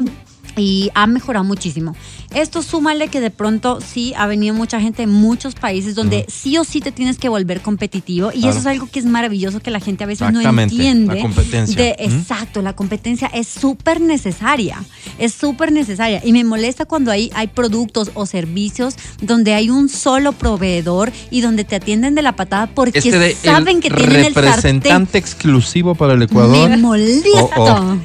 [0.58, 1.96] Y ha mejorado muchísimo.
[2.34, 6.58] Esto súmale que de pronto sí ha venido mucha gente de muchos países donde sí
[6.58, 8.32] o sí te tienes que volver competitivo.
[8.34, 8.50] Y Claro.
[8.52, 11.16] eso es algo que es maravilloso que la gente a veces no entiende.
[11.16, 11.76] la competencia.
[11.76, 11.96] De.
[12.00, 14.84] Exacto, la competencia es súper necesaria.
[15.18, 16.22] Es súper necesaria.
[16.24, 21.42] Y me molesta cuando hay, hay productos o servicios donde hay un solo proveedor y
[21.42, 25.96] donde te atienden de la patada porque Este de saben que tienen el representante exclusivo
[25.96, 26.70] para el Ecuador.
[26.70, 27.30] Me molesta.
[27.36, 27.98] Oh, oh.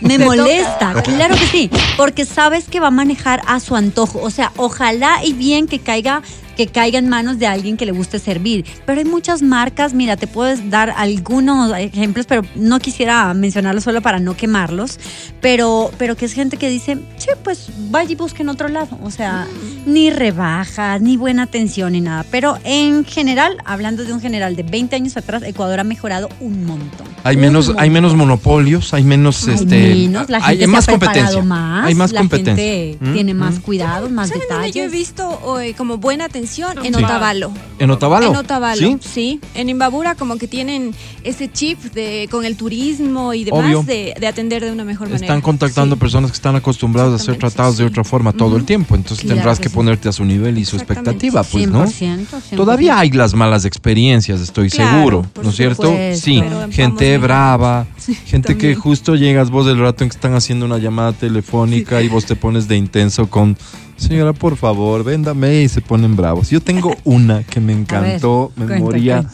[0.00, 4.20] Me Te molesta, claro que sí, porque sabes que va a manejar a su antojo.
[4.22, 6.22] O sea, ojalá y bien que caiga
[6.66, 8.66] que caiga en manos de alguien que le guste servir.
[8.84, 14.02] Pero hay muchas marcas, mira, te puedes dar algunos ejemplos, pero no quisiera mencionarlos solo
[14.02, 14.98] para no quemarlos,
[15.40, 18.98] pero, pero que es gente que dice, sí, pues vaya y busque en otro lado.
[19.02, 19.46] O sea,
[19.86, 22.26] ni rebajas, ni buena atención, ni nada.
[22.30, 26.66] Pero en general, hablando de un general de 20 años atrás, Ecuador ha mejorado un
[26.66, 27.06] montón.
[27.24, 30.84] Hay Un menos, hay menos monopolios, hay menos, Hay este, menos, la hay gente más
[30.84, 32.64] se ha preparado competencia, más, hay más la competencia.
[32.64, 33.12] gente ¿Mm?
[33.14, 33.60] tiene más ¿Mm?
[33.62, 34.92] cuidado, más ¿Saben dónde yo he detalles.
[34.92, 36.49] visto eh, como buena atención?
[36.58, 37.04] En Sí.
[37.04, 37.52] Otavalo.
[37.78, 38.26] En Otavalo.
[38.30, 38.98] En Otavalo, ¿Sí?
[39.00, 39.40] ¿Sí?
[39.54, 40.94] En Imbabura como que tienen
[41.24, 43.82] ese chip de con el turismo y demás Obvio.
[43.82, 45.24] de, de atender de una mejor manera.
[45.26, 46.00] Están contactando Sí.
[46.00, 49.36] personas que están acostumbradas a ser tratados de otra forma todo el tiempo, entonces Claro
[49.36, 51.84] tendrás que ponerte a su nivel y su expectativa, pues, ¿no?
[51.86, 52.56] 100%, 100%.
[52.56, 55.82] Todavía hay las malas experiencias, estoy Claro, seguro, ¿no es cierto?
[55.84, 56.24] supuesto.
[56.24, 57.86] Sí, gente brava,
[58.26, 62.08] gente que justo llegas vos del rato en que están haciendo una llamada telefónica y
[62.08, 63.56] vos te pones de intenso con,
[64.00, 66.50] señora, por favor, véndame y se ponen bravos.
[66.50, 69.24] Yo tengo una que me encantó, me moría,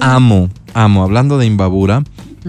[0.00, 1.02] amo, amo.
[1.02, 2.02] Hablando de Imbabura,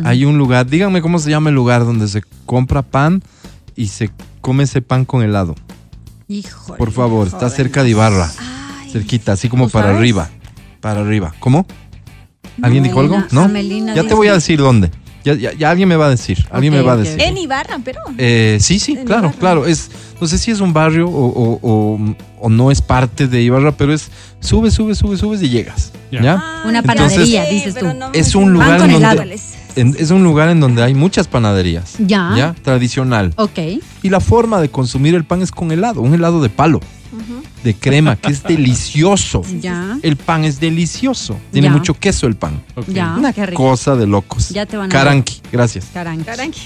[0.04, 3.24] hay un lugar, díganme cómo se llama el lugar donde se compra pan
[3.76, 4.10] y se
[4.42, 5.56] come ese pan con helado.
[6.28, 6.78] Híjole.
[6.78, 10.00] Por favor, está cerca de Ibarra, Ay, cerquita, así como ¿Tú para sabes?
[10.00, 10.30] arriba,
[10.80, 11.34] para arriba.
[11.40, 11.66] ¿Cómo?
[12.62, 13.24] ¿Alguien dijo algo?
[13.32, 13.44] ¿No?
[13.44, 14.92] Amelina Ya te voy a decir dónde.
[15.24, 16.46] Ya, ya, ya alguien me va a decir.
[16.50, 17.22] Alguien me va a decir.
[17.22, 18.00] En Ibarra, pero.
[18.18, 19.40] Eh, sí, sí, En claro, Ibarra.
[19.40, 19.66] claro.
[19.68, 23.42] Es, no sé si es un barrio o, o- o- o no es parte de
[23.42, 24.10] Ibarra, pero es
[24.40, 25.92] subes, subes, subes, subes y llegas.
[26.12, 26.22] Ya.
[26.22, 26.34] ¿Ya?
[26.42, 27.86] Ah, Una Entonces- panadería, Sí, dices tú.
[27.94, 31.28] no Es un lugar Pan con en donde- es un lugar en donde hay muchas
[31.28, 31.94] panaderías.
[32.00, 32.34] Ya.
[32.36, 32.56] ¿Ya?
[32.64, 33.34] Tradicional.
[33.38, 33.60] Ok.
[34.04, 36.82] Y la forma de consumir el pan es con helado, un helado de palo,
[37.64, 39.42] De crema, que es delicioso.
[39.62, 39.98] Ya.
[40.02, 41.38] El pan es delicioso.
[41.52, 41.74] Tiene Ya.
[41.74, 42.62] mucho queso el pan.
[42.88, 43.16] Ya.
[43.18, 43.64] Una Qué rico.
[43.64, 44.50] cosa de locos.
[44.50, 45.86] Ya te van a Caranqui, gracias.
[45.94, 46.24] Caranqui.
[46.26, 46.62] Caranqui.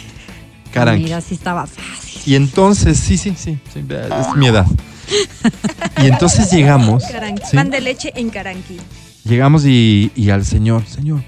[0.73, 1.03] Caranqui.
[1.05, 2.21] Mira, sí estaba fácil.
[2.25, 4.65] Y entonces, sí, sí, sí, sí, es mi edad.
[6.03, 7.03] Y entonces llegamos.
[7.53, 8.77] Pan de leche en Caranqui.
[9.23, 11.21] llegamos y, y al señor, señor.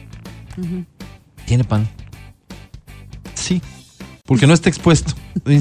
[1.45, 1.87] ¿tiene pan?
[3.35, 3.61] Sí,
[4.25, 5.13] porque no está expuesto,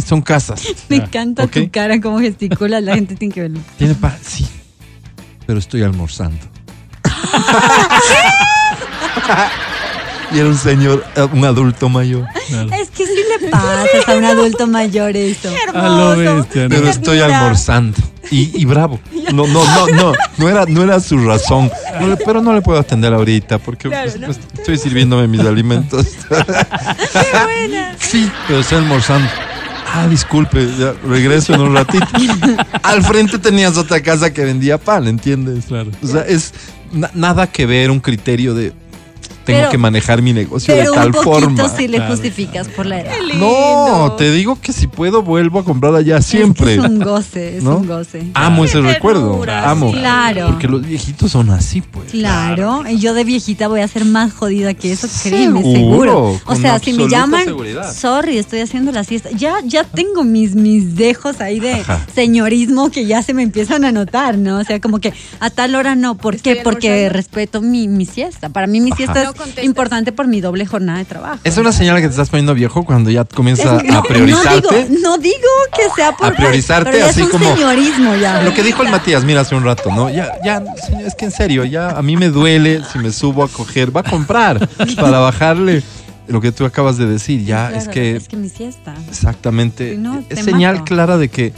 [0.05, 0.63] son casas.
[0.89, 3.61] Me encanta tu cara, cómo gesticulas, la gente tiene que verlo.
[3.79, 4.17] ¿Tiene pan?
[4.23, 4.47] Sí,
[5.47, 6.39] pero estoy almorzando.
[10.33, 12.27] y era un señor, eh, un adulto mayor.
[12.73, 15.13] Es que sí le pasa a un adulto mayor
[15.75, 16.15] ¿no?
[16.17, 17.97] Pero estoy almorzando.
[18.31, 18.99] Y, y bravo.
[19.33, 20.13] No, no, no, no.
[20.39, 21.71] No era, no era su razón.
[22.01, 24.59] No pero no le puedo atender ahorita porque Claro, pues, ¿no?
[24.59, 26.07] estoy sirviéndome mis alimentos.
[27.99, 29.29] Sí, pero estoy almorzando.
[29.99, 32.07] Ah, disculpe, ya regreso en un ratito.
[32.83, 35.65] Al frente tenías otra casa que vendía pan, ¿entiendes?
[35.67, 35.91] Claro.
[36.03, 36.53] O sea, es
[36.93, 38.73] na- nada que ver un criterio de
[39.47, 41.69] tengo Pero- que manejar mi negocio de Pero tal un poquito forma.
[41.71, 43.13] sí le justificas por la edad.
[43.39, 46.75] No, te digo que si puedo vuelvo a comprar allá siempre.
[46.75, 47.77] Es, que es un goce, es ¿No?
[47.79, 48.27] un goce.
[48.35, 49.31] Amo ese Qué recuerdo.
[49.31, 49.93] ternura, Amo.
[49.93, 50.49] Claro.
[50.49, 52.11] Porque los viejitos son así, pues.
[52.11, 56.41] Claro, y yo de viejita voy a ser más jodida que eso, créeme, Seguro, seguro.
[56.47, 57.95] O sea, si me llaman, seguridad.
[57.95, 59.31] sorry, estoy haciendo la siesta.
[59.33, 62.05] Ya, ya tengo mis, mis dejos ahí de Ajá.
[62.15, 64.59] señorismo que ya se me empiezan a notar, ¿no?
[64.59, 66.17] O sea, como que a tal hora no.
[66.17, 66.61] ¿Por Estoy qué?
[66.63, 68.49] Porque respeto mi, mi siesta.
[68.49, 68.97] Para mí mi Ajá.
[68.97, 69.65] siesta es contestas.
[69.65, 71.39] importante por mi doble jornada de trabajo.
[71.45, 74.87] Es una señal que te estás poniendo viejo cuando ya comienzas no, a priorizarte.
[74.89, 75.37] No digo, no digo
[75.75, 78.43] que sea por A priorizarte pero ya así es un como- señorismo ya.
[78.43, 80.11] Lo que dijo el Matías, mira, hace un rato, ¿no?
[80.11, 83.43] Ya, ya, señor, es que en serio, ya a mí me duele si me subo
[83.45, 85.83] a coger, va a comprar para bajarle
[86.29, 87.45] lo que tú acabas de decir.
[87.45, 88.95] Ya, Claro, es que es que mi siesta.
[89.09, 90.85] exactamente Si no, es señal mato.
[90.87, 91.53] clara de que,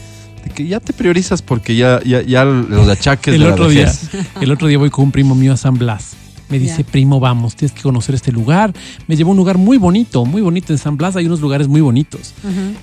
[0.45, 3.69] de que ya te priorizas porque ya, ya, ya los achaques El de la otro
[3.69, 3.93] día,
[4.41, 6.11] el otro día voy con un primo mío a San Blas.
[6.49, 8.73] Me dice, primo, vamos, tienes que conocer este lugar.
[9.07, 10.73] Me llevó a un lugar muy bonito, muy bonito.
[10.73, 12.35] En San Blas hay unos lugares muy bonitos.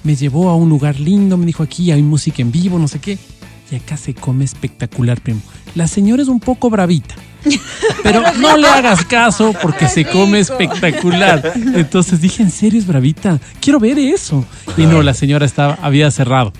[0.04, 3.00] Me llevó a un lugar lindo, me dijo aquí hay música en vivo, no sé
[3.00, 3.18] qué.
[3.72, 5.42] Y acá se come espectacular, primo.
[5.74, 7.16] La señora es un poco bravita.
[8.04, 11.54] Pero no le hagas caso porque se come espectacular.
[11.56, 13.40] Entonces dije, ¿en serio es bravita?
[13.60, 14.46] Quiero ver eso.
[14.78, 16.54] Y no, la señora estaba, había cerrado.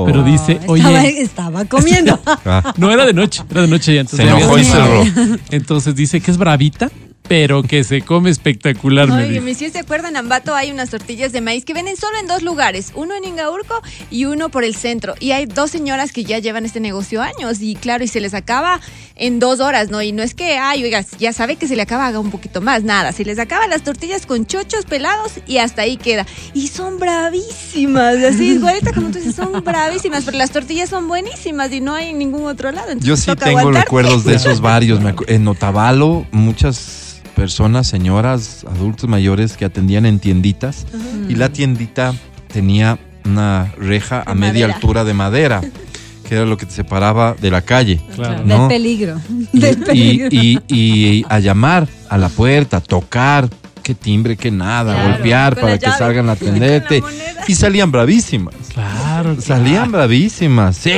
[0.00, 0.04] Oh.
[0.04, 2.18] Pero dice, estaba, oye, estaba comiendo.
[2.44, 4.02] Ah, no era de noche, era de noche ya.
[4.02, 5.04] Entonces, Se ya enojó había y cerrado.
[5.04, 5.36] cerró.
[5.50, 6.88] Entonces dice que es bravita,
[7.28, 10.90] pero que se come espectacular, me Oye, mi si se acuerdan, en Ambato hay unas
[10.90, 14.64] tortillas de maíz que venden solo en dos lugares, uno en Ingaurco y uno por
[14.64, 15.14] el centro.
[15.20, 18.32] Y hay dos señoras que ya llevan este negocio años y claro, y se les
[18.32, 18.80] acaba
[19.16, 20.00] en dos horas, ¿no?
[20.00, 22.60] Y no es que, ay, oiga, ya sabe que se le acaba, haga un poquito
[22.60, 23.12] más, nada.
[23.12, 26.24] Se les acaban las tortillas con chochos pelados y hasta ahí queda.
[26.54, 31.72] Y son bravísimas, así, igualita como tú dices, son bravísimas, pero las tortillas son buenísimas
[31.72, 32.90] y no hay en ningún otro lado.
[32.92, 35.00] entonces Yo sí tengo recuerdos de esos varios.
[35.00, 40.86] Me En Otavalo, muchas personas, señoras, adultos mayores que atendían en tienditas
[41.28, 42.12] y la tiendita
[42.52, 44.74] tenía una reja a media madera.
[44.74, 45.60] altura de madera,
[46.28, 48.00] que era lo que te separaba de la calle.
[48.16, 48.44] Claro.
[48.44, 48.58] ¿no?
[48.66, 49.20] Del peligro.
[49.52, 50.28] Y, Del peligro.
[50.32, 53.48] y- y- y a llamar a la puerta, tocar,
[53.84, 57.02] qué timbre, qué nada, Claro, golpear con para que llave, salgan a atenderte.
[57.46, 58.54] Y salían bravísimas.
[58.74, 60.76] Claro, Salían bravísimas.
[60.76, 60.90] Sí,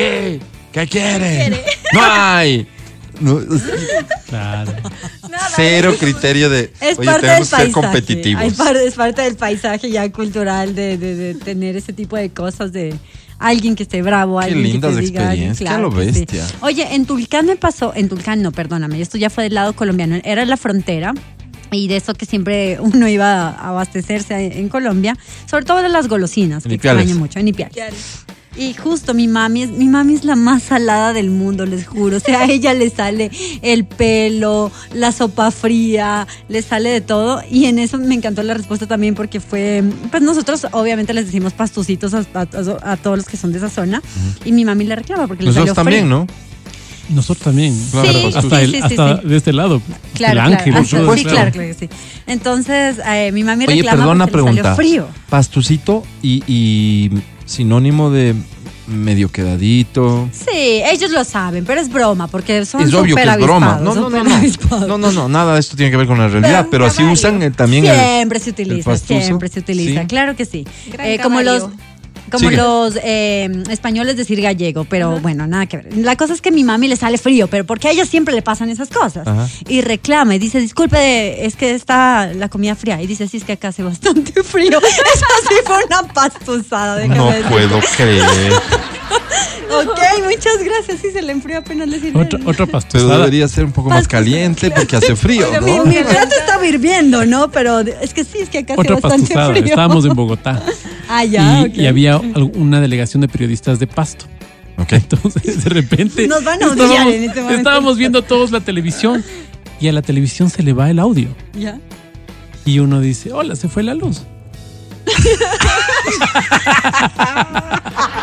[0.72, 1.50] ¿qué quieren?
[1.52, 1.64] quiere?
[1.92, 2.66] No hay.
[3.20, 3.62] No, es-
[5.38, 5.52] Claro.
[5.56, 6.72] cero criterio de.
[6.80, 8.42] Es Oye, parte del tenemos que ser competitivos.
[8.42, 12.30] Hay par- es parte del paisaje ya cultural de, de- de tener ese tipo de
[12.30, 12.94] cosas de
[13.38, 16.12] alguien que esté bravo, Qué alguien lindas que te diga, experiencias, qué a lo que
[16.12, 16.20] sí.
[16.20, 16.46] bestia.
[16.60, 20.18] Oye, en Tulcán me pasó, en Tulcán no, perdóname, esto ya fue del lado colombiano,
[20.24, 21.14] era la frontera.
[21.72, 25.16] Y de eso que siempre uno iba a abastecerse en Colombia,
[25.48, 28.24] sobre todo de las golosinas, que extraño mucho, en Ipiales.
[28.56, 32.16] Y justo mi mami, es, mi mami es la más salada del mundo, les juro.
[32.16, 33.30] O sea, a ella le sale
[33.62, 37.42] el pelo, la sopa fría, le sale de todo.
[37.48, 41.52] Y en eso me encantó la respuesta también porque fue, pues nosotros obviamente les decimos
[41.52, 44.02] pastucitos a, a- a todos los que son de esa zona.
[44.44, 46.16] Y mi mami le reclama porque le Nosotros salió también, frío.
[46.18, 46.26] ¿no?
[47.14, 47.74] Nosotros también.
[47.92, 49.28] Claro, Sí, Hasta, sí, el, sí, hasta sí.
[49.28, 49.80] de este lado.
[50.14, 50.56] Claro, el claro.
[50.58, 50.74] ángel.
[50.74, 51.88] Ajá, y todo claro, claro que sí.
[52.26, 54.74] Entonces, eh, mi mami Oye, reclama perdona porque le salió pregunta.
[54.76, 55.08] frío.
[55.28, 57.10] Pastucito y, y
[57.50, 58.34] sinónimo de
[58.86, 60.28] medio quedadito.
[60.32, 63.80] Sí, ellos lo saben, pero es broma porque son es obvio que es broma.
[63.82, 64.86] No, no, no, no.
[64.86, 65.28] No, no, no.
[65.28, 66.66] Nada de esto tiene que ver con la realidad.
[66.70, 67.96] Pero Pero así usan eh, también el.
[67.96, 70.06] siempre se utiliza, siempre se utiliza, Sí.
[70.06, 70.64] claro que sí.
[70.98, 71.66] Eh, como los.
[72.30, 72.56] Como Sigue.
[72.56, 75.96] los eh, españoles decir gallego, pero bueno, nada que ver.
[75.98, 78.34] La cosa es que a mi mami le sale frío, pero porque a ella siempre
[78.34, 79.26] le pasan esas cosas.
[79.26, 79.48] Ajá.
[79.68, 83.00] Y reclama y dice, disculpe, es que está la comida fría.
[83.02, 84.78] Y dice, sí, es que acá hace bastante frío.
[84.78, 88.52] Eso sí fue una pastuzada, déjame No puedo creer.
[89.70, 91.00] Ok, muchas gracias.
[91.00, 92.20] Sí, se le enfrió apenas le sirve.
[92.20, 95.84] Otra, otra Pero debería ser un poco más caliente porque hace frío, mi, ¿no?
[95.84, 97.50] mi plato está hirviendo, ¿no?
[97.50, 99.50] Pero es que sí, es que acá hace Otra bastante pastusada.
[99.50, 99.64] frío.
[99.64, 100.62] Estábamos en Bogotá.
[101.08, 104.26] Ah, ya, y, había una delegación de periodistas de Pasto.
[104.78, 104.92] Ok.
[104.92, 106.26] Entonces, de repente.
[106.26, 107.58] Nos van a odiar en este momento.
[107.58, 109.24] estábamos viendo todos la televisión
[109.80, 111.28] y a la televisión se le va el audio.
[111.54, 111.78] Ya.
[112.64, 114.22] Y uno dice: Hola, se fue la luz.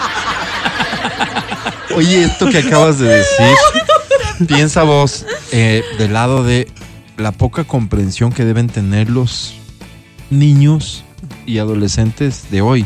[1.97, 3.55] Oye, esto que acabas de decir,
[4.47, 6.67] piensa vos eh, del lado de
[7.17, 9.55] la poca comprensión que deben tener los
[10.29, 11.03] niños
[11.47, 12.85] y adolescentes de hoy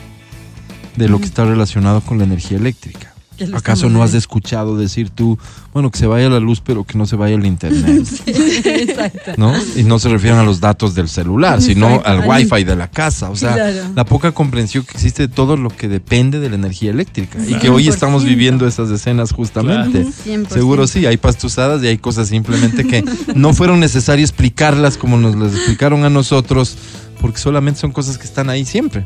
[0.95, 3.10] de lo que está relacionado con la energía eléctrica.
[3.53, 5.37] ¿Acaso no has escuchado decir tú,
[5.73, 8.05] bueno, que se vaya la luz, pero que no se vaya el internet?
[8.25, 9.31] Exacto.
[9.37, 9.53] ¿no?
[9.75, 12.09] Y no se refieren a los datos del celular, sino Exacto.
[12.09, 13.29] al wifi de la casa.
[13.29, 13.91] O sea, Claro.
[13.95, 17.39] la poca comprensión que existe de todo lo que depende de la energía eléctrica.
[17.47, 17.89] Y que hoy 100%.
[17.93, 20.01] estamos viviendo esas escenas justamente.
[20.01, 20.15] Claro.
[20.25, 20.49] 100%.
[20.49, 23.03] Seguro sí, hay pastusadas y hay cosas simplemente que
[23.35, 26.77] no fueron necesario explicarlas como nos las explicaron a nosotros,
[27.19, 29.05] porque solamente son cosas que están ahí siempre.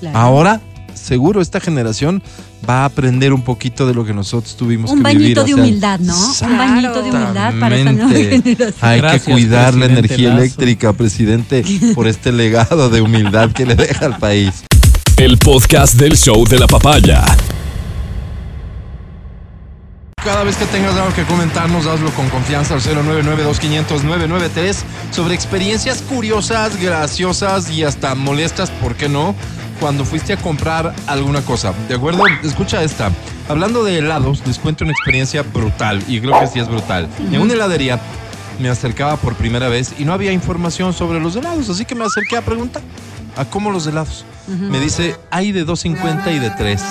[0.00, 0.18] Claro.
[0.18, 0.60] Ahora,
[1.00, 2.22] seguro esta generación
[2.68, 5.34] va a aprender un poquito de lo que nosotros tuvimos Un que vivir.
[5.36, 6.14] bañito de humildad, ¿no?
[6.16, 8.74] Un bañito de humildad para esta nueva generación.
[8.80, 10.40] Hay Gracias, que cuidar la energía Lazo.
[10.42, 14.62] eléctrica, presidente, por este legado de humildad que le deja al país.
[15.16, 17.24] El podcast del show de la papaya.
[20.22, 24.76] Cada vez que tengas algo que comentarnos, hazlo con confianza al 099-2500-993
[25.12, 29.34] sobre experiencias curiosas, graciosas y hasta molestas, ¿por qué no?
[29.80, 31.72] Cuando fuiste a comprar alguna cosa.
[31.88, 32.22] ¿De acuerdo?
[32.44, 33.10] Escucha esta.
[33.48, 37.08] Hablando de helados, les cuento una experiencia brutal y creo que sí es brutal.
[37.32, 37.98] En una heladería
[38.60, 42.04] me acercaba por primera vez y no había información sobre los helados, así que me
[42.04, 42.82] acerqué a preguntar
[43.36, 44.24] a cómo los helados.
[44.46, 46.82] Me dice, hay de 2.50 y de 3.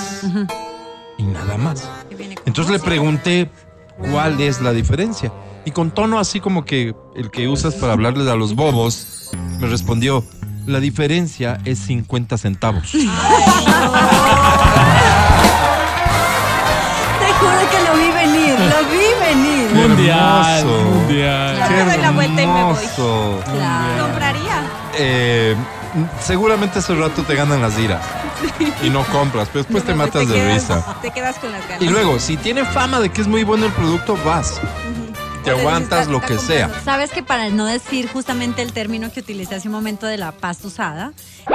[1.18, 1.88] Y nada más.
[2.44, 3.50] Entonces le pregunté
[4.10, 5.32] cuál es la diferencia.
[5.64, 9.30] Y con tono así como que el que usas para hablarles a los bobos,
[9.60, 10.24] me respondió,
[10.70, 12.90] la diferencia es 50 centavos.
[12.90, 13.10] Te juro
[17.70, 19.68] que lo vi venir, lo vi venir.
[19.68, 20.58] Qué Mundial.
[20.58, 20.84] hermoso.
[20.90, 21.56] Mundial.
[21.58, 22.60] Yo me doy la vuelta y me voy.
[22.84, 23.40] hermoso.
[23.52, 24.02] Claro.
[24.04, 24.62] Compraría.
[24.98, 25.54] Eh,
[26.22, 28.02] seguramente ese rato te ganan las iras
[28.82, 30.84] y no compras, pero después te matas de quedas- risa.
[31.02, 31.82] Te quedas con las ganas.
[31.82, 34.60] Y luego, si tiene fama de que es muy bueno el producto, vas.
[35.44, 36.70] Te aguantas lo que sea.
[36.84, 40.32] Sabes que para no decir justamente el término que utilicé hace un momento de la
[40.32, 41.12] pasta usada,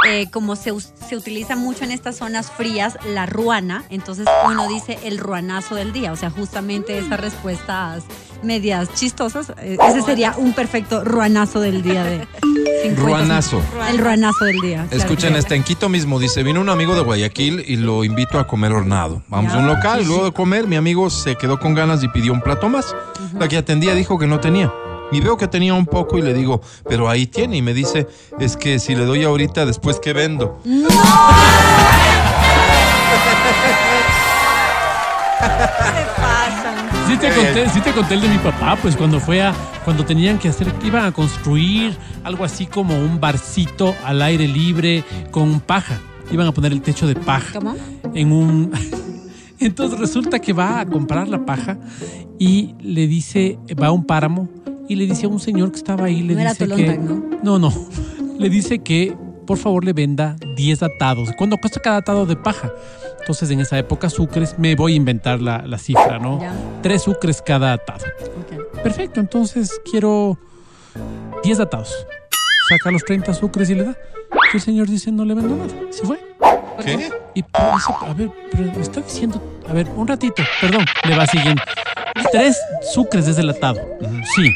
[0.08, 0.74] eh, como se,
[1.08, 5.94] se utiliza mucho en estas zonas frías, la ruana, entonces uno dice el ruanazo del
[5.94, 8.04] día, o sea, justamente esas respuestas
[8.46, 12.28] medias chistosas, eh, ese sería un perfecto ruanazo del día de
[12.84, 13.02] 50.
[13.02, 13.62] Ruanazo.
[13.90, 14.86] El ruanazo del día.
[14.88, 15.40] claro Escuchen sí.
[15.40, 18.72] esta, en Quito mismo dice, vino un amigo de Guayaquil y lo invito a comer
[18.72, 19.24] hornado.
[19.28, 22.08] Vamos a un local, sí, luego de comer, mi amigo se quedó con ganas y
[22.08, 22.96] pidió un plato más.
[23.38, 24.72] La que atendía dijo que no tenía.
[25.12, 27.58] Y veo que tenía un poco y le digo, pero ahí tiene.
[27.58, 28.08] Y me dice,
[28.40, 30.60] es que si le doy ahorita, después que vendo.
[37.08, 39.54] Sí te, conté, sí te conté el de mi papá, pues cuando fue a,
[39.84, 45.04] cuando tenían que hacer, iban a construir algo así como un barcito al aire libre
[45.32, 46.00] con paja.
[46.32, 47.76] Iban a poner el techo de paja ¿Cómo?
[48.16, 48.72] en un,
[49.60, 51.78] Entonces resulta que va a comprar la paja
[52.40, 54.50] y le dice, va a un páramo
[54.90, 56.98] y le dice a un señor que estaba ahí, le No dice que...
[56.98, 57.24] ¿no?
[57.44, 57.74] No, no.
[58.38, 59.16] Le dice que
[59.48, 61.30] por favor le venda 10 atados.
[61.38, 62.70] ¿Cuánto cuesta cada atado de paja?
[63.26, 66.40] Entonces en esa época sucres, me voy a inventar la, la cifra, ¿no?
[66.40, 66.54] Ya.
[66.84, 68.06] Tres sucres cada atado.
[68.40, 68.84] Ok.
[68.84, 70.38] Perfecto, entonces quiero
[71.44, 72.06] 10 atados.
[72.70, 73.98] Saca los 30 sucres y le da.
[74.54, 75.74] Y el señor dice, no le vendo nada.
[75.90, 76.20] Se fue.
[76.84, 77.10] ¿Qué?
[77.34, 81.26] Y dice, a ver, pero me está diciendo, a ver, un ratito, perdón, le va
[81.26, 81.64] siguiendo.
[82.32, 82.56] Tres
[82.94, 83.82] sucres desde el atado.
[84.36, 84.52] Sí.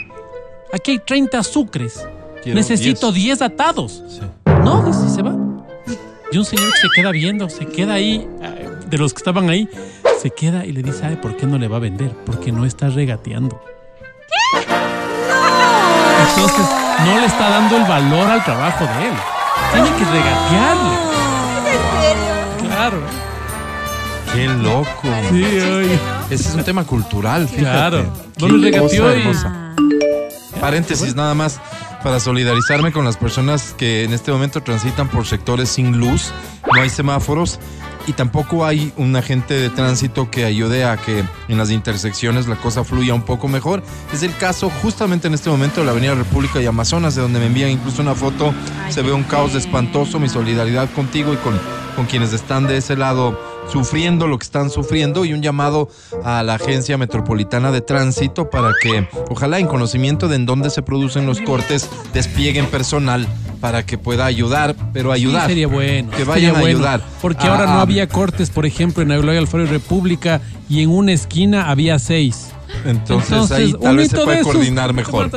[0.71, 2.07] Aquí hay 30 sucres.
[2.43, 4.03] Quiero Necesito 10 atados.
[4.07, 4.21] Sí.
[4.63, 5.35] No, dice, se va.
[6.31, 8.27] Y un señor que se queda viendo, se queda ahí,
[8.89, 9.69] de los que estaban ahí,
[10.21, 12.11] se queda y le dice, ay, ¿por qué no le va a vender?
[12.25, 13.61] Porque no está regateando.
[16.29, 16.65] Entonces,
[17.05, 19.13] no le está dando el valor al trabajo de él.
[19.73, 20.97] Tiene que regatearle.
[22.67, 22.97] Claro.
[24.33, 25.07] Qué loco.
[25.29, 27.63] Sí, ay, Ese es un tema cultural, fíjate.
[27.71, 28.03] Claro.
[28.39, 29.55] No Qué le regateó y- hermosa.
[30.61, 31.59] Paréntesis nada más
[32.03, 36.31] para solidarizarme con las personas que en este momento transitan por sectores sin luz,
[36.73, 37.59] no hay semáforos
[38.09, 42.55] y tampoco hay un agente de tránsito que ayude a que en las intersecciones la
[42.55, 43.83] cosa fluya un poco mejor.
[44.11, 47.39] Es el caso justamente en este momento de la Avenida República y Amazonas, de donde
[47.39, 48.51] me envían incluso una foto.
[48.83, 51.53] Ay, Se ve un caos espantoso, mi solidaridad contigo y con,
[51.95, 55.89] con quienes están de ese lado sufriendo lo que están sufriendo y un llamado
[56.23, 60.81] a la Agencia Metropolitana de Tránsito para que, ojalá en conocimiento de en dónde se
[60.81, 63.27] producen los cortes, desplieguen personal
[63.59, 65.43] para que pueda ayudar, pero ayudar.
[65.43, 66.11] Sí, sería bueno.
[66.11, 67.01] Que vayan a bueno, ayudar.
[67.21, 71.11] Porque ahora no había cortes, por ejemplo, en Aguilar Alfaro y República y en una
[71.11, 72.51] esquina había seis.
[72.85, 75.29] Entonces, ahí tal vez se puede coordinar mejor.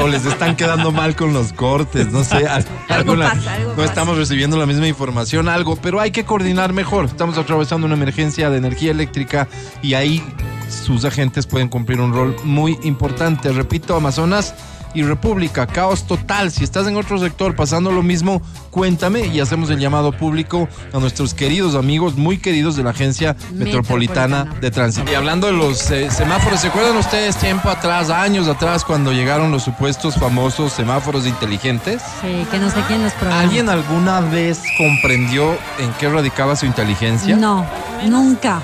[0.00, 2.46] o les están quedando mal con los cortes, no sé.
[2.48, 3.88] al- alguna- pasa, algo no pasa.
[3.88, 7.04] estamos recibiendo la misma información, algo, pero hay que coordinar mejor.
[7.06, 9.48] Estamos atravesando una emergencia de energía eléctrica
[9.82, 10.22] y ahí
[10.68, 13.52] sus agentes pueden cumplir un rol muy importante.
[13.52, 14.54] Repito, Amazonas
[14.94, 16.50] y República, caos total.
[16.50, 18.40] Si estás en otro sector pasando lo mismo,
[18.70, 23.36] cuéntame y hacemos el llamado público a nuestros queridos amigos, muy queridos de la Agencia
[23.52, 24.60] Metropolitana, Metropolitana.
[24.60, 25.10] de Tránsito.
[25.10, 29.50] Y hablando de los eh, semáforos, ¿se acuerdan ustedes tiempo atrás, años atrás, cuando llegaron
[29.50, 32.00] los supuestos famosos semáforos inteligentes?
[32.20, 33.34] Sí, que no sé quién los probó.
[33.34, 37.36] ¿Alguien alguna vez comprendió en qué radicaba su inteligencia?
[37.36, 37.66] No,
[38.08, 38.60] nunca,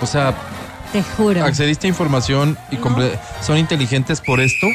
[0.00, 0.34] O sea,
[0.92, 1.44] te juro.
[1.44, 2.78] accediste a información y
[3.44, 4.66] son inteligentes por esto,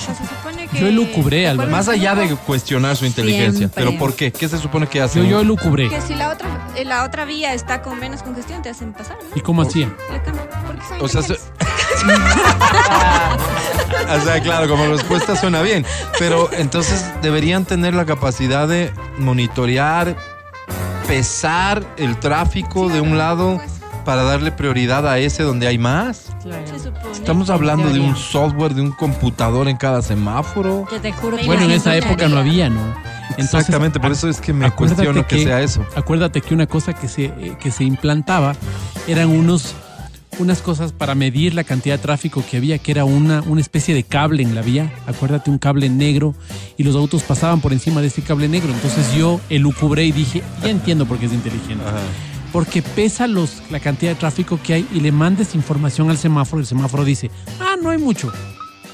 [0.00, 0.78] Se supone que.
[0.80, 1.50] Yo elucubré.
[1.50, 2.36] ¿Recuerdas más allá de algo?
[2.38, 3.58] cuestionar su inteligencia.
[3.68, 3.84] Siempre.
[3.84, 4.32] ¿Pero por qué?
[4.32, 5.26] ¿Qué se supone que Yo, hacen?
[5.28, 5.88] yo lucubré.
[5.88, 9.16] Que si la otra, eh, la otra vía está con menos congestión, te hacen pasar,
[9.22, 9.30] ¿no?
[9.36, 9.86] ¿Y cómo hacía?
[10.10, 11.60] Le cambian, porque son O sea, se- inteligentes.
[14.10, 15.84] O sea, claro, como respuesta suena bien.
[16.18, 20.16] Pero entonces deberían tener la capacidad de monitorear,
[21.06, 23.60] pesar el tráfico de un lado
[24.04, 26.29] para darle prioridad a ese donde hay más.
[26.42, 26.64] Claro.
[27.12, 30.86] Estamos hablando de un software, de un computador en cada semáforo.
[30.88, 32.80] Que te juro que Bueno, en esa época no había, ¿no?
[33.30, 35.84] Entonces, Exactamente, por eso es que me acuérdate cuestiono que, sea eso.
[35.94, 38.54] Acuérdate que una cosa que se, eh, que se implantaba
[39.06, 39.74] eran unos,
[40.38, 43.94] unas cosas para medir la cantidad de tráfico que había, que era una, una especie
[43.94, 44.90] de cable en la vía.
[45.06, 46.34] Acuérdate, un cable negro
[46.76, 48.72] y los autos pasaban por encima de ese cable negro.
[48.72, 51.84] Entonces yo elucubré y dije, ya entiendo por qué es inteligente.
[52.52, 56.60] Porque pesa los, la cantidad de tráfico que hay y le mandes información al semáforo.
[56.60, 57.30] El semáforo dice,
[57.60, 58.32] ah, no hay mucho.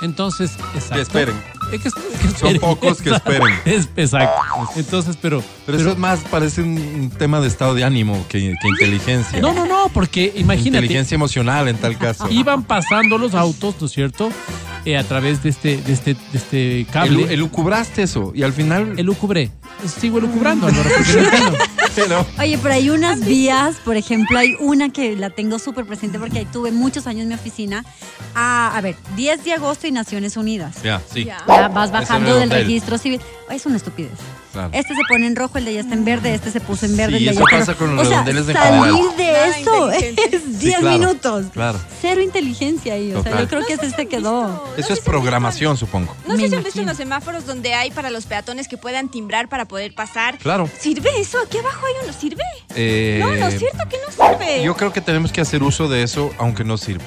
[0.03, 0.95] Entonces, exacto.
[0.97, 1.35] Que esperen.
[1.73, 2.61] Es que- que Son esperen.
[2.61, 3.49] pocos que esperen.
[3.65, 4.43] Es, exacto.
[4.77, 5.43] Entonces, pero...
[5.65, 9.41] Pero, eso más parece un, un tema de estado de ánimo que, que inteligencia.
[9.41, 12.29] No, no, no, porque imagínate, Inteligencia emocional en tal caso.
[12.31, 14.29] iban pasando los autos, ¿no es cierto?
[14.87, 17.33] Eh, a través de este, de este, de este cable.
[17.35, 18.95] elucubraste eso y al final.
[18.99, 19.51] Elucubré.
[20.01, 21.59] Sigo elucubrando, Álvaro, porque no entiendo.
[21.97, 26.19] Pero- Oye, pero hay unas vías, por ejemplo, hay una que la tengo súper presente
[26.19, 27.87] porque ahí tuve muchos años en mi oficina.
[28.35, 30.83] Ah, a ver, 10 de agosto y Naciones Unidas.
[30.83, 31.25] Ya, sí.
[31.25, 31.43] Ya.
[31.49, 33.21] Ya vas bajando del registro civil.
[33.51, 34.13] Es una estupidez.
[34.57, 34.71] Claro.
[34.73, 36.97] Este se pone en rojo, el de allá está en verde, este se puso en
[36.97, 38.53] verde, Sí, el de eso allá está pasa en con los O sea, redondeles de
[38.55, 41.47] salir de Nada eso es 10 claro, minutos.
[41.53, 41.79] claro.
[42.01, 43.13] Cero inteligencia ahí.
[43.13, 43.41] O sea, Total.
[43.45, 44.73] yo creo que ese se quedó.
[44.77, 46.17] Eso es programación, supongo.
[46.27, 49.09] No sé si han visto en los semáforos donde hay para los peatones que puedan
[49.11, 50.39] timbrar para poder pasar.
[50.39, 50.69] Claro.
[50.79, 51.39] ¿Sirve eso?
[51.47, 52.13] Aquí abajo hay uno.
[52.19, 52.43] ¿Sirve?
[52.75, 54.63] Eh, No, no es cierto que no sirve.
[54.63, 57.05] Yo creo que tenemos que hacer uso de eso, aunque no sirve.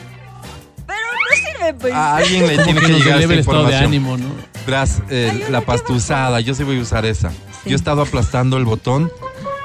[1.30, 1.94] Pero no sirve, pues.
[1.94, 3.84] A alguien le tiene que llegar esta el estado de información.
[3.84, 4.26] ánimo, ¿no?
[4.66, 7.30] Verás, eh, la pastuzada, yo sí voy a usar esa.
[7.32, 7.38] Sí.
[7.66, 9.12] Yo he estado aplastando el botón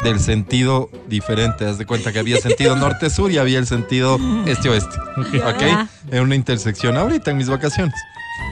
[0.03, 1.67] del sentido diferente.
[1.67, 4.97] Haz de cuenta que había sentido norte-sur y había el sentido este-oeste.
[5.17, 5.61] ¿Ok?
[5.61, 5.89] Ya.
[6.11, 7.95] En una intersección ahorita en mis vacaciones.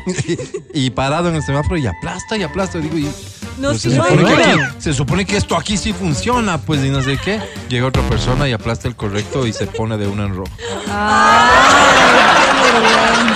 [0.74, 2.78] y parado en el semáforo y aplasta y aplasta.
[2.78, 3.10] Digo, ¿y
[3.58, 4.28] No, Pues se, supone no.
[4.28, 7.40] que aquí- se supone que esto aquí sí funciona, pues y no sé qué.
[7.68, 10.50] Llega otra persona y aplasta el correcto y se pone de una en rojo.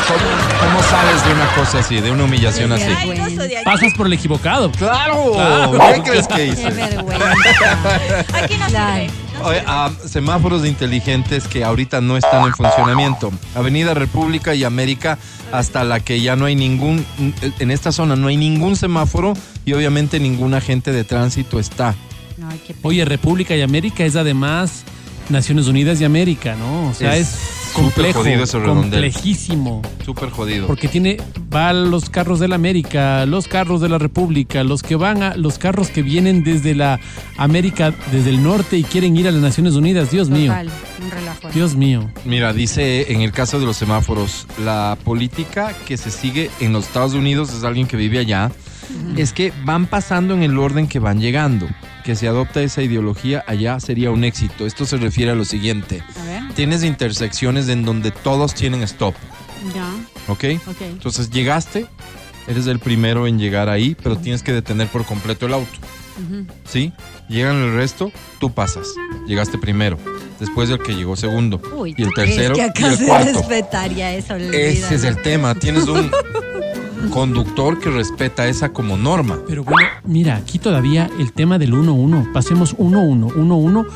[0.07, 2.87] ¿Cómo, cómo sales de una cosa así, de una humillación así?
[3.65, 4.71] Pasas por el equivocado.
[4.73, 5.33] ¡Claro!
[5.35, 5.73] Claro.
[5.95, 6.71] ¿Qué crees que Qué hice?
[6.71, 7.33] vergüenza.
[8.43, 13.31] Aquí no no Oye, ah, semáforos inteligentes que ahorita no están en funcionamiento.
[13.55, 15.19] Avenida República y América,
[15.53, 17.05] hasta la que ya no hay ningún,
[17.59, 19.35] en esta zona no hay ningún semáforo
[19.67, 21.95] y obviamente ningún agente de tránsito está.
[22.49, 22.81] Ay, qué pena.
[22.85, 24.85] Oye, República y América es además
[25.29, 26.89] Naciones Unidas y América, ¿no?
[26.89, 27.29] O sea, Es es,
[27.75, 28.91] súper complejo, jodido ese redondel.
[29.03, 29.83] complejísimo.
[30.05, 30.69] Súper jodido.
[30.69, 31.17] Porque tiene,
[31.53, 35.35] va los carros de la América, los carros de la República, los que van a,
[35.37, 37.01] los carros que vienen desde la
[37.37, 40.13] América, desde el norte y quieren ir a las Naciones Unidas.
[40.13, 40.71] Dios mío, Total,
[41.03, 41.49] un relajo.
[41.53, 42.09] Dios mío.
[42.25, 46.87] Mira, dice en el caso de los semáforos, la política que se sigue en los
[46.87, 48.53] Estados Unidos es alguien que vive allá,
[49.17, 51.67] es que van pasando en el orden que van llegando.
[52.05, 54.65] Que se adopta esa ideología allá sería un éxito.
[54.67, 56.03] Esto se refiere a lo siguiente.
[56.21, 59.15] A ver, Tienes intersecciones en donde todos tienen stop,
[59.75, 59.89] ya,
[60.33, 60.45] ¿ok?
[60.69, 60.81] ok.
[60.83, 61.87] Entonces llegaste,
[62.47, 65.73] eres el primero en llegar ahí, pero tienes que detener por completo el auto.
[66.25, 66.47] Ujú.
[66.65, 66.93] ¿Sí?
[67.29, 68.87] Llegan el resto, tú pasas.
[69.27, 69.99] Llegaste primero,
[70.41, 71.61] después del que llegó segundo.
[71.75, 73.33] Uy, y el ¿tú crees tercero que y acá el se cuarto.
[73.41, 74.37] respetaría eso.
[74.37, 75.55] Ese es el tema.
[75.57, 76.11] Tienes un
[77.11, 79.39] conductor que respeta esa como norma.
[79.47, 82.33] Pero bueno, mira, aquí todavía el tema del 1-1.
[82.33, 83.87] Pasemos 1-1, 1-1,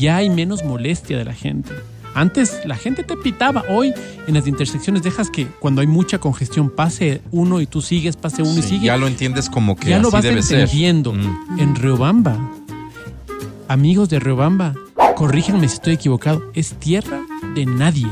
[0.00, 1.72] ya hay menos molestia de la gente.
[2.14, 3.92] Antes la gente te pitaba, hoy
[4.28, 8.42] en las intersecciones dejas que cuando hay mucha congestión pase uno y tú sigues, pase
[8.42, 8.86] uno y sigue.
[8.86, 10.60] ya lo entiendes como que ya lo así vas debe ser.
[10.60, 11.12] entendiendo.
[11.12, 11.58] Mm.
[11.58, 12.38] En Riobamba,
[13.66, 14.74] amigos de Riobamba,
[15.16, 17.20] corríjanme si estoy equivocado, es tierra
[17.56, 18.06] de nadie.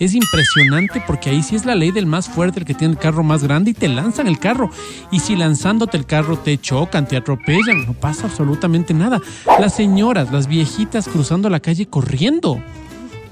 [0.00, 2.98] Es impresionante porque ahí sí es la ley del más fuerte, el que tiene el
[2.98, 4.70] carro más grande y te lanzan el carro.
[5.10, 9.20] Y si lanzándote el carro te chocan, te atropellan, no pasa absolutamente nada.
[9.60, 12.60] Las señoras, las viejitas cruzando la calle corriendo.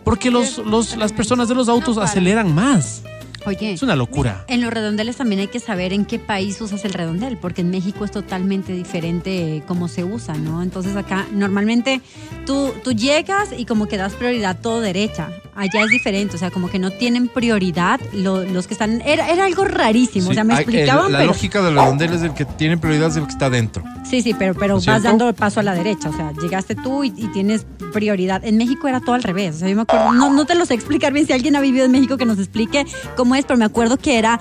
[0.04, 3.02] Porque los, los- las personas de los autos aceleran más.
[3.44, 4.44] Oye, Es una locura.
[4.46, 7.70] en los redondeles también hay que saber en qué país usas el redondel, porque en
[7.70, 10.62] México es totalmente diferente cómo se usa, ¿no?
[10.62, 12.00] Entonces acá normalmente
[12.46, 15.30] tú, tú llegas y como que das prioridad todo derecha.
[15.54, 19.02] Allá es diferente, o sea, como que no tienen prioridad lo- los que están...
[19.02, 21.28] Era, era algo rarísimo, o sea, me explicaban, el- la pero...
[21.32, 23.84] lógica del redondel es el que tiene prioridad es el que está dentro.
[24.02, 25.02] Sí, sí, pero, pero ¿No vas cierto?
[25.02, 26.08] dando el paso a la derecha.
[26.08, 28.42] O sea, llegaste tú y, y tienes prioridad.
[28.44, 29.56] En México era todo al revés.
[29.56, 31.26] O sea, yo me acuerdo, no, no te lo sé explicar bien.
[31.26, 32.86] Si alguien ha vivido en México que nos explique
[33.16, 34.40] cómo es, pero me acuerdo que era.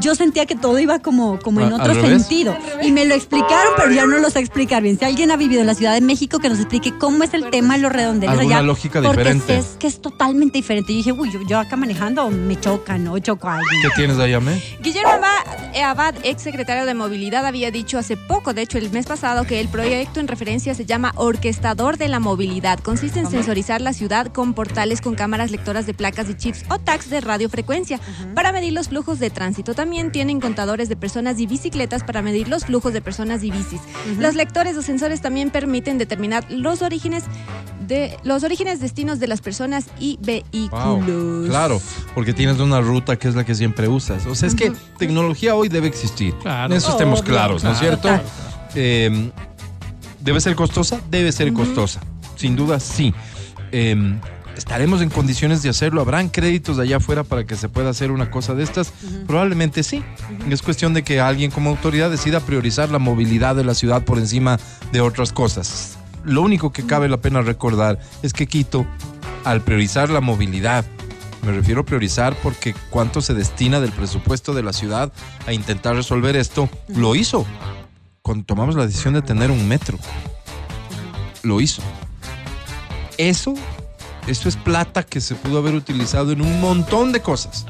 [0.00, 2.56] Yo sentía que todo iba como, como en ¿A- otro sentido.
[2.82, 4.98] Y me lo explicaron, pero ya no lo sé explicar bien.
[4.98, 7.50] Si alguien ha vivido en la Ciudad de México, que nos explique cómo es el
[7.50, 8.66] tema de los redondeles Alguna allá.
[8.66, 9.56] lógica diferente.
[9.58, 10.92] es que es totalmente diferente.
[10.92, 13.82] Y dije, uy, yo, yo acá manejando me chocan o choco a alguien.
[13.82, 14.62] ¿Qué tienes ahí, Amé?
[14.80, 18.90] Guillermo Abad, eh, Abad, ex secretario de Movilidad, había dicho hace poco, de hecho el
[18.90, 22.78] mes pasado, que el proyecto en referencia se llama Orquestador de la Movilidad.
[22.80, 26.78] Consiste en sensorizar la ciudad con portales con cámaras lectoras de placas y chips o
[26.78, 28.00] tags de radiofrecuencia
[28.34, 29.74] para medir los flujos de tránsito.
[29.82, 33.80] También tienen contadores de personas y bicicletas para medir los flujos de personas y bicis.
[34.16, 37.24] Los lectores o sensores también permiten determinar los orígenes
[37.88, 41.04] de los orígenes destinos de las personas y vehículos.
[41.04, 41.82] Wow, claro,
[42.14, 44.24] porque tienes una ruta que es la que siempre usas.
[44.26, 46.32] O sea, es que tecnología hoy debe existir.
[46.36, 46.72] Claro.
[46.72, 48.24] En eso estemos claros, ¿no es claro, cierto?
[48.76, 49.32] Eh,
[50.20, 51.00] ¿Debe ser costosa?
[51.10, 52.00] Debe ser costosa.
[52.36, 53.12] Sin duda, sí.
[53.72, 53.96] Eh,
[54.56, 56.00] ¿Estaremos en condiciones de hacerlo?
[56.00, 58.92] ¿Habrán créditos allá afuera para que se pueda hacer una cosa de estas?
[59.26, 60.02] Probablemente sí.
[60.48, 64.18] Es cuestión de que alguien como autoridad decida priorizar la movilidad de la ciudad por
[64.18, 64.58] encima
[64.92, 65.98] de otras cosas.
[66.24, 68.86] Lo único que cabe la pena recordar es que Quito,
[69.44, 70.84] al priorizar la movilidad,
[71.42, 75.12] me refiero a priorizar porque cuánto se destina del presupuesto de la ciudad
[75.46, 77.44] a intentar resolver esto, lo hizo.
[78.22, 79.98] Cuando tomamos la decisión de tener un metro,
[81.42, 81.82] lo hizo.
[83.18, 83.54] Eso,
[84.26, 87.66] eso es plata que se pudo haber utilizado en un montón de cosas.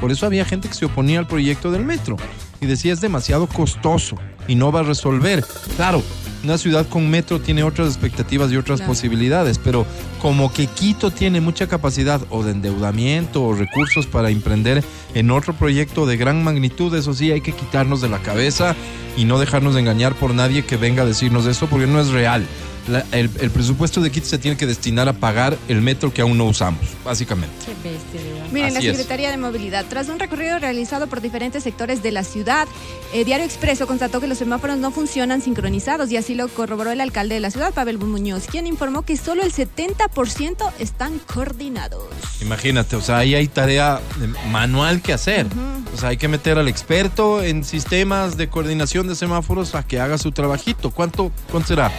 [0.00, 2.16] Por eso había gente que se oponía al proyecto del metro
[2.60, 4.16] y decía es demasiado costoso
[4.48, 5.44] y no va a resolver.
[5.76, 6.02] Claro,
[6.42, 8.92] una ciudad con metro tiene otras expectativas y otras Claro.
[8.92, 9.84] posibilidades, pero
[10.22, 14.82] como que Quito tiene mucha capacidad o de endeudamiento o recursos para emprender
[15.14, 18.74] en otro proyecto de gran magnitud, eso sí, hay que quitarnos de la cabeza
[19.18, 22.08] y no dejarnos de engañar por nadie que venga a decirnos eso porque no es
[22.08, 22.46] real.
[22.88, 26.22] La- el, el presupuesto de Quito se tiene que destinar a pagar el metro que
[26.22, 27.54] aún no usamos, básicamente.
[27.66, 28.20] Qué bestia.
[28.52, 28.96] Miren, Así la es.
[28.98, 32.66] Secretaría de Movilidad, tras un recorrido realizado por diferentes sectores de la ciudad,
[33.12, 37.00] eh, Diario Expreso constató que los semáforos no funcionan sincronizados y así lo corroboró el
[37.00, 42.02] alcalde de la ciudad, Pavel Muñoz, quien informó que solo el 70% están coordinados.
[42.40, 45.46] Imagínate, o sea, ahí hay tarea eh, manual que hacer.
[45.94, 50.00] O sea, hay que meter al experto en sistemas de coordinación de semáforos a que
[50.00, 50.90] haga su trabajito.
[50.90, 51.92] ¿Cuánto, cuánto será?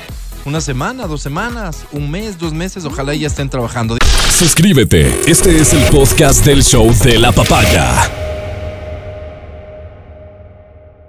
[0.44, 2.84] ¿Una semana, dos semanas, un mes, dos meses?
[2.86, 3.98] Ojalá ya estén trabajando.
[4.32, 5.30] Suscríbete.
[5.30, 8.10] Este es el podcast del show de la papaya.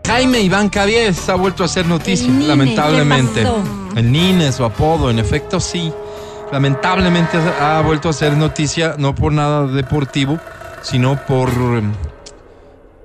[0.07, 3.47] Jaime Iván Cabies ha vuelto a hacer noticia, El Nine, lamentablemente.
[3.97, 5.91] El Nine, su apodo, en efecto sí.
[6.53, 10.39] Lamentablemente ha vuelto a hacer noticia, no por nada deportivo,
[10.83, 11.91] sino por, em,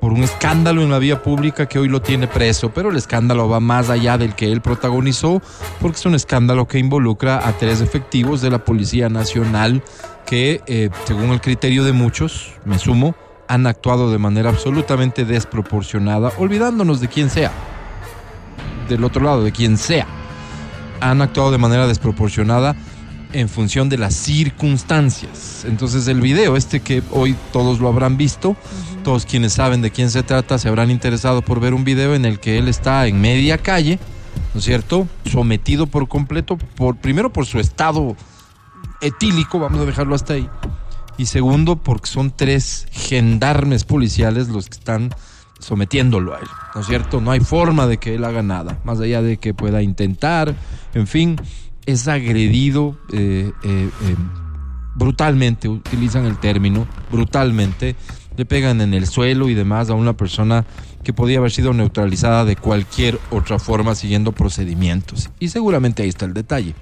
[0.07, 2.69] por un escándalo en la vía pública que hoy lo tiene preso.
[2.69, 5.41] Pero el escándalo va más allá del que él protagonizó,
[5.81, 9.83] porque es un escándalo que involucra a tres efectivos de la Policía Nacional
[10.25, 13.15] que, eh, según el criterio de muchos, me sumo,
[13.49, 17.51] han actuado de manera absolutamente desproporcionada, olvidándonos de quién sea,
[18.87, 20.07] del otro lado, de quien sea.
[21.01, 22.77] Han actuado de manera desproporcionada
[23.37, 25.63] en función de las circunstancias.
[25.65, 28.55] Entonces el video, este que hoy todos lo habrán visto,
[29.03, 32.25] todos quienes saben de quién se trata se habrán interesado por ver un video en
[32.25, 33.99] el que él está en media calle,
[34.53, 35.07] ¿no es cierto?
[35.25, 38.15] Sometido por completo, por, primero por su estado
[39.01, 40.49] etílico, vamos a dejarlo hasta ahí,
[41.17, 45.13] y segundo porque son tres gendarmes policiales los que están
[45.59, 47.21] sometiéndolo a él, ¿no es cierto?
[47.21, 50.55] No hay forma de que él haga nada, más allá de que pueda intentar,
[50.95, 51.35] en fin,
[51.87, 54.15] es agredido eh, eh, eh,
[54.93, 57.95] brutalmente, utilizan el término, brutalmente,
[58.35, 60.65] le pegan en el suelo y demás a una persona
[61.03, 65.31] que podía haber sido neutralizada de cualquier otra forma siguiendo procedimientos.
[65.39, 66.75] Y seguramente ahí está el detalle.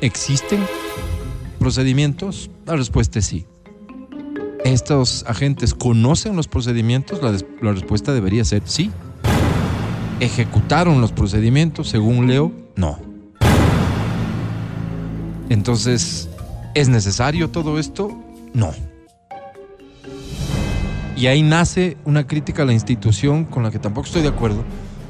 [0.00, 0.60] ¿Existen
[1.60, 2.50] procedimientos?
[2.66, 3.46] La respuesta es sí.
[4.64, 7.22] ¿Estos agentes conocen los procedimientos?
[7.22, 8.90] La, respuesta debería ser sí.
[10.18, 12.52] ¿Ejecutaron los procedimientos según Leo?
[12.74, 13.07] No.
[15.48, 16.28] Entonces,
[16.74, 18.16] ¿es necesario todo esto?
[18.54, 18.72] No.
[21.16, 24.62] Y ahí nace una crítica a la institución con la que tampoco estoy de acuerdo,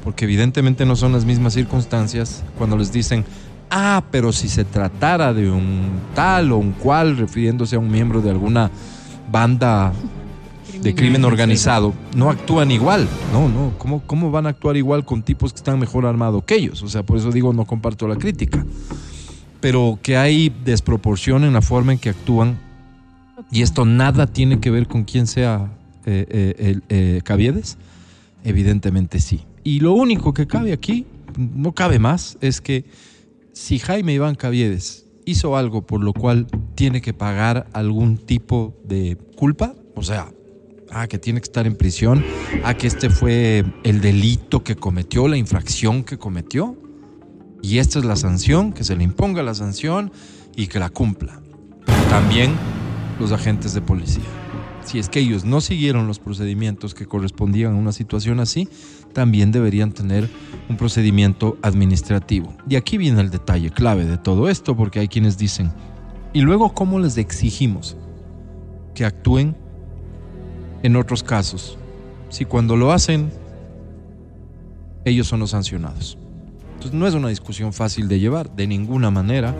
[0.03, 3.25] porque evidentemente no son las mismas circunstancias cuando les dicen,
[3.69, 8.21] ah, pero si se tratara de un tal o un cual, refiriéndose a un miembro
[8.21, 8.71] de alguna
[9.31, 9.93] banda
[10.81, 13.07] de crimen organizado, no actúan igual.
[13.31, 16.55] No, no, ¿cómo, ¿cómo van a actuar igual con tipos que están mejor armados que
[16.55, 16.81] ellos?
[16.81, 18.65] O sea, por eso digo, no comparto la crítica.
[19.61, 22.59] Pero que hay desproporción en la forma en que actúan,
[23.51, 25.71] y esto nada tiene que ver con quién sea
[26.05, 27.77] eh, eh, el, eh, Caviedes,
[28.43, 29.45] evidentemente sí.
[29.63, 31.05] Y lo único que cabe aquí,
[31.37, 32.85] no cabe más, es que
[33.53, 39.17] si Jaime Iván Caviedes hizo algo por lo cual tiene que pagar algún tipo de
[39.35, 40.31] culpa, o sea,
[40.91, 42.23] ah, que tiene que estar en prisión,
[42.63, 46.77] a que este fue el delito que cometió, la infracción que cometió,
[47.61, 50.11] y esta es la sanción, que se le imponga la sanción
[50.55, 51.41] y que la cumpla.
[52.09, 52.55] También
[53.19, 54.23] los agentes de policía.
[54.85, 58.67] Si es que ellos no siguieron los procedimientos que correspondían a una situación así,
[59.13, 60.29] también deberían tener
[60.69, 62.55] un procedimiento administrativo.
[62.67, 65.71] Y aquí viene el detalle clave de todo esto, porque hay quienes dicen,
[66.33, 67.97] ¿y luego cómo les exigimos
[68.95, 69.55] que actúen
[70.81, 71.77] en otros casos?
[72.29, 73.31] Si cuando lo hacen,
[75.05, 76.17] ellos son los sancionados.
[76.79, 79.53] Entonces no es una discusión fácil de llevar, de ninguna manera,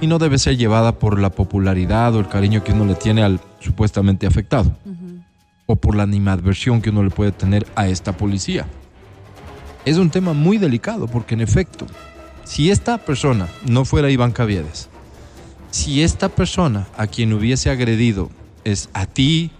[0.00, 3.24] y no debe ser llevada por la popularidad o el cariño que uno le tiene
[3.24, 4.70] al supuestamente afectado,
[5.66, 8.68] o por la animadversión que uno le puede tener a esta policía.
[9.84, 11.86] Es un tema muy delicado porque en efecto,
[12.44, 14.88] si esta persona no fuera Iván Caviedes,
[15.72, 18.30] si esta persona a quien hubiese agredido
[18.62, 19.50] es a ti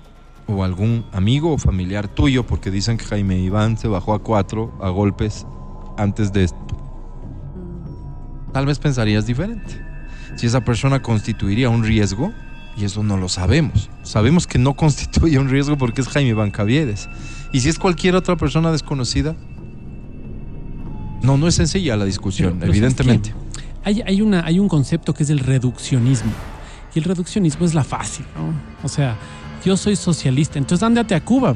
[0.47, 4.73] o algún amigo o familiar tuyo, porque dicen que Jaime Iván se bajó a cuatro
[4.81, 5.45] a golpes
[5.97, 6.59] antes de esto,
[8.53, 9.81] tal vez pensarías diferente.
[10.37, 12.33] Si esa persona constituiría un riesgo,
[12.77, 13.91] y eso no lo sabemos.
[14.03, 17.09] Sabemos que no constituye un riesgo porque es Jaime Iván Caviedes.
[17.53, 19.35] Y si es cualquier otra persona desconocida,
[21.23, 23.35] no, no es sencilla la discusión, Pero- pero ¿sabes evidentemente.
[23.85, 26.31] Hay, hay, una, hay un concepto que es el reduccionismo.
[26.95, 28.53] Y el reduccionismo es la fácil, ¿no?
[28.85, 29.17] O sea,
[29.65, 31.55] yo soy socialista, entonces ándate a Cuba.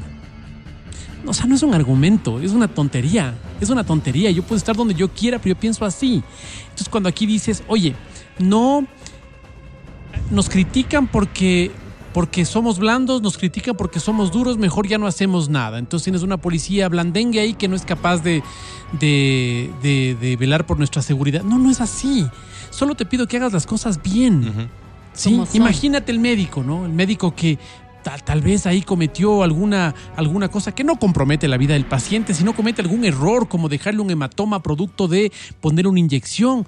[1.27, 3.35] O sea, no es un argumento, es una tontería.
[3.61, 4.31] Es una tontería.
[4.31, 6.23] Yo puedo estar donde yo quiera, pero yo pienso así.
[6.65, 7.95] Entonces, cuando aquí dices, oye,
[8.39, 8.87] no
[10.31, 11.71] nos critican porque
[12.13, 15.81] porque somos blandos, nos critican porque somos duros, mejor ya no hacemos nada.
[15.81, 18.41] Entonces tienes una policía blandengue ahí que no es capaz de,
[19.01, 21.43] de, de- de velar por nuestra seguridad.
[21.43, 22.25] No, no es así.
[22.71, 24.69] Solo te pido que hagas las cosas bien.
[25.13, 26.87] Sí, imagínate el médico, ¿no?
[26.87, 27.59] El médico que
[28.05, 32.35] tal, tal vez ahí cometió alguna, alguna cosa que no compromete la vida del paciente,
[32.35, 36.65] sino comete algún error como dejarle un hematoma producto de poner una inyección.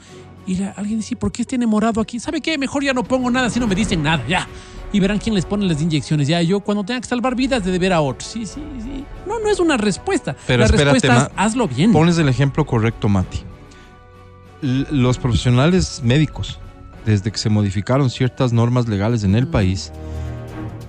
[0.49, 2.18] Y la- alguien dice, ¿por qué este enamorado aquí?
[2.18, 2.59] ¿Sabe qué?
[2.59, 4.49] Mejor ya no pongo nada, si no me dicen nada, ya.
[4.93, 6.28] Y verán quién les pone las inyecciones.
[6.28, 8.30] Ya, yo cuando tenga que salvar vidas de deber a otros.
[8.30, 9.05] Sí, sí, sí.
[9.26, 10.37] No, no es una respuesta.
[10.47, 11.93] Pero la espérate, respuesta es, hazlo bien.
[11.93, 13.39] Pones el ejemplo correcto, Mati.
[14.62, 16.59] L- los profesionales médicos,
[17.05, 19.93] desde que se modificaron ciertas normas legales en el país,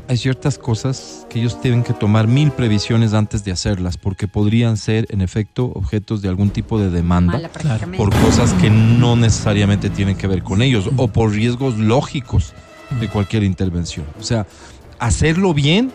[0.08, 4.78] hay ciertas cosas que ellos tienen que tomar mil previsiones antes de hacerlas, porque podrían
[4.78, 7.50] ser, en efecto, objetos de algún tipo de demanda Mala
[7.98, 12.54] por cosas que no necesariamente tienen que ver con ellos o por riesgos lógicos
[13.00, 14.06] de cualquier intervención.
[14.20, 14.48] O sea,
[15.00, 15.92] hacerlo bien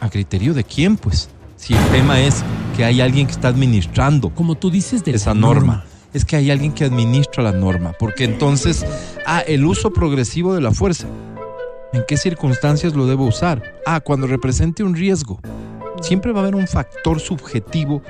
[0.00, 1.28] a criterio de quién, pues.
[1.56, 2.42] Si el tema es
[2.76, 5.84] que hay alguien que está administrando Como tú dices de esa norma.
[6.12, 8.86] Es que hay alguien que administra la norma, porque entonces,
[9.26, 11.08] ah, el uso progresivo de la fuerza.
[11.94, 13.62] ¿En qué circunstancias lo debo usar?
[13.86, 15.40] Ah, cuando represente un riesgo.
[16.02, 18.02] Siempre va a haber un factor subjetivo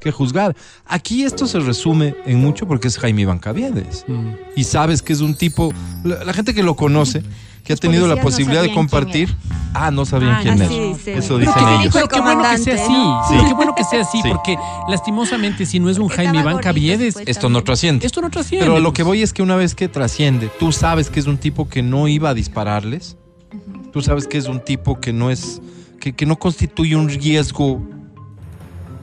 [0.00, 0.54] que juzgar.
[0.86, 4.04] Aquí esto se resume en mucho porque es Jaime Iván Caviedes.
[4.06, 4.28] Mm.
[4.54, 5.72] Y sabes que es un tipo,
[6.04, 7.22] la, la gente que lo conoce,
[7.64, 9.34] que ha tenido la policías no posibilidad de compartir,
[9.72, 10.68] ah, no sabían Ah, quién no, es.
[10.70, 11.10] sí, sí.
[11.12, 11.94] Eso Pero dicen que ellos.
[11.94, 12.92] Pero qué bueno que sea así.
[13.30, 14.28] Pero qué bueno que sea así, Sí.
[14.28, 14.56] porque
[14.88, 17.16] lastimosamente si no es un Porque Jaime Iván Caviedes.
[17.26, 18.06] Esto no trasciende.
[18.06, 18.66] esto no trasciende.
[18.66, 21.38] Pero lo que voy es que una vez que trasciende, tú sabes que es un
[21.38, 23.16] tipo que no iba a dispararles,
[23.92, 25.60] tú sabes que es un tipo que no es,
[26.00, 27.82] que, que no constituye un riesgo.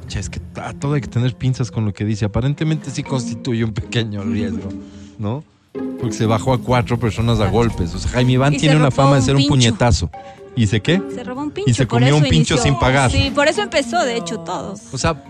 [0.07, 2.25] Che, es que a todo hay que tener pinzas con lo que dice.
[2.25, 4.69] Aparentemente sí constituye un pequeño riesgo,
[5.17, 5.43] ¿no?
[5.99, 7.93] Porque se bajó a cuatro personas a golpes.
[7.95, 10.09] O sea, Jaime Iván se tiene una fama de ser un puñetazo.
[10.53, 11.01] ¿Y sé qué?
[11.15, 11.71] Se robó un pincho.
[11.71, 13.09] Y se comió un pincho inició- sin pagar.
[13.09, 14.75] Sí, por eso empezó, de hecho, todo.
[14.91, 15.23] O sea,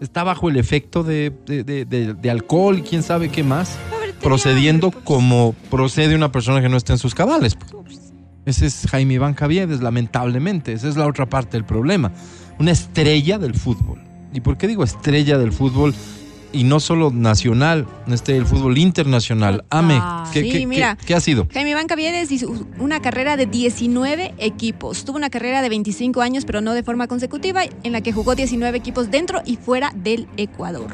[0.00, 1.84] está bajo el efecto de, de- de-
[2.14, 3.76] de- alcohol y quién sabe qué más.
[3.88, 7.56] Tenía- procediendo como procede una persona que no está en sus cabales.
[8.48, 10.72] Ese es Jaime Iván Caviedes, lamentablemente.
[10.72, 12.12] Esa es la otra parte del problema.
[12.58, 14.00] Una estrella del fútbol.
[14.32, 15.94] ¿Y por qué digo estrella del fútbol?
[16.50, 19.64] Y no solo nacional, estrella del fútbol internacional.
[19.68, 20.00] Ame,
[20.32, 20.96] ¿qué, Sí, qué- mira.
[20.96, 21.46] qué- qué ha sido?
[21.52, 25.04] Jaime Iván Caviedes hizo una carrera de 19 equipos.
[25.04, 28.34] Tuvo una carrera de 25 años, pero no de forma consecutiva, en la que jugó
[28.34, 30.88] 19 equipos dentro y fuera del Ecuador.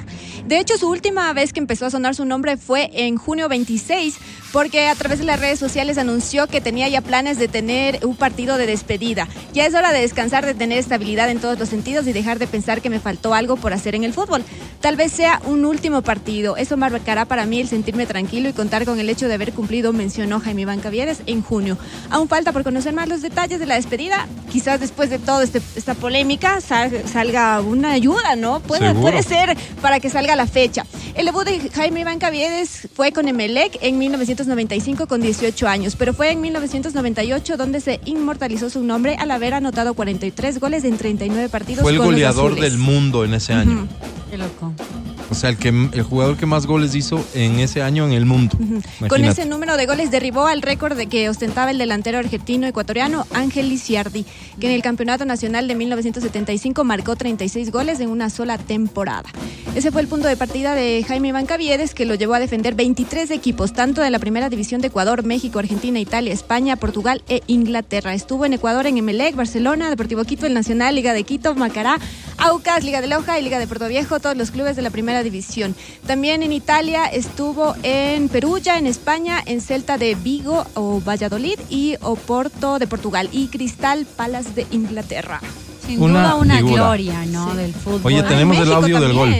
[0.48, 4.16] De hecho, su última vez que empezó a sonar su nombre fue en junio 26,
[4.52, 8.16] porque a través de las redes sociales anunció que tenía ya planes de tener un
[8.16, 9.28] partido de despedida.
[9.52, 12.46] Ya es hora de descansar, de tener estabilidad en todos los sentidos y dejar de
[12.48, 14.44] pensar que me faltó algo por hacer en el fútbol.
[14.80, 16.57] Tal vez sea un último partido.
[16.57, 19.92] Eso marcará para mí el sentirme tranquilo y contar con el hecho de haber cumplido,
[19.92, 21.76] mencionó Jaime Iván Cavieres en junio.
[22.11, 24.26] Aún falta por conocer más los detalles de la despedida.
[24.51, 28.61] Quizás después de toda esta polémica sal- salga una ayuda, ¿no?
[28.61, 29.03] Puede, Seguro.
[29.11, 30.84] puede ser para que salga la fecha.
[31.14, 36.12] El debut de Jaime Iván Caviedes fue con Emelec en 1995 con 18 años, pero
[36.14, 41.49] fue en 1998 donde se inmortalizó su nombre al haber anotado 43 goles en 39
[41.49, 41.82] partidos.
[41.82, 43.86] Fue el con goleador del mundo en ese año.
[44.30, 44.72] Qué loco.
[45.35, 48.24] O sea, el, que, el jugador que más goles hizo en ese año en el
[48.24, 48.57] mundo.
[49.09, 53.26] Con ese número de goles derribó al récord de que ostentaba el delantero argentino ecuatoriano
[53.32, 54.24] Ángel Lisiardi,
[54.61, 59.28] que en el Campeonato Nacional de 1975 marcó 36 goles en una sola temporada.
[59.74, 62.76] Ese fue el punto de partida de Jaime Iván Caviedes, que lo llevó a defender
[62.76, 67.43] 23 equipos, tanto de la Primera División de Ecuador, México, Argentina, Italia, España, Portugal e
[67.49, 68.14] Inglaterra.
[68.14, 71.99] Estuvo en Ecuador en Emelec, Barcelona, Deportivo Quito, el Nacional, Liga de Quito, Macará,
[72.45, 75.22] Aucas, Liga de Loja y Liga de Puerto Viejo, todos los clubes de la Primera
[75.22, 75.74] División.
[76.07, 81.97] También en Italia estuvo en Perugia, en España, en Celta de Vigo o Valladolid y
[82.03, 85.40] Oporto de Portugal y Cristal Palace de Inglaterra.
[85.86, 86.74] Sin Una duda una figura.
[86.74, 87.55] gloria, ¿no?
[87.55, 88.01] Del fútbol.
[88.05, 89.34] Oye, tenemos en el audio del gol.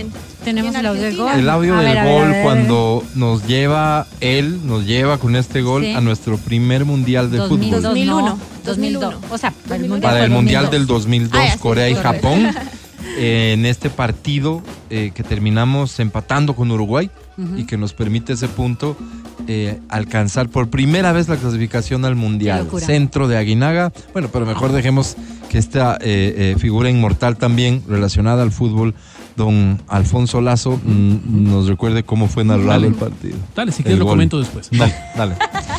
[0.45, 1.33] Tenemos el audio del gol.
[1.39, 2.43] El audio A del ver, gol ver.
[2.43, 5.93] cuando nos lleva él, nos lleva con este gol Sí.
[5.93, 7.83] a nuestro primer mundial de 2000, fútbol.
[7.83, 8.39] 2001.
[8.65, 9.15] 2002.
[9.31, 9.89] O sea, para el 2001.
[9.95, 10.71] mundial Para el mundial 2002.
[10.71, 11.95] del 2002, Ah, Corea y.
[11.95, 12.49] Japón.
[13.17, 17.11] en este partido eh, que terminamos empatando con Uruguay
[17.57, 18.97] y que nos permite ese punto
[19.49, 22.69] eh, alcanzar por primera vez la clasificación al mundial.
[22.79, 23.93] Centro de Aguinaga.
[24.13, 25.17] Bueno, pero mejor dejemos
[25.51, 28.95] que esta eh, eh, figura inmortal también relacionada al fútbol,
[29.37, 33.37] don Alfonso Lazo, mm, nos recuerde cómo fue narrado el partido.
[33.55, 34.13] Dale, si quieres lo gol.
[34.13, 34.71] comento después.
[34.71, 35.37] Dale, dale.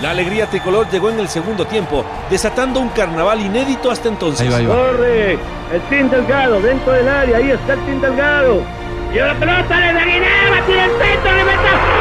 [0.00, 4.42] La alegría tricolor llegó en el segundo tiempo, desatando un carnaval inédito hasta entonces.
[4.42, 4.74] Ahí va, ahí va.
[4.74, 5.32] Corre,
[5.72, 8.62] el Team Delgado dentro del área, ahí está el Team Delgado.
[9.12, 11.95] Lleva la pelota de Aguinaldo, tira el centro, le mete.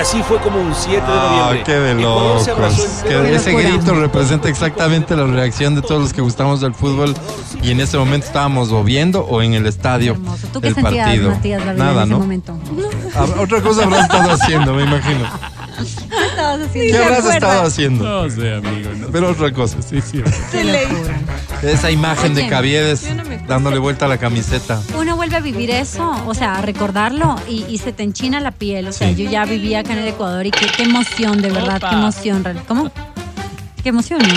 [0.00, 1.62] Así fue como un 7 de Ah, noviembre.
[1.64, 2.48] qué de locos.
[3.02, 7.14] Que ese grito representa exactamente la reacción de todos los que gustamos del fútbol
[7.62, 10.16] y en ese momento estábamos o viendo o en el estadio.
[10.52, 11.30] ¿Tú qué el sentías, partido.
[11.30, 12.18] Matías, David, Nada, en ese ¿no?
[12.18, 12.58] momento?
[13.14, 15.26] Ah, Otra cosa habrás estado haciendo, me imagino.
[15.84, 16.72] ¿Qué estabas haciendo?
[16.72, 18.04] ¿Qué ¿Se habrás estado haciendo?
[18.04, 18.90] No sé, amigo.
[18.96, 19.06] no.
[19.08, 19.76] Pero otra cosa.
[19.82, 20.18] Sí, sí.
[20.18, 21.20] Locura.
[21.62, 23.46] Esa imagen de Oye, Caviedes yo no me acuerdo.
[23.46, 24.80] dándole vuelta a la camiseta.
[24.96, 28.50] Uno vuelve a vivir eso, o sea, a recordarlo y, y se te enchina la
[28.52, 28.88] piel.
[28.88, 29.24] O sea, Sí.
[29.24, 31.90] yo ya vivía acá en el Ecuador y qué, qué emoción, de verdad, Opa.
[31.90, 32.44] qué emoción.
[32.44, 32.90] real- ¿Cómo?
[33.82, 34.34] Qué emoción, ¿no?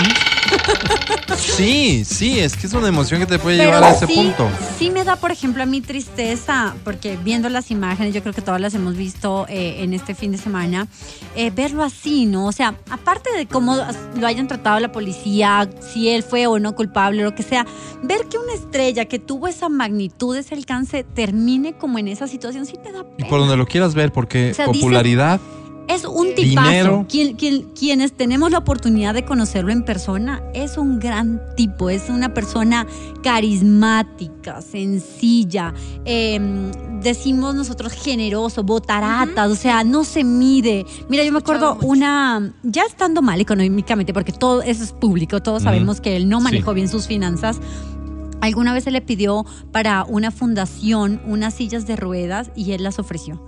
[1.36, 4.14] Sí, sí, es que es una emoción que te puede Pero llevar a ese sí,
[4.14, 4.48] punto.
[4.78, 8.42] sí me da, por ejemplo, a mí tristeza, porque viendo las imágenes, yo creo que
[8.42, 10.88] todas las hemos visto eh, en este fin de semana,
[11.36, 12.46] eh, verlo así, ¿no?
[12.46, 13.76] O sea, aparte de cómo
[14.16, 17.66] lo hayan tratado la policía, si él fue o no culpable, lo que sea,
[18.02, 22.66] ver que una estrella que tuvo esa magnitud, ese alcance, termine como en esa situación,
[22.66, 23.28] sí te da Y pena.
[23.28, 25.40] por donde lo quieras ver, porque O sea, dice- popularidad,
[25.88, 26.68] Es un tipazo.
[26.70, 27.06] Dinero.
[27.08, 32.08] Quien- quien- quienes tenemos la oportunidad de conocerlo en persona, es un gran tipo, es
[32.08, 32.86] una persona
[33.22, 35.74] carismática, sencilla,
[36.04, 36.40] eh,
[37.02, 40.86] decimos nosotros generoso, botaratas, o sea, no se mide.
[41.08, 41.86] Mira, yo me acuerdo mucho.
[41.86, 46.38] una, ya estando mal económicamente, porque todo eso es público, todos sabemos que él no
[46.38, 46.44] Sí.
[46.44, 47.60] manejó bien sus finanzas.
[48.40, 52.98] Alguna vez se le pidió para una fundación unas sillas de ruedas y él las
[52.98, 53.40] ofreció.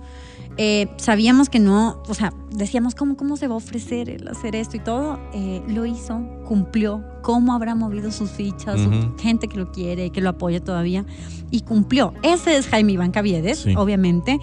[0.59, 4.55] Eh, sabíamos que no, o sea, decíamos, ¿cómo, ¿cómo se va a ofrecer el hacer
[4.55, 5.19] esto y todo?
[5.33, 9.15] Eh, lo hizo, cumplió, cómo habrá movido sus fichas, su Ujú.
[9.19, 11.05] gente que lo quiere, que lo apoya todavía,
[11.51, 12.13] y cumplió.
[12.23, 13.73] Ese es Jaime Iván Caviedes, Sí.
[13.77, 14.39] obviamente.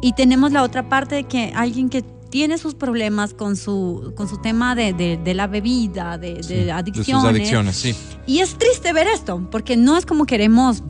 [0.00, 4.28] Y tenemos la otra parte de que alguien que tiene sus problemas con su, con
[4.28, 7.22] su tema de, de- de la bebida, de, de sí, de adicciones.
[7.22, 7.94] sus adicciones, sí.
[8.26, 10.82] Y es triste ver esto, porque no es como queremos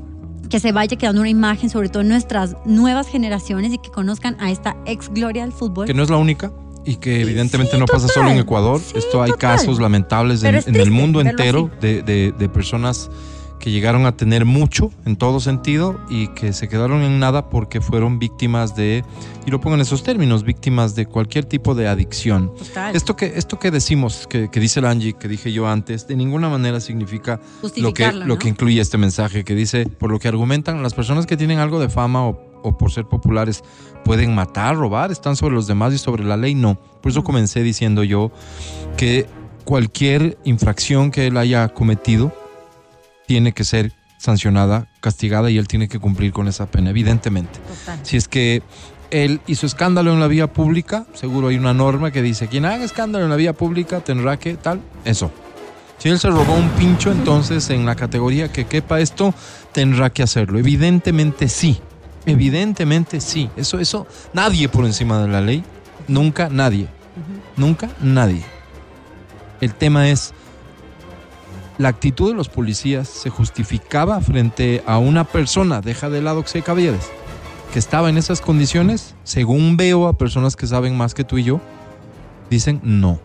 [0.49, 4.37] que se vaya quedando una imagen, sobre todo en nuestras nuevas generaciones y que conozcan
[4.41, 5.87] a esta ex gloria del fútbol.
[5.87, 6.51] Que no es la única
[6.85, 8.81] y que evidentemente Sí, no pasa solo en Ecuador.
[8.81, 9.57] Sí, Esto hay total.
[9.57, 13.11] casos lamentables en, el mundo entero de, de- de personas
[13.59, 17.81] que llegaron a tener mucho en todo sentido y que se quedaron en nada porque
[17.81, 19.05] fueron víctimas de,
[19.47, 22.53] y lo pongo en esos términos, víctimas de cualquier tipo de adicción.
[22.57, 22.95] Total.
[22.95, 26.17] Esto que, esto que decimos, que, que dice el Angie, que dije yo antes, de
[26.17, 27.41] ninguna manera significa
[27.77, 31.27] lo que, lo que incluye este mensaje, que dice, por lo que argumentan, las personas
[31.27, 33.63] que tienen algo de fama o, o por ser populares
[34.05, 36.77] pueden matar, robar, están sobre los demás y sobre la ley, no.
[37.03, 38.31] Por eso comencé diciendo yo
[38.97, 39.27] que
[39.65, 42.33] cualquier infracción que él haya cometido
[43.29, 47.61] tiene que ser sancionada, castigada y él tiene que cumplir con esa pena, evidentemente.
[47.61, 48.01] Total.
[48.03, 48.63] Si es que
[49.11, 52.83] él hizo escándalo en la vía pública, seguro hay una norma que dice, quien haga
[52.83, 55.31] escándalo en la vía pública tendrá que tal, eso.
[55.99, 59.35] Si él se robó un pincho, entonces en la categoría que quepa esto,
[59.73, 60.59] tendrá que hacerlo.
[60.59, 61.79] Evidentemente sí,
[62.25, 63.51] evidentemente sí.
[63.59, 65.63] Eso, eso, nadie por encima de la ley,
[66.07, 66.89] nunca nadie,
[67.59, 68.43] nunca nadie.
[69.61, 70.33] El tema es,
[71.79, 76.63] la actitud de los policías se justificaba frente a una persona, deja de lado que
[76.63, 77.09] Caviedes,
[77.73, 81.45] que estaba en esas condiciones, según veo a personas que saben más que tú y
[81.45, 81.61] yo,
[82.51, 83.21] dicen no.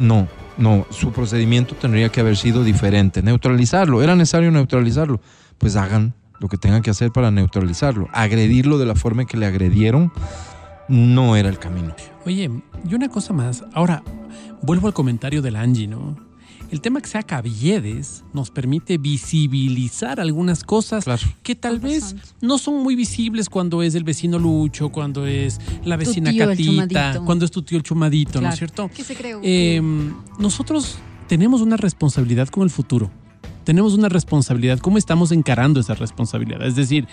[0.00, 3.22] No, no, su procedimiento tendría que haber sido diferente.
[3.22, 5.20] Neutralizarlo, era necesario neutralizarlo.
[5.58, 8.08] Pues hagan lo que tengan que hacer para neutralizarlo.
[8.12, 10.12] Agredirlo de la forma en que le agredieron
[10.88, 11.94] no era el camino.
[12.26, 12.50] Oye,
[12.88, 13.64] y una cosa más.
[13.72, 14.02] Ahora,
[14.62, 16.27] vuelvo al comentario del Angie, ¿no?
[16.70, 21.22] El tema que sea Caviedes nos permite visibilizar algunas cosas Claro.
[21.42, 25.96] que tal vez no son muy visibles cuando es el vecino Lucho, cuando es la
[25.96, 28.90] vecina tío, Catita, cuando es tu tío el chumadito, ¿no es cierto?
[28.94, 29.36] ¿Qué se cree?
[29.42, 29.80] Eh,
[30.38, 33.10] nosotros tenemos una responsabilidad con el futuro.
[33.64, 34.78] Tenemos una responsabilidad.
[34.78, 36.66] ¿Cómo estamos encarando esa responsabilidad?
[36.66, 37.06] Es decir,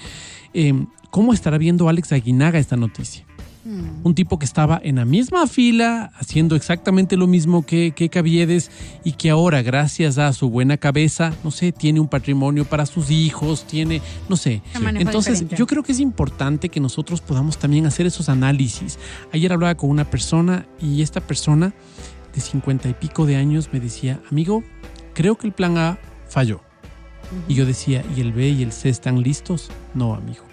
[0.53, 0.73] eh,
[1.11, 3.25] ¿cómo estará viendo Alex Aguinaga esta noticia?
[3.65, 4.05] Mm.
[4.05, 8.69] Un tipo que estaba en la misma fila, haciendo exactamente lo mismo que, que Caviedes
[9.03, 13.09] y que ahora, gracias a su buena cabeza, no sé, tiene un patrimonio para sus
[13.09, 14.61] hijos, tiene, no sé.
[14.75, 15.55] Entonces, diferente.
[15.57, 18.99] yo creo que es importante que nosotros podamos también hacer esos análisis.
[19.33, 21.73] Ayer hablaba con una persona y esta persona
[22.35, 24.63] de cincuenta y pico de años me decía, amigo,
[25.15, 25.97] creo que el plan A
[26.29, 26.61] falló.
[27.47, 29.71] Y yo decía, ¿y el B y el C están listos?
[29.95, 30.43] No, amigo.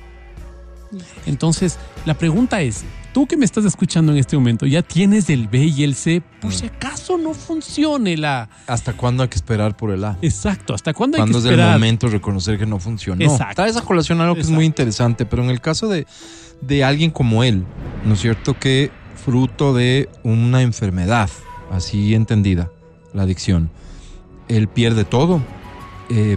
[1.26, 5.48] Entonces, la pregunta es, tú que me estás escuchando en este momento, ¿ya tienes el
[5.48, 6.22] B y el C?
[6.40, 6.54] Por Mm.
[6.54, 8.48] si acaso no funcione la...
[8.66, 10.16] ¿Hasta cuándo hay que esperar por el A?
[10.22, 11.72] Exacto, ¿hasta cuándo hay que Cuando es el esperar?
[11.74, 13.22] momento de reconocer que no funcionó.
[13.24, 13.54] Exacto.
[13.56, 16.06] Trae esa colación algo que es muy interesante, pero en el caso de,
[16.62, 17.64] de alguien como él,
[18.04, 18.58] ¿no es cierto?
[18.58, 18.90] Que
[19.24, 21.30] fruto de una enfermedad,
[21.70, 22.70] así entendida,
[23.12, 23.70] la adicción,
[24.48, 25.40] él pierde todo.
[26.10, 26.36] Eh,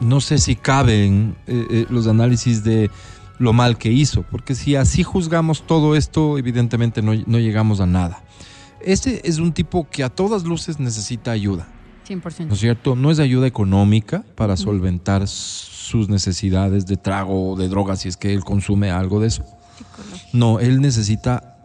[0.00, 2.90] no sé si caben eh, eh, los análisis de
[3.38, 7.86] lo mal que hizo, porque si así juzgamos todo esto, evidentemente no, no llegamos a
[7.86, 8.22] nada.
[8.80, 11.68] Este es un tipo que a todas luces necesita ayuda.
[12.08, 12.46] 100%.
[12.46, 12.94] ¿no es cierto?
[12.94, 18.16] No es ayuda económica para solventar sus necesidades de trago o de drogas si es
[18.16, 19.44] que él consume algo de eso.
[20.32, 21.56] No, él necesita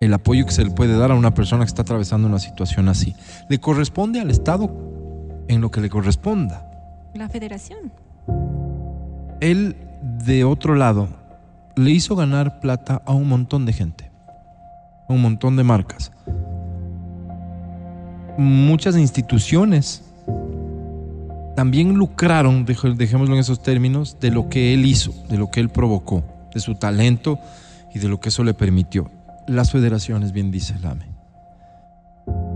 [0.00, 2.88] el apoyo que se le puede dar a una persona que está atravesando una situación
[2.88, 3.14] así.
[3.48, 4.70] Le corresponde al Estado
[5.48, 6.64] en lo que le corresponda.
[7.14, 7.92] La federación.
[9.40, 11.08] Él, de otro lado,
[11.76, 14.10] le hizo ganar plata a un montón de gente,
[15.08, 16.12] a un montón de marcas.
[18.36, 20.04] Muchas instituciones
[21.56, 25.58] también lucraron, dej- dejémoslo en esos términos, de lo que él hizo, de lo que
[25.60, 26.22] él provocó,
[26.54, 27.38] de su talento
[27.92, 29.10] y de lo que eso le permitió.
[29.48, 31.06] Las federaciones, bien dice Lame.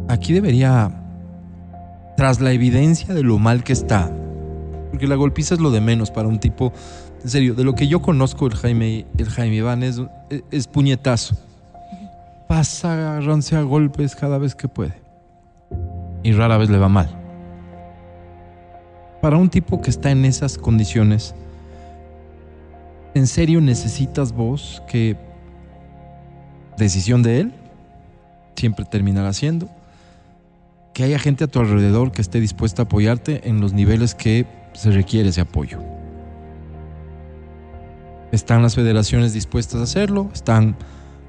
[0.08, 0.92] Aquí debería,
[2.16, 4.12] tras la evidencia de lo mal que está,
[4.90, 6.72] porque la golpiza es lo de menos para un tipo,
[7.22, 10.00] en serio, de lo que yo conozco el Jaime, el Jaime Iván es,
[10.66, 11.36] puñetazo.
[12.48, 14.94] Pasa agarrándose a golpes cada vez que puede.
[16.24, 17.16] Y rara vez le va mal.
[19.20, 21.34] Para un tipo que está en esas condiciones,
[23.14, 25.16] ¿en serio necesitas vos que
[26.76, 27.52] decisión de él
[28.56, 29.68] siempre terminará siendo
[30.92, 34.44] que haya gente a tu alrededor que esté dispuesta a apoyarte en los niveles que
[34.72, 36.01] se requiere ese apoyo?
[38.32, 40.30] ¿Están las federaciones dispuestas a hacerlo?
[40.32, 40.74] ¿Están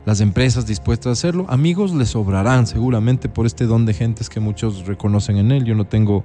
[0.06, 1.46] las empresas dispuestas a hacerlo?
[1.50, 5.66] Amigos le sobrarán seguramente por este don de gentes que muchos reconocen en él.
[5.66, 6.24] Yo no tengo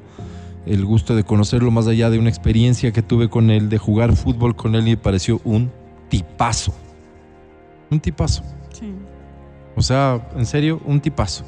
[0.67, 4.15] el gusto de conocerlo más allá de una experiencia que tuve con él, de jugar
[4.15, 5.73] fútbol con él y me pareció un
[6.09, 6.73] tipazo.
[7.91, 8.45] Un tipazo.
[8.73, 8.95] Sí.
[9.75, 11.45] O sea, en serio, un tipazo.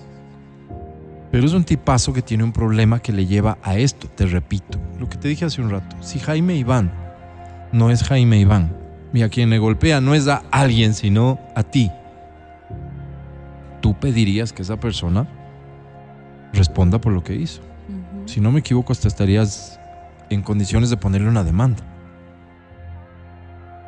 [1.31, 4.81] Pero es un tipazo que tiene un problema que le lleva a esto, te repito,
[4.99, 5.95] lo que te dije hace un rato.
[6.01, 6.91] Si Jaime Iván
[7.71, 8.80] no es Jaime Iván,
[9.13, 11.91] y a quien le golpea no es a alguien, sino a ti,
[13.81, 15.27] tú pedirías que esa persona
[16.53, 17.61] responda por lo que hizo.
[18.27, 19.81] Si no me equivoco, hasta estarías
[20.29, 21.83] en condiciones de ponerle una demanda.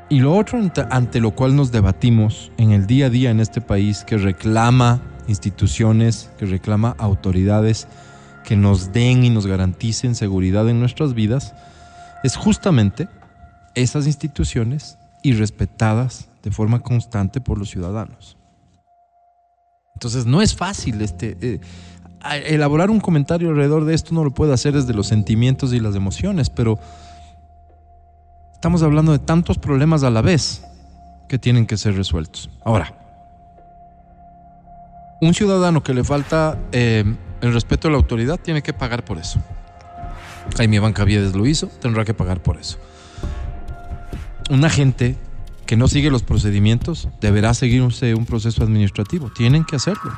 [0.08, 3.60] Y lo otro ante lo cual nos debatimos en el día a día en este
[3.60, 7.86] país, que reclama instituciones, que reclama autoridades
[8.44, 11.54] que nos den y nos garanticen seguridad en nuestras vidas,
[12.24, 13.08] es justamente
[13.74, 18.36] esas instituciones irrespetadas de forma constante por los ciudadanos.
[19.94, 21.60] Entonces no es fácil este, eh,
[22.46, 25.94] elaborar un comentario alrededor de esto, no lo puede hacer desde los sentimientos y las
[25.94, 26.78] emociones, pero
[28.52, 30.64] estamos hablando de tantos problemas a la vez
[31.28, 32.50] que tienen que ser resueltos.
[32.64, 32.94] Ahora,
[35.20, 37.04] un ciudadano que le falta eh,
[37.40, 39.40] el respeto a la autoridad tiene que pagar por eso.
[40.56, 42.78] Jaime Caviedes lo hizo, tendrá que pagar por eso.
[44.50, 45.16] Un agente
[45.66, 49.30] que no sigue los procedimientos deberá seguirse un proceso administrativo.
[49.30, 50.12] Tienen que hacerlo.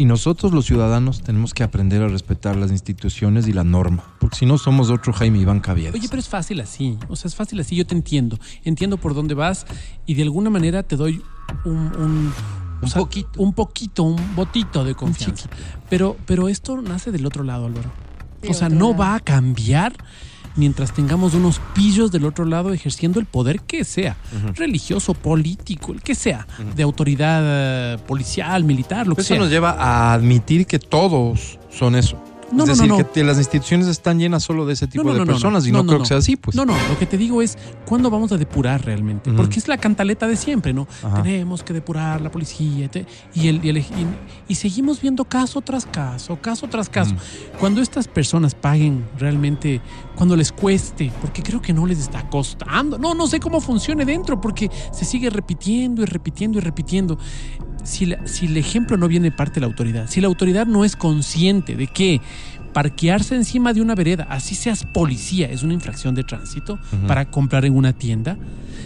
[0.00, 4.36] Y nosotros los ciudadanos tenemos que aprender a respetar las instituciones y la norma, porque
[4.36, 5.92] si no somos otro Jaime Iván Caviedes.
[5.94, 6.96] Oye, pero es fácil así.
[7.08, 7.74] O sea, es fácil así.
[7.74, 8.38] Yo te entiendo.
[8.64, 9.66] Entiendo por dónde vas
[10.06, 11.20] y de alguna manera te doy
[11.64, 11.76] un.
[11.76, 12.32] un
[12.80, 13.30] o Un sea, poquito.
[13.42, 15.48] Un poquito, un botito de confianza.
[15.90, 17.90] Pero, pero esto nace del otro lado, Álvaro.
[18.40, 18.96] De o sea, no lado.
[18.98, 19.94] va a cambiar
[20.56, 24.16] mientras tengamos unos pillos del otro lado ejerciendo el poder que sea,
[24.54, 26.46] religioso, político, el que sea,
[26.76, 29.38] de autoridad eh, policial, militar, lo que Eso sea.
[29.38, 32.22] nos lleva a admitir que todos son eso.
[32.50, 33.12] No, es decir, no, no.
[33.12, 36.06] que las instituciones están llenas solo de ese tipo de personas y no, creo que
[36.06, 36.56] sea así, pues.
[36.56, 39.30] No, no, lo que te digo es, ¿cuándo vamos a depurar realmente?
[39.32, 40.86] Porque es la cantaleta de siempre, ¿no?
[41.02, 41.22] Ajá.
[41.22, 42.90] Tenemos que depurar la policía
[43.34, 43.84] y, el, y, el- y-
[44.48, 47.14] y seguimos viendo caso tras caso, caso tras caso.
[47.60, 49.80] Cuando estas personas paguen realmente,
[50.16, 54.04] cuando les cueste, porque creo que no les está costando, no, no sé cómo funcione
[54.04, 57.18] dentro, porque se sigue repitiendo y repitiendo y repitiendo.
[57.88, 60.66] Si, la- si el ejemplo no viene de parte de la autoridad, si la autoridad
[60.66, 62.20] no es consciente de que
[62.72, 67.64] parquearse encima de una vereda, así seas policía, es una infracción de tránsito para comprar
[67.64, 68.36] en una tienda.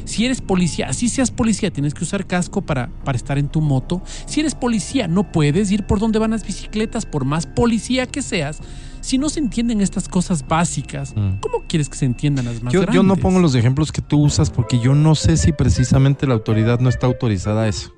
[0.05, 3.61] Si eres policía, así seas policía, tienes que usar casco para, para estar en tu
[3.61, 4.03] moto.
[4.27, 8.23] Si eres policía, no puedes ir por donde van las bicicletas, por más policía que
[8.23, 8.59] seas.
[9.01, 11.39] Si no se entienden estas cosas básicas, Mm.
[11.41, 12.95] ¿cómo quieres que se entiendan las más Yo, grandes?
[12.97, 16.35] yo no pongo los ejemplos que tú usas porque yo no sé si precisamente la
[16.35, 17.93] autoridad no está autorizada a eso.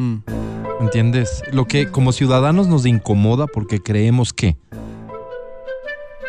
[0.00, 0.22] Mm.
[0.80, 1.42] ¿Entiendes?
[1.52, 4.56] Lo que como ciudadanos nos incomoda porque creemos que.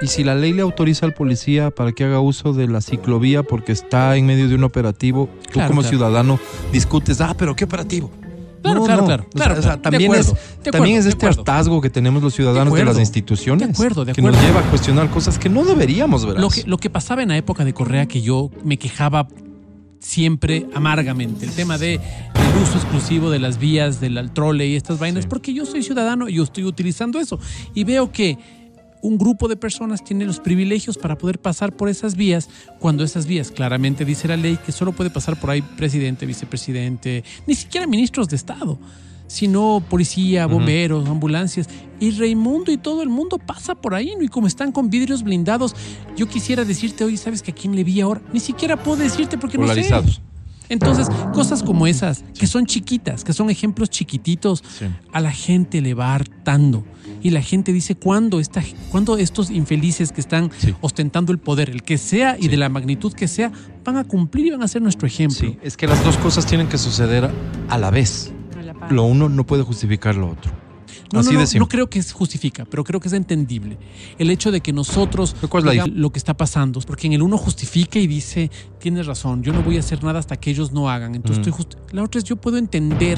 [0.02, 3.43] Y si la ley le autoriza al policía para que haga uso de la ciclovía
[3.43, 5.89] porque está en medio de un operativo, tú Claro, como claro.
[5.95, 6.39] ciudadano
[6.73, 8.10] discutes, ah, pero ¿qué operativo?
[8.64, 9.07] Claro, No, claro, no.
[9.07, 11.41] claro, claro, o sea, de también, acuerdo, es, de también acuerdo, es de este acuerdo.
[11.41, 13.68] hartazgo que tenemos los ciudadanos de, acuerdo, las instituciones.
[13.68, 14.48] de acuerdo, de Que nos acuerdo.
[14.53, 16.41] lleva a cuestionar cosas que no deberíamos, ¿verdad?
[16.41, 19.27] Lo que, lo que pasaba en la época de Correa, que yo me quejaba
[20.02, 24.99] siempre amargamente, el tema de el uso exclusivo de las vías del trole y estas
[24.99, 27.40] vainas, porque yo soy ciudadano y yo estoy utilizando eso.
[27.73, 28.38] Y veo que
[29.02, 32.49] un grupo de personas tiene los privilegios para poder pasar por esas vías,
[32.80, 37.23] cuando esas vías claramente dice la ley que solo puede pasar por ahí presidente, vicepresidente,
[37.48, 38.80] ni siquiera ministros de Estado,
[39.32, 41.68] sino policía, bomberos, ambulancias.
[42.02, 44.24] Y Raimundo y todo el mundo pasa por ahí, ¿no?
[44.24, 45.74] Y como están con vidrios blindados,
[46.18, 48.22] yo quisiera decirte hoy, ¿sabes que a quién le vi ahora?
[48.34, 49.90] Ni siquiera puedo decirte porque no sé.
[50.68, 54.86] Entonces, cosas como esas, que son chiquitas, que son ejemplos chiquititos, Sí.
[55.12, 56.86] a la gente le va hartando.
[57.22, 60.74] Y la gente dice, ¿cuándo, esta, cuándo estos infelices que están Sí.
[60.82, 63.52] ostentando el poder, el que sea y de la magnitud que sea,
[63.84, 65.40] van a cumplir y van a ser nuestro ejemplo?
[65.40, 67.30] Sí, es que las dos cosas tienen que suceder
[67.70, 68.32] a la vez.
[68.91, 70.51] Lo uno no puede justificar lo otro.
[71.13, 73.77] No, Así no, no, creo que se justifica, pero creo que es entendible.
[74.18, 77.07] El hecho de que nosotros ¿Pero cuál es la digamos lo que está pasando, porque
[77.07, 78.49] en el uno justifica y dice,
[78.80, 81.15] tienes razón, yo no voy a hacer nada hasta que ellos no hagan.
[81.15, 81.49] Entonces Mm.
[81.49, 83.18] estoy La otra es, yo puedo entender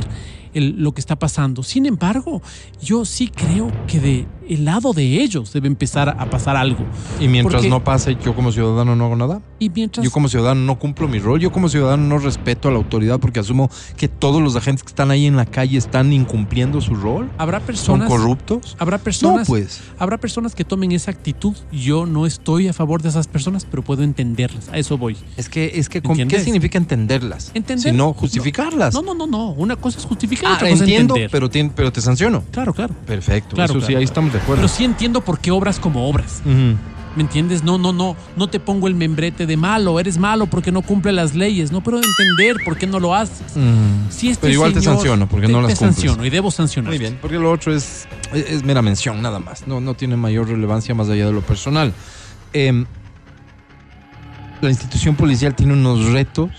[0.53, 1.63] el- lo que está pasando.
[1.63, 2.41] Sin embargo,
[2.81, 6.83] yo sí creo que de el lado de ellos debe empezar a pasar algo.
[7.19, 9.41] Y mientras Porque- no pase, yo como ciudadano no hago nada.
[9.57, 11.39] Y mientras Yo como ciudadano no cumplo mi rol.
[11.39, 14.89] Yo como ciudadano no respeto a la autoridad porque asumo que todos los agentes que
[14.89, 17.29] están ahí en la calle están incumpliendo su rol.
[17.37, 18.09] habrá ¿Son personas...
[18.09, 18.75] corruptos?
[18.79, 19.79] Habrá personas, No, pues.
[19.97, 21.55] habrá personas que tomen esa actitud.
[21.71, 24.67] Yo no estoy a favor de esas personas, pero puedo entenderlas.
[24.69, 25.15] A eso voy.
[25.37, 27.51] Es que, es que ¿con- ¿qué significa entenderlas?
[27.53, 27.91] Entender.
[27.91, 28.93] Si no, justificarlas.
[28.93, 29.51] No, no, no, no.
[29.51, 32.43] Una cosa es justificar, Ah, entiendo, pero, te sanciono.
[32.51, 32.93] Claro, claro.
[33.05, 33.55] Perfecto.
[33.55, 34.05] Claro, Eso sí, claro, ahí claro.
[34.05, 34.61] estamos de acuerdo.
[34.63, 36.41] Pero sí entiendo por qué obras como obras.
[37.15, 37.63] ¿Me entiendes?
[37.63, 38.15] No, no, no.
[38.35, 39.99] No te pongo el membrete de malo.
[39.99, 41.71] Eres malo porque no cumple las leyes.
[41.71, 43.55] No puedo entender por qué no lo haces.
[43.55, 44.09] Mm.
[44.09, 45.95] Si este Pero igual te señor- sanciono porque te- no las Te cumples.
[45.95, 46.89] sanciono y debo sancionar.
[46.89, 49.67] Muy bien, porque lo otro es, es, es mera mención, nada más.
[49.67, 51.93] No, no tiene mayor relevancia más allá de lo personal.
[52.51, 52.85] Em,
[54.61, 56.49] la institución policial tiene unos retos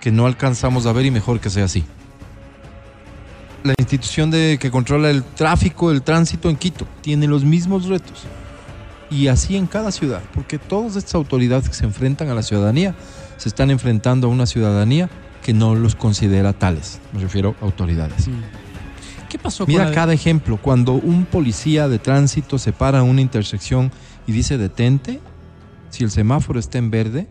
[0.00, 1.84] que no alcanzamos a ver y mejor que sea así.
[3.64, 8.24] La institución de, que controla el tráfico, el tránsito en Quito, tiene los mismos retos.
[9.10, 12.94] Y así en cada ciudad, porque todas estas autoridades que se enfrentan a la ciudadanía
[13.36, 15.08] se están enfrentando a una ciudadanía
[15.42, 17.00] que no los considera tales.
[17.12, 18.28] Me refiero a autoridades.
[19.30, 20.58] ¿Qué pasó Mira con la- cada ejemplo.
[20.60, 23.90] Cuando un policía de tránsito se para en una intersección
[24.26, 25.20] y dice detente,
[25.90, 27.26] si el semáforo está en verde,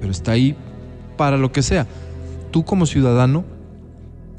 [0.00, 0.56] pero está ahí
[1.18, 1.86] para lo que sea,
[2.50, 3.44] tú como ciudadano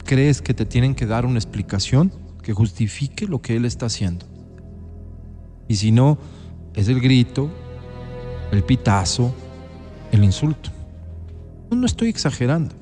[0.05, 4.25] crees que te tienen que dar una explicación que justifique lo que él está haciendo.
[5.67, 6.17] Y si no,
[6.75, 7.49] es el grito,
[8.51, 9.33] el pitazo,
[10.11, 10.69] el insulto.
[11.71, 12.75] No, estoy exagerando.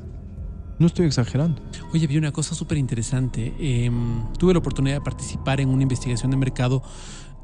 [0.77, 1.61] No estoy exagerando.
[1.93, 3.53] Oye, vi una cosa súper interesante.
[3.57, 6.83] Em, tuve la oportunidad de participar en una investigación de mercado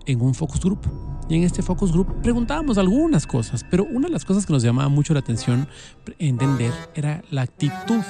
[0.06, 0.82] en un focus group.
[1.30, 4.64] Y en este focus group preguntábamos algunas cosas, pero una de las cosas que nos
[4.64, 5.68] llamaba mucho la atención
[6.18, 8.02] entender era la actitud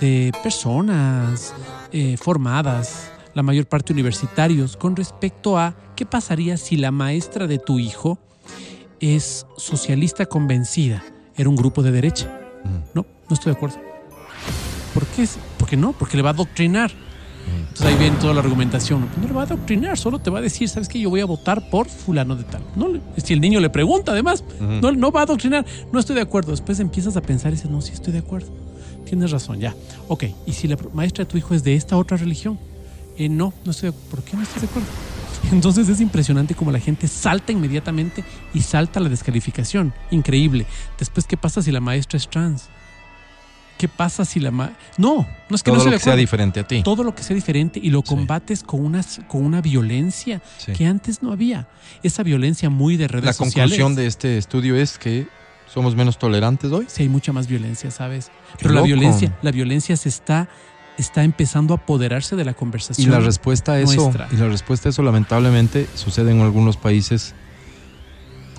[0.00, 1.54] de personas
[1.92, 7.58] eh, formadas, la mayor parte universitarios, con respecto a qué pasaría si la maestra de
[7.58, 8.18] tu hijo
[9.00, 11.02] es socialista convencida.
[11.36, 12.40] Era un grupo de derecha.
[12.94, 13.76] No, no estoy de acuerdo.
[14.94, 15.26] ¿Por qué?
[15.58, 16.92] Porque no, porque le va a adoctrinar.
[17.46, 19.00] Entonces ahí viene toda la argumentación.
[19.00, 21.00] No, No le va a adoctrinar, solo te va a decir, ¿sabes qué?
[21.00, 22.62] Yo voy a votar por fulano de tal.
[22.76, 25.66] No, si el niño le pregunta, además, no, no va a adoctrinar.
[25.92, 26.52] No estoy de acuerdo.
[26.52, 28.48] Después empiezas a pensar y dices, no, sí estoy de acuerdo.
[29.04, 29.74] Tienes razón, ya.
[30.08, 32.58] Ok, ¿y si la maestra de tu hijo es de esta otra religión?
[33.16, 34.88] Eh, no, no estoy de ¿Por qué no estás de acuerdo?
[35.52, 38.24] Entonces es impresionante como la gente salta inmediatamente
[38.54, 39.92] y salta la descalificación.
[40.10, 40.66] Increíble.
[40.98, 42.64] Después, ¿qué pasa si la maestra es trans?
[43.76, 46.60] ¿Qué pasa si la ma No, no es que Todo no lo que sea diferente
[46.60, 46.82] a ti.
[46.84, 48.04] Todo lo que sea diferente y lo Sí.
[48.06, 50.72] combates con una, con una violencia Sí.
[50.72, 51.66] que antes no había.
[52.02, 53.72] Esa violencia muy de redes La sociales.
[53.72, 55.26] conclusión de este estudio es que
[55.74, 56.86] somos menos tolerantes hoy.
[56.88, 58.30] Sí, hay mucha más violencia, ¿sabes?
[58.60, 60.48] Pero la violencia, la violencia se está,
[60.96, 63.10] está empezando a apoderarse de la Y conversación.
[63.10, 64.28] la respuesta a eso, nuestra.
[64.32, 67.34] y la respuesta a eso lamentablemente sucede en algunos países.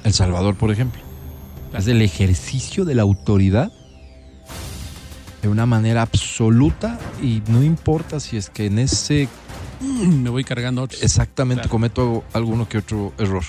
[0.03, 1.01] El Salvador, por ejemplo.
[1.71, 1.79] Claro.
[1.83, 3.71] Es el ejercicio de la autoridad
[5.41, 9.27] de una manera absoluta y no importa si es que en ese
[9.81, 11.01] Me voy cargando otros.
[11.03, 11.69] exactamente Claro.
[11.71, 13.43] cometo alguno que otro error.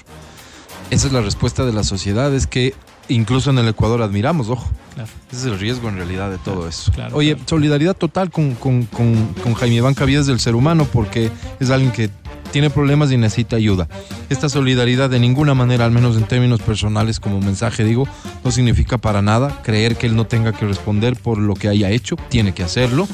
[0.91, 2.75] Esa es la respuesta de la sociedad, es que
[3.09, 4.71] incluso en el Ecuador admiramos, ojo.
[4.95, 5.11] Claro.
[5.31, 6.91] Ese es el riesgo en realidad de todo eso.
[6.93, 11.31] claro, Oye, solidaridad total con, con, con, con Jaime Iván Cavías del ser humano porque
[11.61, 12.11] es alguien que
[12.53, 13.89] tiene problemas y necesita ayuda.
[14.31, 18.09] Esta solidaridad de ninguna manera, al menos en términos personales como mensaje digo,
[18.45, 21.91] no significa para nada creer que él no tenga que responder por lo que haya
[21.91, 23.07] hecho, tiene que hacerlo.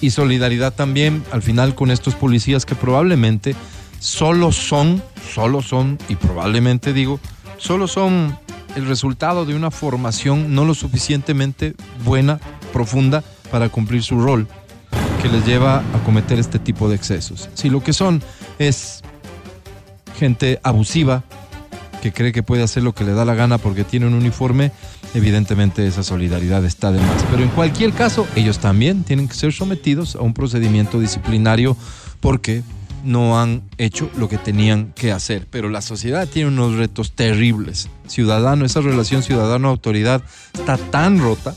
[0.00, 3.54] y solidaridad también al final con estos policías que probablemente
[3.98, 5.02] solo son,
[5.34, 7.20] solo son, y probablemente digo,
[7.60, 8.36] solo son
[8.74, 11.74] el resultado de una formación no lo suficientemente
[12.04, 12.40] buena,
[12.72, 14.48] profunda, para cumplir su rol,
[15.22, 17.48] que les lleva a cometer este tipo de excesos.
[17.54, 18.22] Si lo que son
[18.58, 19.02] es
[20.18, 21.24] gente abusiva,
[22.00, 24.72] que cree que puede hacer lo que le da la gana porque tiene un uniforme,
[25.14, 27.24] evidentemente esa solidaridad está de más.
[27.30, 31.76] Pero en cualquier caso, ellos también tienen que ser sometidos a un procedimiento disciplinario
[32.20, 32.62] porque
[33.04, 35.46] no han hecho lo que tenían que hacer.
[35.50, 37.88] Pero la sociedad tiene unos retos terribles.
[38.06, 40.22] Ciudadano, esa relación ciudadano-autoridad
[40.54, 41.54] está tan rota,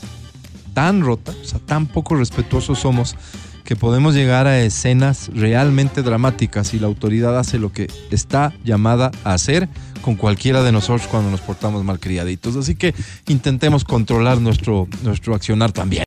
[0.72, 3.16] tan rota, o sea, tan poco respetuosos somos
[3.64, 9.10] que podemos llegar a escenas realmente dramáticas y la autoridad hace lo que está llamada
[9.24, 9.68] a hacer
[10.02, 12.56] con cualquiera de nosotros cuando nos portamos malcriaditos.
[12.56, 12.94] Así que
[13.26, 16.04] intentemos controlar nuestro, nuestro accionar también.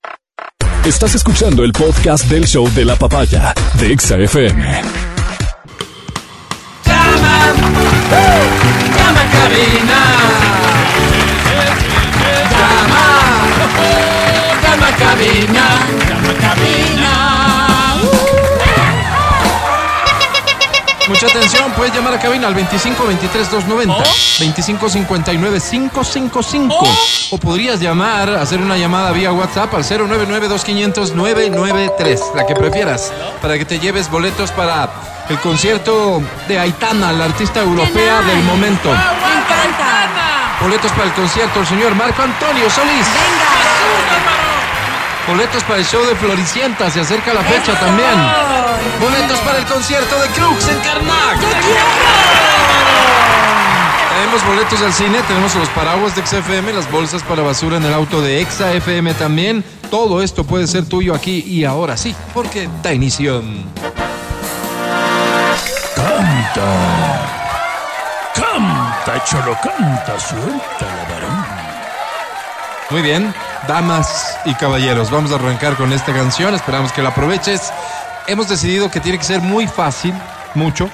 [0.85, 4.17] Estás escuchando el podcast del show de la papaya de Exa
[7.57, 8.56] Hey!
[22.37, 24.03] Cabina al 25 23 290
[24.39, 26.75] 25 59 555
[27.31, 33.11] o podrías llamar, hacer una llamada vía WhatsApp al 099 2500 993, la que prefieras,
[33.41, 34.89] para que te lleves boletos para
[35.29, 38.89] el concierto de Aitana, la artista europea del momento.
[38.89, 40.57] Me encanta.
[40.61, 43.07] Boletos para el concierto del señor Marco Antonio Solís.
[45.27, 48.15] Boletos para el show de Floricienta, se acerca la fecha también.
[49.01, 51.37] Boletos para el concierto de Crux en Karnak.
[54.15, 57.93] Tenemos boletos al cine, tenemos los paraguas de XFM, las bolsas para basura en el
[57.93, 59.65] auto de Exa FM también.
[59.91, 63.43] Todo esto puede ser tuyo aquí y ahora sí, porque da inicio.
[68.33, 71.16] Canta, cholo, canta, suelta la.
[72.89, 73.33] Muy bien,
[73.67, 77.71] damas y caballeros, vamos a arrancar con esta canción, esperamos que la aproveches.
[78.27, 80.13] Hemos decidido que tiene que ser muy fácil,
[80.55, 80.89] mucho,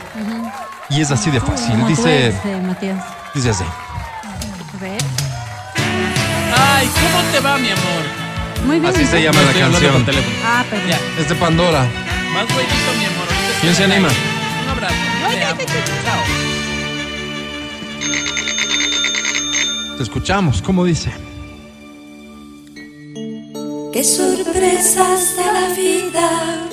[0.89, 1.71] y es así de fácil.
[1.71, 3.03] Como tú Dice, eres, eh, Matías.
[3.35, 3.63] dice así.
[3.63, 5.01] A ver.
[6.57, 8.65] Ay, ¿cómo te va, mi amor?
[8.65, 8.93] Muy bien.
[8.95, 10.05] Así se llama la canción.
[10.45, 10.87] Ah, perdón.
[10.89, 11.81] Ya, Es de Pandora.
[12.33, 13.27] más huevito, mi amor.
[13.61, 14.07] ¿Quién se anima?
[14.63, 14.95] Un abrazo.
[16.03, 16.23] Chao.
[19.97, 21.11] Te escuchamos, ¿cómo dice?
[23.93, 26.67] Qué sorpresas de la vida.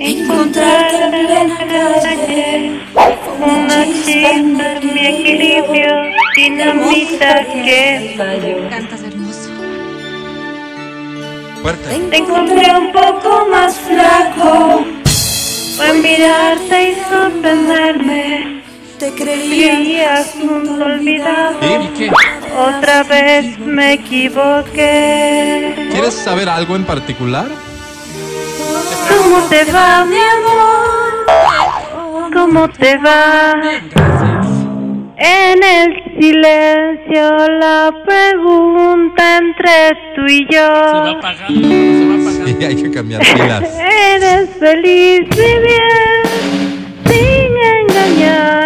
[0.00, 1.58] Encontrarte en plena
[2.02, 2.80] calle.
[3.38, 4.56] Una chispa en
[4.94, 5.92] mi equilibrio
[6.34, 8.66] dinamita que falló.
[8.70, 9.50] Cantas hermoso.
[11.60, 12.00] Fuerte.
[12.10, 14.86] te encontré un poco más flaco.
[15.76, 18.65] Fue mirarte y sorprenderme
[18.98, 22.10] te creías un olvidado ¿Y qué?
[22.56, 27.46] otra vez me equivoqué ¿Quieres saber algo en particular?
[29.08, 31.26] ¿Cómo te va, mi amor?
[32.32, 33.54] ¿Cómo te va?
[35.16, 41.18] En el silencio la pregunta entre tú y Se va yo.
[41.18, 42.46] apagando, se va apagando.
[42.46, 43.62] Sí, hay que cambiar pilas.
[44.12, 46.24] Eres feliz y bien,
[47.06, 48.65] sin engañar.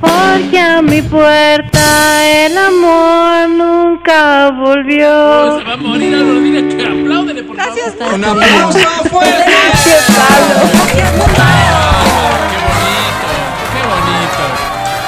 [0.00, 5.58] Porque a mi puerta el amor nunca Oh, volvió.
[5.58, 6.40] se va a morir, Álvaro.
[6.40, 7.78] Dile que apláudele, por favor.
[7.78, 8.78] Está Un aplauso
[9.10, 9.44] fuerte.
[13.72, 14.42] Qué bonito.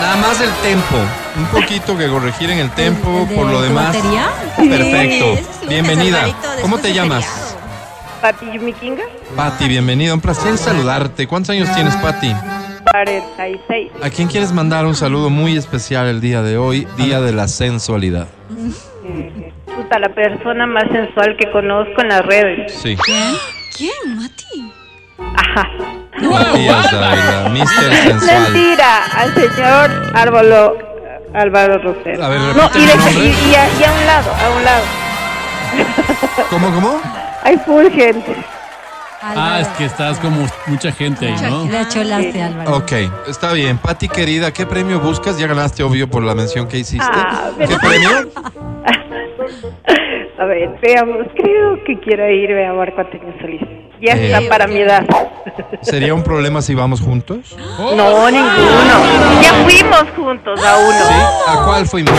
[0.00, 0.96] Nada más el tempo.
[1.36, 3.86] Un poquito que corregir en el tempo, ¿El de por lo demás.
[3.96, 4.26] batería?
[4.56, 5.38] Perfecto.
[5.68, 6.26] Bienvenida.
[6.60, 7.56] ¿Cómo te llamas?
[8.20, 9.02] Pati Yumikinga,
[9.34, 10.14] Patti, bienvenida.
[10.14, 11.26] Un placer saludarte.
[11.26, 12.32] ¿Cuántos años tienes, Patti?
[12.90, 13.90] 46.
[14.02, 17.48] ¿A quién quieres mandar un saludo muy especial el día de hoy, Día de la
[17.48, 18.26] Sensualidad?
[19.74, 22.72] Puta, la persona más sensual que conozco en las redes.
[22.74, 22.96] Sí.
[23.76, 24.72] ¿Quién, Mati?
[25.36, 25.68] Ajá.
[26.20, 27.94] Matías Dávila, Mr.
[27.94, 28.52] Sensual.
[28.52, 30.78] Mentira, al señor Árbolo,
[31.34, 32.22] Álvaro Rosero.
[32.24, 33.14] A ver, no, repite y, de- nombre.
[33.14, 34.84] y- y a, y a un lado, a un lado.
[36.50, 37.00] ¿Cómo, cómo?
[37.44, 38.36] Hay full gente.
[39.24, 41.64] Ah, es que estás como mucha gente ahí, ¿no?
[41.64, 42.76] Le cholaste, Álvaro.
[42.78, 42.92] Ok,
[43.28, 43.78] está bien.
[43.78, 45.38] Patti, querida, ¿qué premio buscas?
[45.38, 47.06] Ya ganaste, obvio, por la mención que hiciste.
[47.08, 48.28] Ah, ¿Qué pero- premio?
[50.38, 53.60] A ver, veamos, creo que quiero ir a Marco Antonio Solís.
[54.00, 54.26] Ya Eh.
[54.32, 55.04] está para mi edad.
[55.82, 57.56] ¿Sería un problema si vamos juntos?
[57.78, 59.40] No, ninguno.
[59.40, 60.90] Ya fuimos juntos a uno.
[61.08, 61.14] ¿Sí?
[61.48, 62.14] ¿A cuál fuimos?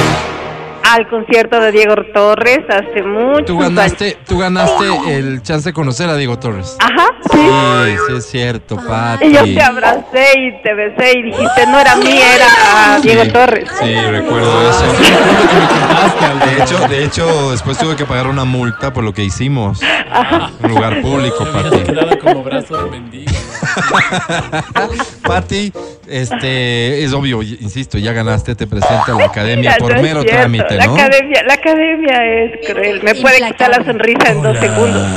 [0.84, 3.46] Al concierto de Diego Torres hace mucho.
[3.46, 4.86] Tú ganaste, tú ganaste
[5.18, 6.78] el chance de conocer a Diego Torres.
[6.80, 7.38] Ajá, sí.
[7.38, 9.26] Sí, sí es cierto, Pati.
[9.26, 13.32] Y yo te abracé y te besé y dijiste, no era mí, era Diego Sí,
[13.32, 13.70] Torres.
[13.80, 14.86] Sí, recuerdo eso.
[16.46, 19.82] De hecho, de hecho, después tuve que pagar una multa por lo que hicimos.
[19.82, 22.18] En un lugar público, Pati.
[22.20, 23.32] Como brazo de mendigo.
[25.24, 25.72] Pati,
[26.08, 30.22] este, es obvio, insisto, ya ganaste, te presento a la academia Mira, por no mero
[30.22, 30.96] cierto, trámite, La ¿no?
[30.96, 33.04] academia, la academia es cruel.
[33.04, 35.08] Me puede quitar la sonrisa en dos segundos.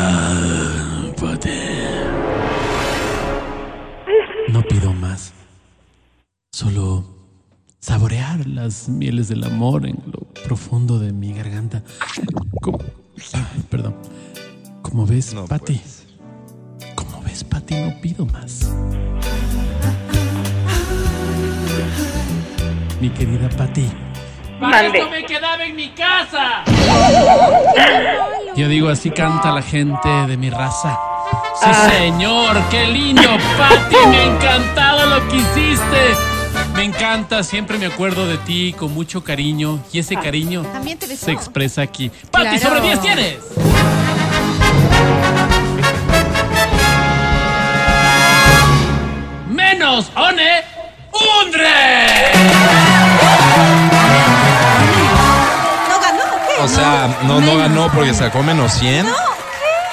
[4.48, 5.32] No pido más.
[6.52, 7.04] Solo
[7.80, 11.82] saborear las mieles del amor en lo profundo de mi garganta.
[12.62, 12.78] Como-
[13.32, 13.96] Ay, perdón.
[14.82, 15.80] Como ves, Pati.
[16.94, 18.72] Como ves, Pati, no pido más.
[23.01, 23.86] Mi querida Pati.
[24.60, 26.62] ¡Para eso me quedaba en mi casa!
[28.56, 30.98] Yo digo, así canta la gente de mi raza.
[31.60, 31.90] Sí, Ah.
[31.90, 33.23] señor, qué lindo,
[33.59, 36.14] Pati, me ha encantado lo que hiciste.
[36.74, 41.06] Me encanta, siempre me acuerdo de ti con mucho cariño y ese cariño También te
[41.16, 42.10] se expresa aquí.
[42.31, 42.77] Pati, Claro.
[42.77, 43.36] sobre 10 tienes.
[49.48, 50.62] Menos, One,
[51.44, 51.68] Undre.
[55.88, 56.24] ¿No ganó?
[56.47, 56.62] ¿Qué?
[56.62, 59.06] O sea, no, no ganó porque sacó menos 100.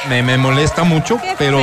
[0.10, 1.62] Me, me molesta mucho, pero,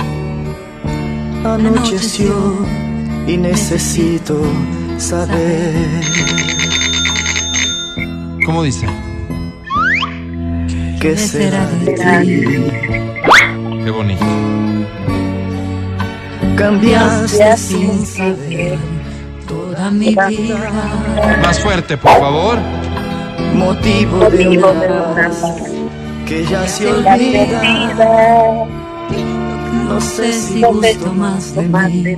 [1.45, 2.67] Anocheció
[3.29, 4.43] y necesito
[4.99, 6.03] saber.
[8.45, 8.89] ¿Cómo dice?
[11.03, 12.45] ¿Qué será de ti?
[13.85, 14.25] Qué bonito.
[16.57, 18.79] Cambiaste sin saber
[19.49, 21.41] toda mi vida.
[21.43, 22.59] Más fuerte, por favor.
[23.53, 25.29] Motivo de una
[26.25, 28.65] que ya se olvida.
[29.89, 32.17] No sé si gusto más de mí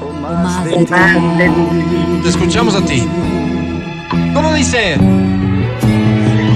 [0.00, 0.92] o más de ti.
[2.24, 3.06] Te escuchamos a ti.
[4.34, 4.96] ¿Cómo dice?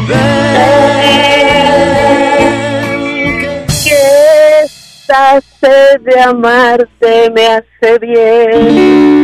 [0.08, 1.35] Que
[5.08, 5.40] esta
[6.00, 9.16] de amarte me hace bien.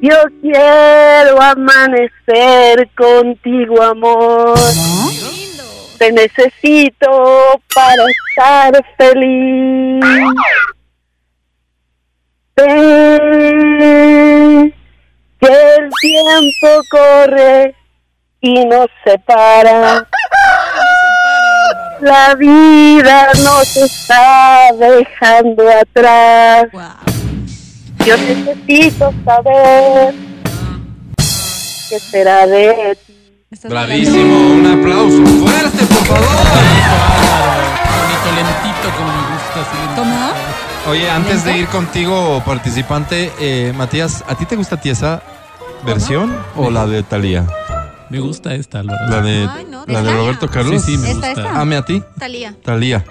[0.00, 4.56] Yo quiero amanecer contigo, amor.
[5.98, 10.04] Te necesito para estar feliz.
[12.56, 12.72] Ven,
[15.40, 17.74] que el tiempo corre
[18.40, 20.08] y nos separa.
[22.00, 26.66] La vida nos está dejando atrás.
[28.06, 30.14] Yo necesito saber
[31.90, 33.16] qué será de ti.
[33.68, 36.46] Bravísimo, un aplauso fuerte, por favor.
[38.00, 39.60] Bonito, lentito, como me gusta.
[39.60, 39.94] así.
[39.96, 40.30] ¿Cómo?
[40.90, 45.22] Oye, antes de ir contigo, participante, eh, Matías, ¿a ti te gusta a ti esa
[45.84, 47.44] versión o la de Talía?
[48.10, 49.06] Me gusta esta, Álvaro.
[49.08, 50.12] La de, Ay, no, la de.
[50.12, 50.82] Roberto Carlos.
[50.82, 51.42] Sí, sí, me Esta, gusta.
[51.48, 51.60] esta.
[51.60, 52.54] Ame a ti, Talía.
[52.62, 53.04] Talía.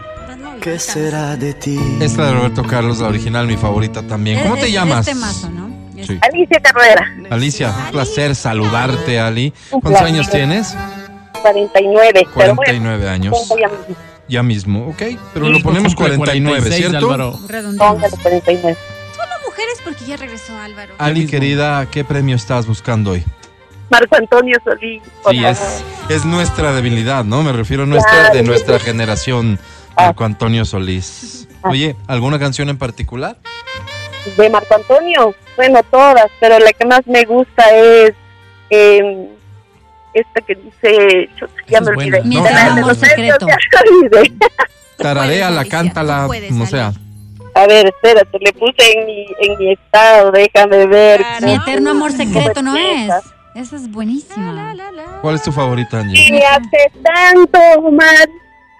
[0.61, 1.79] ¿Qué será de ti?
[2.01, 4.41] Esta de Roberto Carlos, la original, mi favorita también.
[4.41, 5.07] ¿Cómo Es- te llamas?
[5.07, 5.69] Este mazo, ¿no?
[6.05, 6.17] Sí.
[6.21, 9.53] Alicia Carrera, Alicia, un placer saludarte, Ali.
[9.69, 10.07] ¿Cuántos placer.
[10.07, 10.75] años tienes?
[11.41, 12.11] 49.
[12.13, 13.33] Pero bueno, 49 años.
[13.37, 13.95] pongo ya mismo.
[14.27, 15.01] Ya mismo, ok.
[15.33, 16.97] Pero lo ponemos cumple 49, 46, ¿cierto?
[17.11, 17.39] Álvaro.
[17.47, 17.95] Redondeamos.
[18.01, 18.77] Póngale 49.
[19.15, 20.93] Solo mujeres porque ya regresó Álvaro.
[20.99, 23.23] Ali, querida, ¿qué premio estás buscando hoy?
[23.89, 25.51] Marco Antonio Solís, por Sí, favor.
[25.51, 27.43] es, es nuestra debilidad, ¿no?
[27.43, 29.59] Me refiero a nuestra, de nuestra generación,
[29.97, 31.47] Marco Antonio Solís.
[31.63, 33.37] Oye, ¿alguna canción en particular?
[34.37, 38.13] De Marco Antonio, bueno, todas, pero la que más me gusta es
[38.69, 39.29] eh,
[40.13, 42.21] esta que dice, chuta, ya me olvidé.
[42.23, 43.45] No, eterno no, amor no, secreto.
[43.45, 43.59] Alicia,
[45.69, 46.65] cántala, Ali.
[46.67, 46.93] sea.
[47.55, 51.21] A ver, espérate, le puse en mi, en mi estado, déjame ver.
[51.21, 51.45] Claro.
[51.47, 53.11] Mi eterno amor secreto, ¿no es?
[53.55, 53.75] Esa.
[53.77, 54.53] Es buenísima.
[54.53, 55.19] La, la.
[55.21, 56.27] ¿Cuál es tu favorita, Angie?
[56.27, 57.59] Y me hace tanto
[57.91, 58.29] mal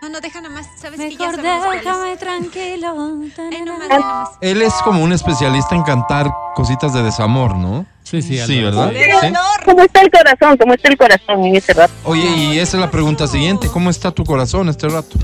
[0.02, 0.68] No, no, deja nomás.
[0.78, 1.84] Sabes que ya Mejor cuál es.
[1.84, 2.94] déjame tranquilo.
[2.96, 4.30] Nomás, nomás.
[4.42, 7.86] Él es como un especialista en cantar cositas de desamor, ¿no?
[8.04, 8.62] Sí, sí, Sí.
[8.62, 8.92] ¿verdad?
[8.94, 9.34] Sí.
[9.66, 10.58] ¿Cómo está el corazón?
[10.58, 11.94] ¿Cómo está el corazón en ese rato?
[12.06, 13.68] Oye, y esa es la pregunta siguiente.
[13.70, 15.18] ¿Cómo está tu corazón este rato?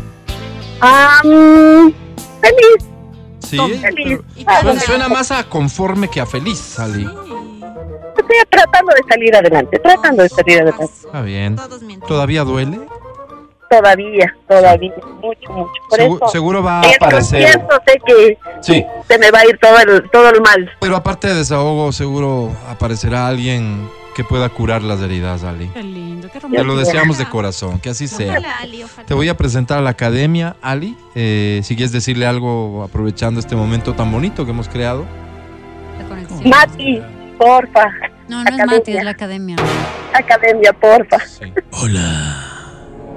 [0.82, 1.92] Ah, mm,
[2.42, 2.90] feliz.
[3.40, 4.20] Sí, Feliz.
[4.36, 7.08] pero suena, suena más a conforme que a feliz, Ali.
[8.18, 10.86] Estoy tratando de salir adelante, tratando de salir adelante.
[10.86, 11.56] Está bien.
[12.08, 12.80] ¿Todavía duele?
[13.70, 15.72] Todavía, todavía, mucho, mucho.
[15.90, 17.50] Por Segu- eso, seguro va a aparecer.
[17.50, 18.86] sé que Sí.
[19.08, 20.70] se me va a ir todo el, todo el mal.
[20.80, 25.68] Pero aparte de desahogo, seguro aparecerá alguien que pueda curar las heridas, Ali.
[25.74, 26.64] Qué lindo, qué Te romántico.
[26.64, 28.34] lo deseamos de corazón, que así sea.
[28.34, 29.06] Ojalá, Ali, ojalá.
[29.08, 30.96] Te voy a presentar a la academia, Ali.
[31.16, 35.06] Eh, si quieres decirle algo aprovechando este momento tan bonito que hemos creado.
[36.00, 36.50] La conexión.
[36.50, 37.02] Mati,
[37.38, 37.92] porfa.
[38.28, 38.66] No, no es.
[38.66, 39.56] Mati, es la academia.
[40.14, 41.18] Academia, porfa.
[41.72, 42.46] Hola.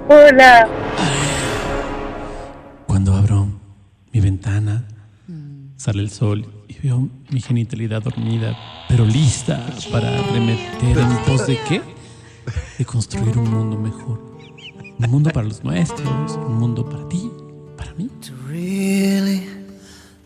[0.09, 0.69] Hola.
[2.87, 3.49] Cuando abro
[4.13, 4.85] mi ventana,
[5.77, 8.57] sale el sol y veo mi genitalidad dormida,
[8.89, 11.83] pero lista para arremeter en pos de qué?
[12.79, 14.39] De construir un mundo mejor.
[14.99, 17.31] Un mundo para los nuestros, un mundo para ti,
[17.77, 18.11] para mí.
[18.49, 19.47] really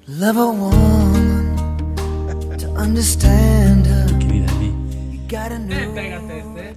[0.07, 1.52] love a woman,
[2.53, 2.67] este,
[5.71, 6.75] eh.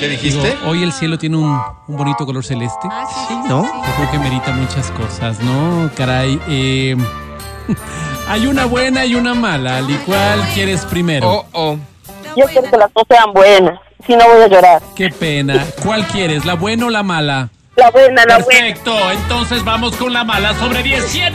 [0.00, 0.56] ¿Qué dijiste?
[0.64, 2.88] Hoy el cielo tiene un, un bonito color celeste.
[3.48, 3.64] ¿no?
[3.64, 5.90] Yo creo que merita muchas cosas, ¿no?
[5.94, 6.96] Caray, eh,
[8.28, 9.80] hay una buena y una mala.
[9.82, 11.28] ¿Y cuál quieres primero?
[11.28, 11.76] Oh, oh.
[12.36, 14.82] Yo quiero que las dos sean buenas, si no voy a llorar.
[14.96, 15.66] Qué pena.
[15.84, 17.50] ¿Cuál quieres, la buena o la mala?
[17.76, 18.46] La buena, la buena.
[18.48, 21.34] Perfecto, entonces vamos con la mala sobre 10 100.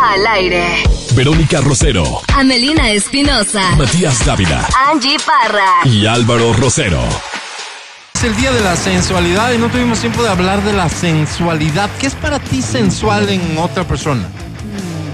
[0.00, 0.84] Al aire.
[1.14, 3.74] Verónica Rosero, Amelina Espinosa.
[3.76, 5.66] Matías Dávila Angie Parra.
[5.84, 7.02] y Álvaro Rosero.
[8.14, 11.90] Es el día de la sensualidad y no tuvimos tiempo de hablar de la sensualidad.
[12.00, 14.28] ¿Qué es para ti sensual en otra persona?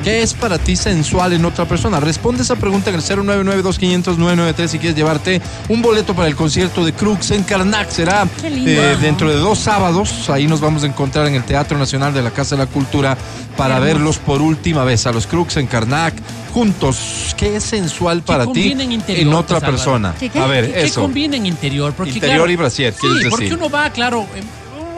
[0.03, 2.01] ¿Qué es para ti sensual en otra persona?
[2.01, 6.93] Responde esa pregunta en el 099-2500-993 si quieres llevarte un boleto para el concierto de
[6.93, 7.89] Crux en Karnak.
[7.89, 10.29] Será Qué eh, dentro de dos sábados.
[10.29, 13.17] Ahí nos vamos a encontrar en el Teatro Nacional de la Casa de la Cultura
[13.57, 16.15] para verlos por última vez a los Crux en Karnak
[16.53, 17.35] juntos.
[17.37, 19.73] ¿Qué es sensual para ti en interior, en otra Álvaro?
[19.73, 20.15] persona?
[20.19, 20.39] ¿Qué, qué?
[20.41, 21.03] A ver, ¿Qué eso.
[21.03, 21.93] combina en interior?
[21.97, 23.59] Porque, Interior claro, y brasier, Sí, quieres porque decir.
[23.59, 24.43] uno va, claro, eh,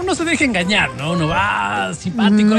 [0.01, 1.13] uno se deja engañar, ¿no?
[1.13, 2.57] Uno va simpático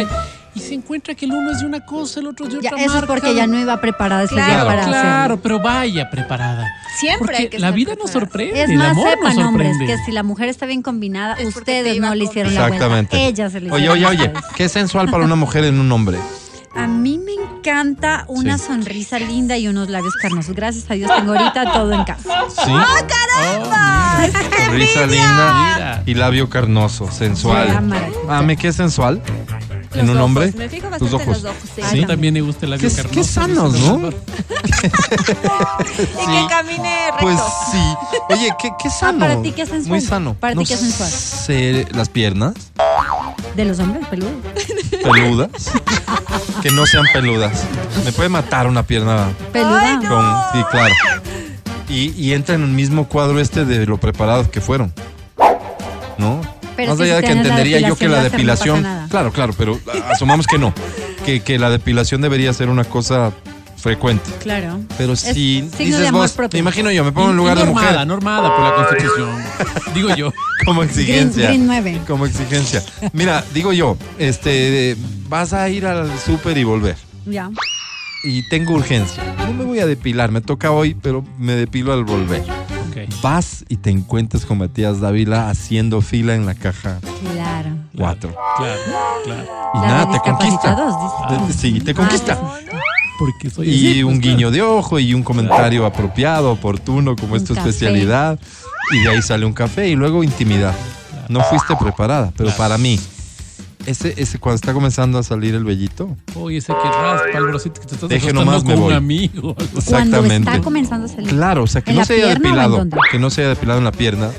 [0.56, 2.70] y se encuentra que el uno es de una cosa, el otro es de Ya,
[2.72, 5.40] otra eso es porque ya no iba preparada ese día Claro, para Claro, hacerlo.
[5.44, 6.68] pero vaya preparada.
[6.98, 9.68] Siempre Porque hay que la vida nos sorprende, Es el más, amor nos sepan hombres
[9.72, 9.96] sorprende.
[9.98, 12.76] que si la mujer está bien combinada, Es ustedes no le hicieron la vuelta.
[12.78, 13.28] Exactamente.
[13.28, 14.34] Ellas se le Oye, hicieron oye, oye.
[14.56, 16.18] ¿qué es sensual para una mujer en un hombre?
[16.78, 18.66] A mí me encanta una Sí.
[18.68, 20.54] sonrisa linda y unos labios carnosos.
[20.56, 22.44] Gracias a Dios tengo ahorita todo en casa.
[22.50, 22.72] ¿Sí?
[22.72, 24.28] ¡Ah,
[24.66, 27.68] Sonrisa linda y labio carnoso, sensual.
[27.70, 28.08] Sí, amara.
[28.30, 29.22] Ame, ¿qué es sensual?
[29.96, 30.54] ¿En Los un ojos, hombre?
[30.58, 31.28] me fijo bastante ojos.
[31.28, 32.06] los ojos, sí.
[32.06, 33.16] También me gusta el labio Qué, carnoso.
[33.16, 34.10] qué sanos, ¿no?
[35.06, 37.22] Y que camine recto.
[37.22, 37.40] Pues
[37.72, 37.96] sí.
[38.30, 39.20] Oye, qué, qué sano.
[39.20, 39.90] para ti, ¿qué es sensual?
[39.90, 40.34] Muy sano.
[40.40, 41.10] Para ti, ¿qué es sensual?
[41.10, 42.54] sé, las piernas
[43.56, 44.34] De los hombres peludos.
[45.04, 45.50] peludas.
[46.62, 47.64] que no sean peludas.
[48.04, 50.00] Me puede matar una pierna Peluda.
[50.08, 50.26] con.
[50.62, 50.94] Sí, claro.
[51.88, 54.94] Y, y entra en el mismo cuadro este de lo preparados que fueron.
[56.18, 56.42] ¿No?
[56.76, 59.80] Pero Más si allá de que entendería yo que la depilación no claro, claro, pero
[60.10, 60.74] asumamos que no.
[61.26, 63.32] Que, que la depilación debería ser una cosa
[63.86, 64.32] frecuente.
[64.40, 64.80] Claro.
[64.98, 66.58] Pero si dices vos, propio.
[66.58, 68.08] me imagino yo, me pongo en lugar de normada, mujer.
[68.08, 69.30] normada por la Constitución.
[69.94, 70.34] Digo yo.
[70.66, 71.50] Como exigencia.
[71.50, 72.02] Green 9.
[72.08, 72.84] Como exigencia.
[73.14, 74.98] Mira, digo yo, este,
[75.30, 76.96] vas a ir al súper y volver.
[77.28, 77.52] Ya.
[78.24, 79.24] Y tengo urgencia.
[79.46, 82.44] No me voy a depilar, me toca hoy, pero me depilo al volver.
[83.22, 87.00] Vas y te encuentras con Matías Dávila haciendo fila en la caja
[87.34, 87.70] Claro.
[87.98, 88.36] 4.
[88.58, 88.80] Claro,
[89.24, 89.44] claro.
[89.74, 90.76] Y La nada, te conquista.
[90.76, 91.48] dices.
[91.48, 92.40] Te- Sí, te conquista.
[93.18, 97.36] Porque soy Y así, un pues, guiño de ojo y un comentario apropiado, oportuno, como
[97.38, 97.70] es tu café.
[97.70, 98.38] especialidad.
[98.92, 100.74] Y de ahí sale un café y luego intimidad.
[101.30, 103.00] No fuiste preparada, pero para mí,
[103.86, 107.82] ese, ese cuando está comenzando a salir el vellito, Oye, ese que raspa el bracito
[107.82, 108.94] que te estás Deje me con un voy.
[108.94, 109.56] amigo.
[109.56, 110.50] Cuando exactamente.
[110.50, 111.30] está comenzando a salir.
[111.30, 112.98] Claro, o sea, que ¿En no la se haya pierna o en depilado, dónde?
[113.12, 114.32] que no se haya depilado en la pierna.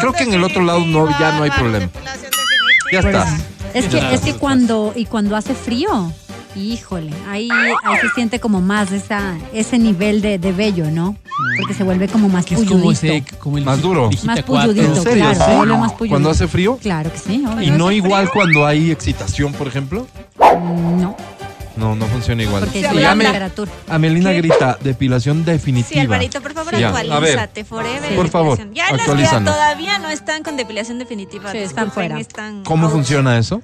[0.00, 1.88] Creo que en el otro lado no, ya no hay problema.
[2.92, 3.24] Ya está.
[3.34, 3.44] eso.
[3.74, 6.12] Es que, es que cuando, y cuando hace frío,
[6.54, 11.16] híjole, ahí, ahí se siente como más esa, ese nivel de, de vello, ¿no?
[11.58, 12.78] Porque se vuelve como más Que es pulludito.
[12.80, 14.10] como ese, como el Más duro.
[14.24, 15.12] Más pulludito, ¿En serio?
[15.14, 15.44] claro, ¿Sí?
[15.50, 16.12] se vuelve más pulludito.
[16.12, 16.78] Cuando hace frío.
[16.80, 17.44] Claro que sí.
[17.62, 20.06] Y no igual cuando hay excitación, por ejemplo.
[20.38, 21.16] No,
[21.76, 22.64] No, no funciona igual.
[22.64, 23.70] porque Sí, la temperatura.
[23.88, 25.88] Amelina grita, depilación definitiva.
[25.92, 27.64] Sí, Alvarito, por favor, Ya, actualízate.
[27.64, 28.16] Forever.
[28.16, 28.58] Por favor.
[28.72, 31.52] Ya las que todavía no están con depilación definitiva.
[31.52, 32.18] Sí, están fuera.
[32.18, 32.94] están ¿Cómo out.
[32.94, 33.60] funciona eso?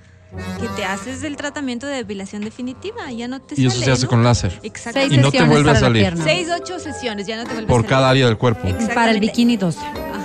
[0.61, 3.11] Que te haces el tratamiento de depilación definitiva.
[3.11, 4.09] Ya no te Y eso sale, se hace ¿no?
[4.11, 4.59] con láser.
[4.63, 5.15] Exactamente.
[5.17, 6.15] Y no te vuelve a salir.
[6.23, 7.91] Seis, ocho sesiones, ya no te vuelve a Por salir.
[7.91, 8.67] cada área del cuerpo.
[8.95, 9.77] Para el bikini 2,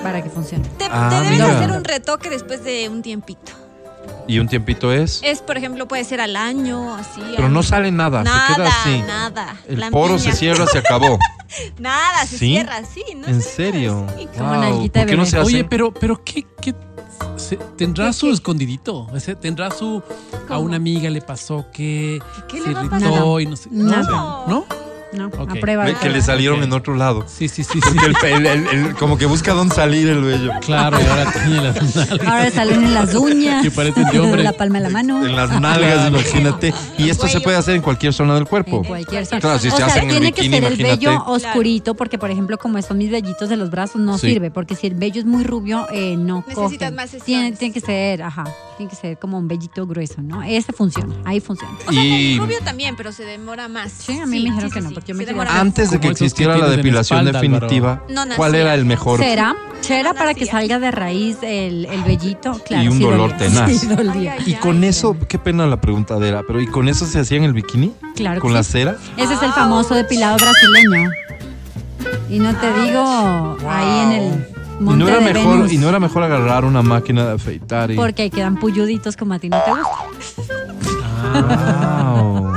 [0.04, 0.64] para que funcione.
[0.78, 1.58] Te, Ah, te debes mira.
[1.58, 3.52] hacer un retoque después de un tiempito.
[4.30, 5.22] Y un tiempito es.
[5.24, 7.22] Es, por ejemplo, puede ser al año, así.
[7.36, 9.02] Pero al- no sale nada, Nada, se queda así.
[9.08, 9.56] nada.
[9.68, 11.18] El La poro se cierra, se acabó.
[11.80, 12.48] Nada, se ¿Sí?
[12.50, 13.04] cierra, sí.
[13.16, 13.28] ¿no?
[13.28, 14.06] ¿En serio?
[14.38, 15.46] Como Wow, ¿Por qué no se hace?
[15.48, 16.74] Oye, pero, pero ¿qué, qué
[17.36, 19.08] se- tendrá su escondidito?
[19.16, 20.02] Ese, tendrá su
[20.50, 23.70] a una amiga le pasó que ¿Qué se le irritó y no sé.
[23.72, 24.02] Nada.
[24.10, 24.48] ¿No?
[24.48, 24.66] ¿No?
[25.14, 25.50] No, Ok.
[25.52, 26.66] a prueba Ve de que le salieron Ok.
[26.66, 27.24] en otro lado.
[27.28, 27.98] Sí, sí, sí, sí.
[28.26, 30.52] El, el- el- el- como que busca dónde salir el vello.
[30.62, 32.28] Claro, y ahora tiene las nalgas.
[32.28, 34.44] Ahora salen en las uñas, Que parecen de hombre.
[34.44, 35.26] la palma de la mano.
[35.26, 36.74] En las nalgas, imagínate.
[36.98, 38.78] Y esto se puede hacer en cualquier zona del cuerpo.
[38.78, 39.40] En cualquier zona.
[39.42, 41.08] Claro, si o se sea, hace en el tiene bikini, que ser el imagínate.
[41.08, 44.28] vello oscurito, porque por ejemplo, como son mis vellitos de los brazos, no Sí.
[44.32, 46.92] sirve, porque si el vello es muy rubio, eh, no Necesitas coge.
[46.92, 47.26] más sesiones.
[47.26, 48.44] tiene, tiene que ser, ajá,
[48.78, 50.44] tiene que ser como un vellito grueso, ¿no?
[50.44, 51.74] Ese funciona, ahí funciona.
[51.88, 53.92] O sea, Y- el rubio también, pero se demora más.
[53.92, 56.58] Sí, a mí me dijeron que no, porque yo me demora Antes de que existiera
[56.58, 58.24] la depilación espalda, definitiva, No.
[58.36, 59.20] ¿cuál era el mejor?
[59.20, 62.84] Cera, cera No para que salga de raíz el, el vellito, claro.
[62.84, 63.72] Y un sí dolor dolía, tenaz.
[63.80, 64.36] Sí, dolía.
[64.40, 67.44] Ay, Y con eso, qué pena la preguntadera, pero ¿y con eso se hacía en
[67.44, 67.94] el bikini?
[68.16, 68.96] Claro ¿Con la cera?
[69.18, 71.10] Ese es el famoso depilado brasileño.
[72.30, 74.48] Y no te digo ahí en el
[74.80, 77.34] Y monte no, era de mejor, Venus, y no era mejor agarrar una máquina de
[77.34, 77.96] afeitar y.
[77.96, 80.58] porque ahí quedan pulluditos como a ti no te gusta.
[81.34, 82.54] Wow.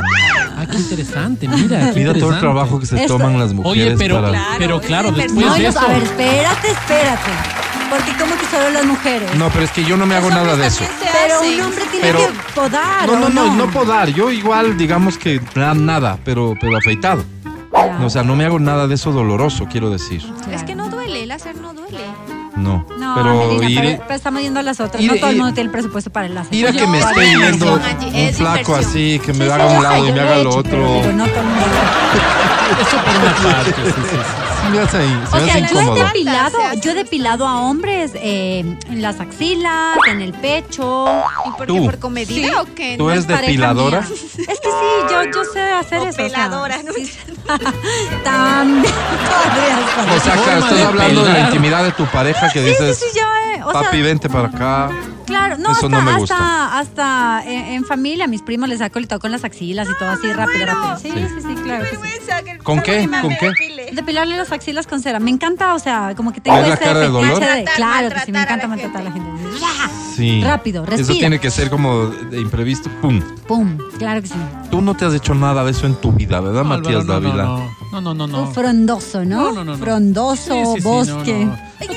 [0.57, 1.59] Ah, qué interesante, mira.
[1.59, 2.41] qué Mira todo el interesante.
[2.41, 4.29] trabajo que se Esto- toman las mujeres Oye, pero para.
[4.29, 5.81] claro, pero claro, es después No, de y eso.
[5.81, 7.31] a ver, espérate, espérate.
[7.89, 9.35] Porque como que solo las mujeres.
[9.37, 10.85] No, pero es que yo no me hago nada de eso.
[11.01, 13.07] pero un hombre tiene Pero- que podar.
[13.07, 14.09] No, ¿o no, no, no, no podar.
[14.11, 17.25] Yo igual, digamos que na- nada, pero, pero afeitado.
[17.73, 17.99] Ya.
[18.05, 20.23] O sea, no me hago nada de eso doloroso, quiero decir.
[20.53, 20.90] Es que no
[21.21, 21.99] duele, el láser no duele.
[22.57, 22.85] No.
[22.99, 25.03] No, pero Amelina, ir, pero, pero estamos yendo a las otras.
[25.03, 26.55] ir- no todo el ir- mundo tiene el presupuesto para el láser.
[26.55, 27.81] ir a que me es esté viendo un
[28.15, 28.79] es flaco inversión.
[28.81, 30.95] así, que me Sí, haga un lado y me haga lo pero otro.
[30.95, 31.67] digo, no todo el mundo.
[32.81, 34.17] Eso por una parte, sí, sí,
[34.73, 34.77] sí.
[34.91, 39.03] Sí, ahí, se O sea, yo he depilado, yo he depilado a hombres eh, en
[39.03, 41.07] las axilas, en el pecho.
[41.47, 41.75] ¿Y por Tú.
[41.75, 41.81] qué?
[41.83, 42.55] ¿Por comedida Sí.
[42.55, 42.97] o qué?
[42.97, 44.01] ¿Tú No eres es depiladora?
[44.01, 44.11] mía.
[44.49, 46.11] Es que sí, yo, yo sé hacer O eso.
[46.11, 46.93] o sea, peladora, ¿no?
[46.93, 47.13] sí.
[48.25, 48.85] También.
[50.17, 52.99] O sea, que de hablando de la intimidad de tu pareja que Sí, sí, dices,
[52.99, 54.91] sí, yo, eh, o sea, papi, vente para acá.
[55.27, 56.79] Claro, no, Eso hasta, no me gusta.
[56.79, 56.79] hasta,
[57.41, 59.99] hasta en, en familia, a mis primos les saco el toco en las axilas y
[59.99, 60.97] todo así rápido, rápido.
[60.99, 61.85] Sí, sí, sí, claro.
[61.85, 62.59] que sí.
[62.65, 63.09] ¿Con qué?
[63.21, 63.91] ¿Con qué?
[63.93, 65.19] Depilarle las axilas con cera.
[65.21, 67.41] Me encanta, o sea, como que tengo ¿Ves la ese cara de fetiche dolor?
[67.41, 69.31] de- Claro que sí, me Maltratar encanta a la maltratar a la gente.
[70.17, 70.43] Sí.
[70.45, 71.19] Rápido, Eso respira.
[71.21, 73.21] tiene que ser como de imprevisto, pum.
[73.47, 74.35] Pum, claro que sí.
[74.71, 77.13] Tú no te has hecho nada de eso en tu vida, ¿verdad, No, Matías no,
[77.15, 77.45] Dávila?
[77.45, 78.27] No, no, no, no.
[78.27, 79.37] no, Un frondoso, ¿no?
[79.47, 79.79] No, no, no, no.
[79.79, 81.45] Frondoso, Sí, sí, sí, bosque.
[81.45, 81.59] no.
[81.81, 81.89] Ay,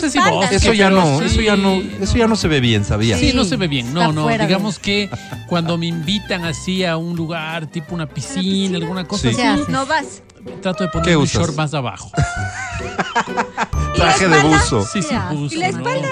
[0.00, 1.24] sé si bosque, Eso ya pero no, sí.
[1.26, 3.16] eso ya no, eso ya no se ve bien, ¿sabía?
[3.18, 3.94] Sí, no se ve bien.
[3.94, 4.22] No, está no.
[4.24, 5.08] fuera de- Digamos que
[5.48, 9.36] cuando me invitan así a un lugar, tipo una piscina, alguna cosa Sí.
[9.36, 9.68] ¿Qué así, haces?
[9.68, 10.22] No vas.
[10.62, 11.40] trato de ¿Qué poner un usas?
[11.42, 12.10] short más abajo.
[13.94, 14.84] Traje de buzo.
[14.86, 15.14] Sí, sí,
[15.50, 15.78] ¿Y la no.
[15.78, 16.08] espalda?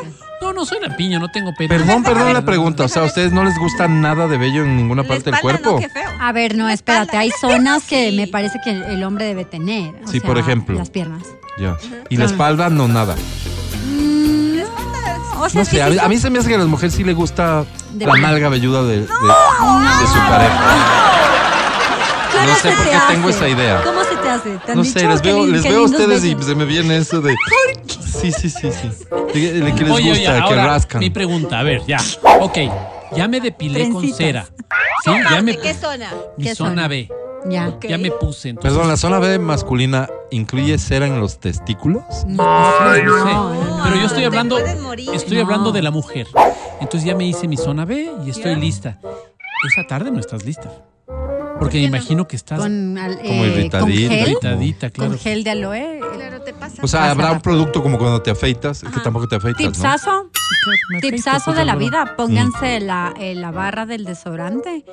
[0.46, 1.68] No, no soy una piña, no tengo pelo.
[1.68, 2.84] Perdón, perdón la pregunta.
[2.84, 5.34] O sea, ¿a ustedes no les gusta nada de bello en ninguna La parte del
[5.34, 5.72] espalda, cuerpo?
[5.72, 6.08] No, qué feo.
[6.20, 7.16] A ver, no, espérate.
[7.16, 9.94] Hay zonas que me parece que el, el hombre debe tener.
[10.04, 10.78] o Sí, sea, por ejemplo.
[10.78, 11.22] Las piernas.
[11.58, 11.76] Ya.
[12.10, 13.16] Y la espalda, no nada.
[13.88, 14.60] Mm,
[15.40, 16.04] o sea, No sí, sé, a sí, mí, sí.
[16.04, 18.48] a mí se me hace que a las mujeres sí le gusta De la nalga
[18.48, 20.60] velluda de, de- de su pareja.
[22.32, 23.14] ¿Cómo no sé por qué hace?
[23.14, 23.82] tengo esa idea.
[23.82, 24.58] ¿Cómo se te hace?
[24.64, 26.46] ¿Te han No dicho sé, les qué veo, les qué veo a ustedes y bellos?
[26.46, 27.34] se me viene eso de.
[28.16, 28.90] Sí, sí, sí, sí.
[29.34, 31.00] De, de que les Oye, gusta, oye, que ahora rascan.
[31.00, 31.98] mi pregunta, a ver, ya.
[32.40, 32.58] Ok,
[33.14, 34.46] ya me depilé con cera.
[35.04, 36.10] Sí, ya me ¿De qué zona?
[36.36, 36.88] mi ¿Qué zona zona?
[36.88, 37.08] B.
[37.48, 37.68] Ya.
[37.68, 37.84] Ok.
[37.86, 38.48] Ya me puse.
[38.48, 42.02] Entonces, Perdón, ¿la zona B masculina incluye cera en los testículos?
[42.26, 45.42] No, no sé, no, pero yo estoy hablando, estoy No.
[45.44, 46.26] hablando de la mujer.
[46.80, 48.98] Entonces ya me hice mi zona B y estoy lista.
[49.70, 50.72] Esa tarde no estás lista.
[51.58, 53.78] Porque me imagino que estás Con, al- Como eh, irritadita.
[53.80, 55.10] con gel, irritadita, claro.
[55.12, 56.00] con gel de aloe.
[56.14, 56.82] Claro, te pasa.
[56.82, 59.70] O sea, Pasa habrá un producto como cuando te afeitas, que tampoco te afeitas, ¿no?
[59.70, 60.30] Tipsazo,
[60.90, 62.14] Me tipsazo afeito, de la pues, vida.
[62.16, 64.84] Pónganse la, eh, la barra del desodorante.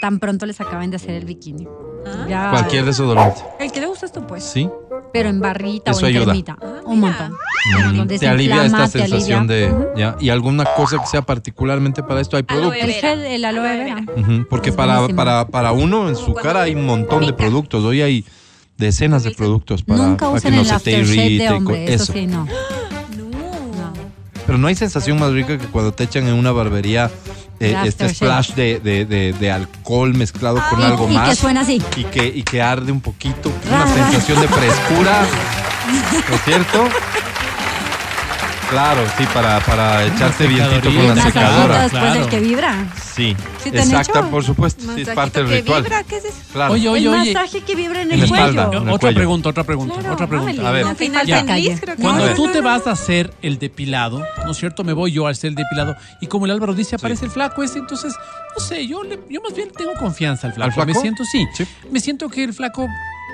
[0.00, 1.66] Tan pronto les acaben de hacer el bikini.
[2.06, 2.26] Ah.
[2.28, 3.40] Ya- Cualquier desodorante.
[3.58, 4.44] El que le gusta esto, pues.
[4.44, 4.68] Sí.
[5.12, 6.24] Pero en barrita Eso o en ayuda.
[6.26, 6.56] cremita.
[6.84, 7.32] un montón.
[8.18, 9.72] Te alivia esta te sensación alivia.
[9.72, 10.00] de.
[10.00, 10.16] ¿ya?
[10.20, 12.78] Y alguna cosa que sea particularmente para esto, hay productos.
[12.80, 14.02] El gel, el aloe vera.
[14.48, 17.82] Porque para, para, para uno en su cara hay un montón de productos.
[17.84, 18.24] Hoy hay
[18.76, 21.44] decenas de productos para, Nunca para que no el se te irrite.
[21.44, 21.92] de hombre.
[21.94, 22.46] Eso, sí, no.
[24.46, 27.10] Pero no hay sensación más rica que cuando te echan en una barbería
[27.60, 31.28] eh, este splash de, de, de, de alcohol mezclado con Y- algo y más.
[31.28, 31.80] que suena así.
[31.96, 33.52] Y que, y que arde un poquito.
[33.68, 35.22] Una sensación de frescura.
[36.28, 36.84] ¿No es cierto?
[38.70, 41.82] Claro, sí, para, para echarte vientito con la secadora.
[41.82, 42.86] después del que vibra.
[43.14, 44.30] Sí, ¿Sí te han exacta, hecho?
[44.30, 44.84] por supuesto.
[44.94, 45.84] Sí, es parte del ritual.
[46.08, 46.36] ¿Qué es eso?
[46.52, 46.74] Claro.
[46.74, 47.34] Oye, oye, el oye.
[47.34, 48.46] masaje que vibra en En el, cuello.
[48.46, 48.76] espalda.
[48.76, 49.16] en el Otra cuello.
[49.16, 50.68] pregunta, otra pregunta, otra pregunta.
[50.68, 50.86] A ver.
[50.86, 51.44] Al final Ya.
[51.44, 52.34] feliz, creo que Cuando no.
[52.34, 54.84] tú te vas a hacer el depilado, ¿no es cierto?
[54.84, 57.64] Me voy yo a hacer el depilado y como el Álvaro dice, aparece el flaco
[57.64, 58.14] ese, entonces,
[58.56, 60.66] no sé, yo, le- yo más bien tengo confianza al flaco.
[60.68, 60.86] ¿Al flaco?
[60.86, 61.64] Me siento, sí, Sí.
[61.90, 62.86] me siento que el flaco,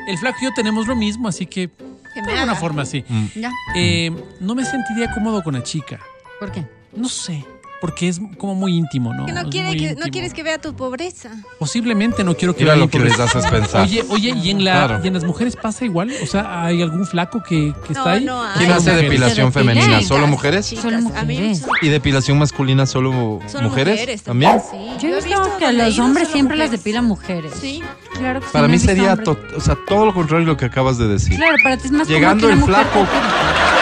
[0.08, 1.68] el flaco y yo tenemos lo mismo, así que
[2.16, 2.60] Que de alguna haga.
[2.60, 3.05] forma sí.
[3.09, 3.26] Mm.
[3.36, 3.51] Ya.
[3.76, 4.10] Eh,
[4.40, 6.01] no me sentiría cómodo con la chica,
[6.40, 6.64] ¿Por qué?
[6.97, 7.44] no sé,
[7.81, 9.27] porque es como muy íntimo, ¿no?
[9.27, 11.31] Que no, quiere muy que, no quieres que vea tu pobreza.
[11.59, 13.24] Posiblemente no quiero que Mira vea lo mi que pobreza.
[13.24, 13.82] les haces pensar.
[13.82, 15.01] Oye, oye, ¿y en, la, Claro.
[15.05, 16.11] ¿y en las mujeres pasa igual?
[16.23, 18.24] O sea, ¿hay algún flaco que, que está No, ahí?
[18.24, 18.43] no.
[18.57, 19.03] ¿Quién hace mujeres.
[19.11, 19.85] depilación femenina?
[19.86, 20.66] Chicas, ¿Solo mujeres?
[20.69, 20.85] chicas.
[20.85, 21.66] Solo A mujeres.
[21.82, 23.94] ¿Y depilación masculina solo, Solo mujeres?
[23.94, 24.61] mujeres ¿También?
[24.70, 24.77] Sí.
[25.01, 26.85] Yo he he visto que donde los hombres siempre las mujeres.
[26.85, 27.53] depilan mujeres.
[27.61, 27.82] Sí.
[28.16, 30.65] Claro que sí, Para mí sería to- o sea, todo lo contrario de lo que
[30.65, 31.36] acabas de decir.
[31.36, 33.07] Claro, para ti es más Llegando el flaco,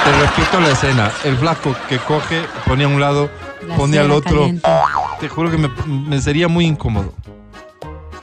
[0.05, 3.31] te te repito la escena, el flaco que coge, pone a un lado,
[3.69, 4.69] La pone al otro, caliente.
[5.21, 7.13] te juro que me, me sería muy incómodo.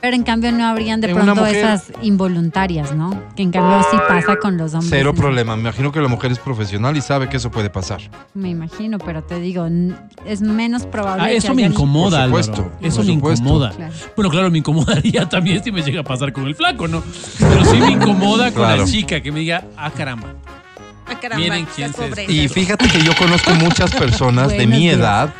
[0.01, 3.11] Pero en cambio no habrían de En pronto mujer- esas involuntarias, ¿no?
[3.35, 4.89] Que en cambio sí pasa con los hombres.
[4.89, 5.21] Cero ¿no?
[5.21, 8.01] problema, me imagino que la mujer es profesional y sabe que eso puede pasar.
[8.33, 9.67] Me imagino, pero te digo,
[10.25, 11.23] es menos probable.
[11.23, 12.77] Ah, que eso me incomoda, Por supuesto, Álvaro.
[12.81, 13.43] Eso por me supuesto.
[13.45, 13.69] incomoda.
[13.73, 13.93] Claro.
[14.15, 17.03] Bueno, claro, me incomodaría también si me llega a pasar con el flaco, ¿no?
[17.37, 18.81] Pero sí me incomoda con Claro.
[18.81, 20.33] la chica que me diga, ah, caramba.
[21.11, 22.25] Ah, caramba, Miren quién se-.
[22.31, 24.97] Y fíjate que yo conozco muchas personas de mi días.
[24.97, 25.33] edad,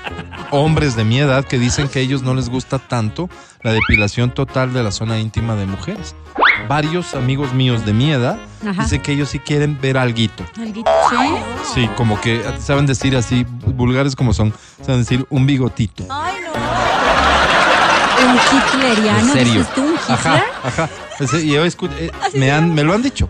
[0.52, 3.30] hombres de mi edad, que dicen que a ellos no les gusta tanto
[3.61, 6.15] la depilación total de la zona íntima de mujeres.
[6.68, 8.38] Varios amigos míos de mi edad
[8.68, 8.84] Ajá.
[8.84, 10.43] dicen que ellos sí quieren ver alguito.
[10.60, 11.18] Alguito, sí.
[11.73, 14.53] Sí, como que saben decir así, vulgares como son,
[14.85, 16.06] saben decir un bigotito.
[16.10, 16.52] Ay, no.
[18.23, 19.53] Un hitleriano, En serio.
[19.53, 20.10] dices tú, un Hitler.
[20.10, 20.89] Ajá, ajá.
[21.19, 23.27] Ese- y yo escu- eh, me, han, me lo han dicho.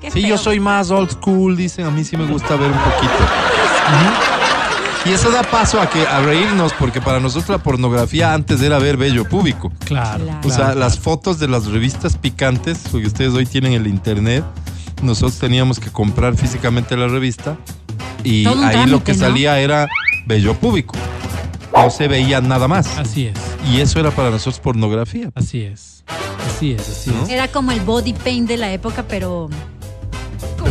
[0.00, 0.30] Qué Sí, feo.
[0.30, 3.12] yo soy más old school, dicen, a mí sí me gusta ver un poquito.
[5.06, 8.78] Y eso da paso a que a reírnos, porque para nosotros la pornografía antes era
[8.78, 9.72] ver bello público.
[9.84, 10.24] Claro.
[10.24, 10.40] Claro.
[10.46, 14.44] O sea, las fotos de las revistas picantes, porque ustedes hoy tienen el internet,
[15.02, 17.56] nosotros teníamos que comprar físicamente la revista
[18.24, 19.18] y ahí lo que ¿no?
[19.18, 19.88] salía era
[20.26, 20.94] bello público.
[21.74, 22.98] No se veía nada más.
[22.98, 23.38] Así es,
[23.72, 25.30] Y eso era para nosotros pornografía.
[25.34, 26.04] así es.
[26.54, 27.22] Así es, así ¿No?
[27.22, 27.30] es.
[27.30, 29.48] Era como el body paint de la época, pero.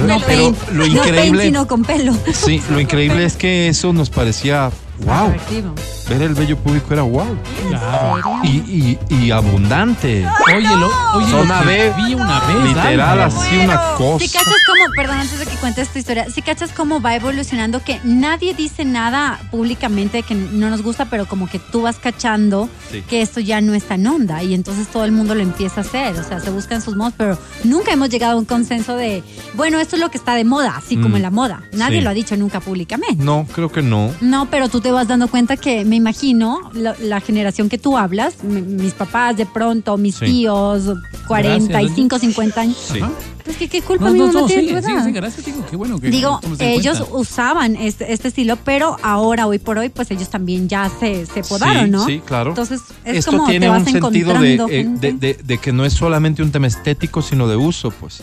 [0.08, 2.14] No pero lo No paint, increíble, sino con pelo.
[2.34, 4.72] sí, lo increíble es que eso nos parecía
[5.06, 5.28] wow.
[5.28, 5.74] Atractivo.
[6.10, 7.38] Ver el bello público era wow.
[7.70, 8.40] Claro.
[8.44, 10.26] Y, y, y abundante.
[10.48, 12.64] Oye, lo, oye, lo Zona que B, vi una vez.
[12.70, 14.26] Literal, así una cosa.
[14.26, 17.84] Si cachas cómo, perdón, antes de que cuentes esta historia, si cachas cómo va evolucionando,
[17.84, 22.70] que nadie dice nada públicamente que no nos gusta, pero como que tú vas cachando
[22.92, 23.04] Sí.
[23.08, 25.84] que esto ya no está en onda y entonces todo el mundo lo empieza a
[25.84, 29.24] hacer, o sea, se buscan sus modos, pero nunca hemos llegado a un consenso de,
[29.54, 31.16] bueno, esto es lo que está de moda, así como Mm.
[31.18, 31.62] en la moda.
[31.74, 32.04] Nadie Sí.
[32.04, 33.24] lo ha dicho nunca públicamente.
[33.24, 34.12] No, creo que no.
[34.22, 37.98] No, pero tú te vas dando cuenta que me imagino la, la generación que tú
[37.98, 40.26] hablas, mi- mis papás de pronto, mis Sí.
[40.26, 40.84] tíos,
[41.28, 42.78] 45, Gracias, 50 años.
[42.92, 43.00] Sí.
[43.46, 46.00] Pues que qué culpa No, mi no, mamá no, tiene sí, gracias, digo, qué bueno
[46.00, 50.68] que Digo, ellos usaban este, este estilo, pero ahora, hoy por hoy, pues ellos también
[50.70, 52.06] ya se, se podaron, sí, ¿no?
[52.06, 52.52] Sí, claro.
[52.52, 54.88] Entonces, es Esto como tiene te vas un sentido de, eh,
[55.20, 58.22] de- de que no es solamente un tema estético, sino de uso, pues.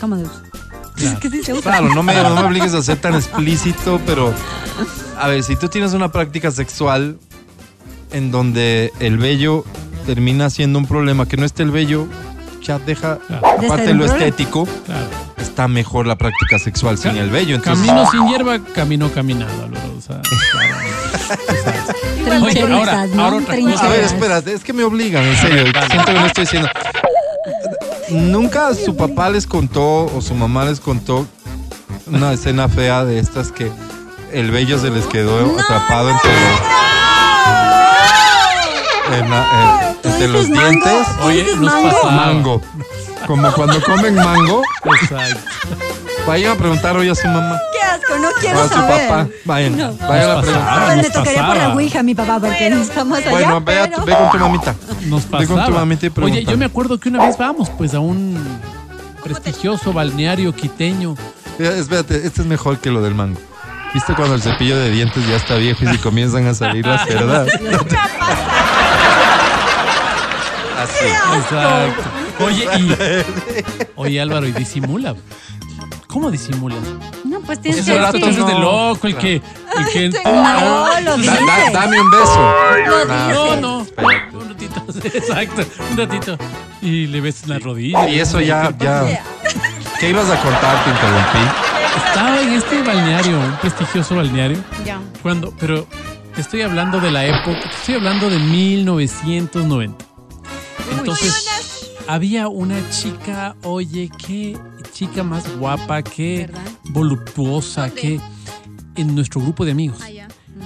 [0.00, 0.42] ¿Cómo de uso?
[0.96, 1.18] Claro.
[1.44, 1.80] Se usa.
[1.80, 4.32] No me, no me obligues a ser tan explícito, pero
[5.18, 7.18] a ver, si tú tienes una práctica sexual
[8.12, 9.64] en donde el vello
[10.06, 12.06] termina siendo un problema, que no esté el vello,
[12.62, 13.46] ya deja, Claro.
[13.64, 15.06] aparte de lo estético, Claro.
[15.38, 17.56] está mejor la práctica sexual sin el vello.
[17.56, 19.52] Entonces, Camino sin hierba, camino caminado.
[19.96, 20.20] O sea,
[22.42, 23.24] Oye, ahora- ¿no?
[23.24, 23.86] ahora otra cosa.
[23.86, 25.64] a ver, espérate, es que me obligan, en serio.
[25.90, 26.68] Siento que no estoy diciendo.
[28.10, 31.26] Nunca su papá les contó o su mamá les contó
[32.06, 33.70] una escena fea de estas que
[34.32, 36.60] el vello se les quedó atrapado entre los.
[39.18, 41.06] en la- entre los dientes.
[41.22, 42.10] ¿Tú dices mango?
[42.10, 42.60] Mango.
[43.26, 44.62] Como cuando comen mango.
[44.84, 45.40] Exacto.
[46.26, 47.56] Vayan a preguntar hoy a su mamá.
[47.72, 49.08] Qué asco, no O quiero a su saber.
[49.08, 49.28] papá.
[49.44, 49.76] Vayan.
[49.76, 49.92] No.
[50.08, 50.64] Vayan a preguntar.
[50.64, 51.74] pasaba, Pues me tocaría por la pasaba.
[51.74, 53.30] ouija mi papá porque no estamos allá.
[53.30, 54.74] Bueno, ve, a tu- pero- ve con tu mamita.
[55.06, 55.78] Nos Ve con tu pasaba.
[55.80, 56.50] mamita y Oye, pregunta.
[56.50, 58.36] yo me acuerdo que una vez vamos pues a un
[59.22, 61.16] prestigioso balneario quiteño.
[61.58, 63.40] Mira, Espérate, este es mejor que lo del mango.
[63.94, 67.06] ¿Viste cuando el cepillo de dientes ya está viejo y si comienzan a salir las
[67.06, 67.48] cerdas?
[70.76, 71.06] Así.
[71.38, 72.02] Exacto.
[72.44, 72.96] Oye, y.
[73.94, 75.14] Oye, Álvaro, y disimula.
[76.16, 76.78] ¿Cómo disimulas?
[77.24, 78.40] No, pues tienes Ese que rato decir.
[78.40, 79.34] es de loco, el que.
[79.34, 81.40] El que No, lo Da- dices.
[81.46, 82.54] da- dame un beso.
[83.34, 83.78] No, no.
[84.32, 84.82] Un ratito.
[85.14, 85.62] Exacto.
[85.90, 86.38] Un ratito.
[86.80, 88.08] Y le ves la rodilla.
[88.08, 89.04] Y eso ya, ya.
[90.00, 90.84] ¿Qué ibas a contar?
[90.84, 91.38] Te interrumpí.
[92.08, 94.56] Estaba en este balneario, un prestigioso balneario.
[94.86, 94.98] Ya.
[95.22, 95.86] Cuando, pero
[96.34, 100.02] te estoy hablando de la época, te estoy hablando de 1990.
[100.98, 101.65] Entonces,
[102.08, 104.56] había una chica, oye, qué
[104.92, 106.50] chica más guapa, qué
[106.90, 108.20] voluptuosa, qué
[108.94, 109.98] en nuestro grupo de amigos.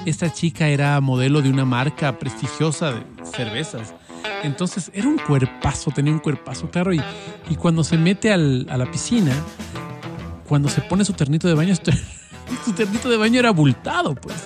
[0.06, 3.02] Esta chica era modelo de una marca prestigiosa de
[3.34, 3.92] cervezas.
[4.42, 6.92] Entonces era un cuerpazo, tenía un cuerpazo, claro.
[6.94, 7.00] Y,
[7.50, 9.32] y cuando se mete al- a la piscina,
[10.48, 11.92] cuando se pone su ternito de baño, esto-
[12.64, 14.36] su ternito de baño era abultado, pues.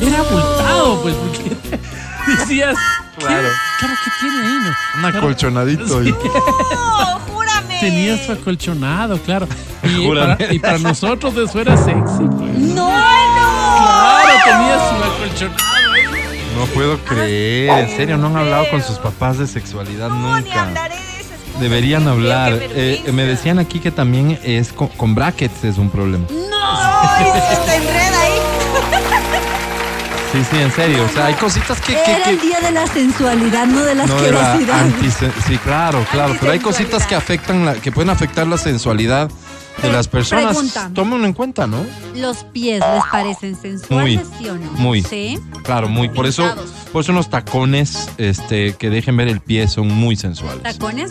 [0.00, 1.78] Era abultado, pues, porque
[2.26, 2.76] decías,
[3.18, 3.48] ¿qué- Claro.
[3.78, 4.58] claro, ¿qué tiene ahí?
[4.64, 5.08] No?
[5.08, 6.02] Un acolchonadito.
[6.02, 7.80] y- ¡No, júrame!
[7.80, 9.46] Tenía su acolchonado, claro.
[9.84, 12.24] Y para, y para nosotros eso era sexy.
[12.38, 12.58] pues.
[12.58, 15.62] No, Claro, tenía su acolchonado.
[16.58, 17.70] No puedo creer.
[17.88, 20.68] En serio, no han hablado con sus papás de sexualidad nunca.
[21.60, 22.52] Deberían hablar.
[22.60, 26.24] Eh, me decían aquí que también es con, con brackets es un problema.
[26.30, 27.24] ¡Ay,
[27.66, 28.31] se enreda ahí!
[30.32, 31.04] Sí, sí, en serio.
[31.04, 31.92] O sea, hay cositas que...
[31.94, 34.86] que- Era que- el día de la sensualidad, no de la no asquerosidad.
[35.46, 36.34] sí, claro, claro.
[36.40, 39.30] Pero hay cositas que afectan, la, que pueden afectar la sensualidad
[39.82, 40.46] de las personas.
[40.46, 40.90] pregunta.
[40.94, 41.84] Tómenlo en cuenta, ¿no?
[42.14, 44.70] ¿Los pies les parecen sensuales, sí o no?
[44.72, 45.02] Muy.
[45.02, 45.38] Sí.
[45.64, 46.08] Claro, muy.
[46.08, 46.44] Por eso,
[46.92, 50.62] por eso unos tacones, este, que dejen ver el pie son muy sensuales.
[50.62, 51.10] ¿Tacones?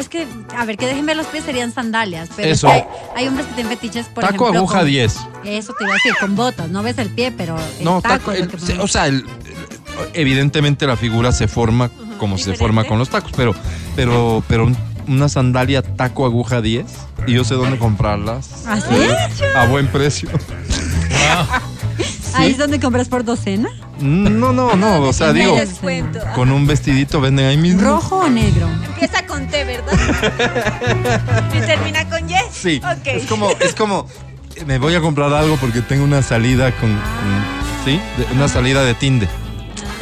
[0.00, 2.68] Es que, a ver, que dejen ver los pies serían sandalias, pero Eso.
[2.68, 2.84] es que hay,
[3.16, 4.58] hay hombres que tienen fetiches, por Taco ejemplo.
[4.60, 5.14] aguja con- 10.
[5.44, 8.30] Eso te iba a decir, con botas, no ves el pie, pero el No, taco
[8.30, 9.26] taco, el- o sea, el-
[10.14, 13.54] evidentemente la figura se forma como se forma con los tacos, pero,
[13.94, 16.86] pero, pero un- una sandalia taco aguja 10
[17.26, 18.64] y yo sé dónde comprarlas.
[18.66, 18.94] ¿Ah, sí?
[18.94, 19.16] Eh,
[19.56, 20.30] A buen precio.
[22.40, 23.68] Ahí es donde compras por docena.
[24.00, 26.20] No, no, no, o sea, digo, descuento.
[26.34, 27.82] con un vestidito venden ahí mismo.
[27.82, 28.68] ¿Rojo o negro?
[28.86, 29.92] Empieza con T, ¿verdad?
[31.54, 32.34] y termina con Y.
[32.52, 32.80] Sí.
[32.84, 33.06] Ok.
[33.06, 34.06] Es como, es como,
[34.66, 38.00] me voy a comprar algo porque tengo una salida con, con- ¿sí?
[38.16, 39.28] De- una salida de Tinder.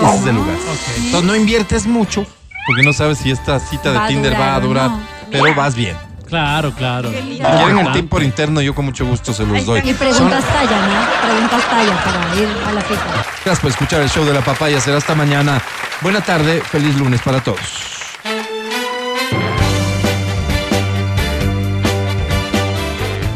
[0.00, 0.56] Ese es el lugar.
[0.96, 2.24] Entonces no inviertes mucho
[2.66, 5.00] porque no sabes si esta cita de Va Tinder durar va a durar, no.
[5.32, 5.96] pero vas bien.
[6.28, 7.10] Claro, claro.
[7.10, 9.80] Si quieren el tip por interno, yo con mucho gusto se los doy.
[9.84, 11.28] Y preguntas talla, ¿no?
[11.28, 13.04] Preguntas talla para ir a la cita.
[13.44, 14.80] Gracias por escuchar el show de la papaya.
[14.80, 15.60] Será hasta mañana.
[16.00, 17.97] Buena tarde, feliz lunes para todos.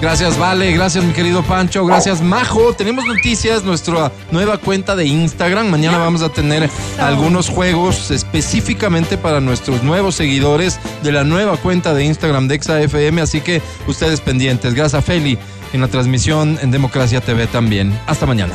[0.02, 0.72] Gracias, Vale.
[0.72, 1.86] Gracias, mi querido Pancho.
[1.86, 2.72] Gracias, Majo.
[2.72, 5.68] Tenemos noticias, nuestra nueva cuenta de Instagram.
[5.68, 6.68] Mañana vamos a tener
[6.98, 13.20] algunos juegos específicamente para nuestros nuevos seguidores de la nueva cuenta de Instagram de ExaFM.
[13.20, 14.74] Así que ustedes pendientes.
[14.74, 15.38] Gracias, Feli,
[15.72, 17.96] en la transmisión en Democracia TV también.
[18.08, 18.54] Hasta mañana.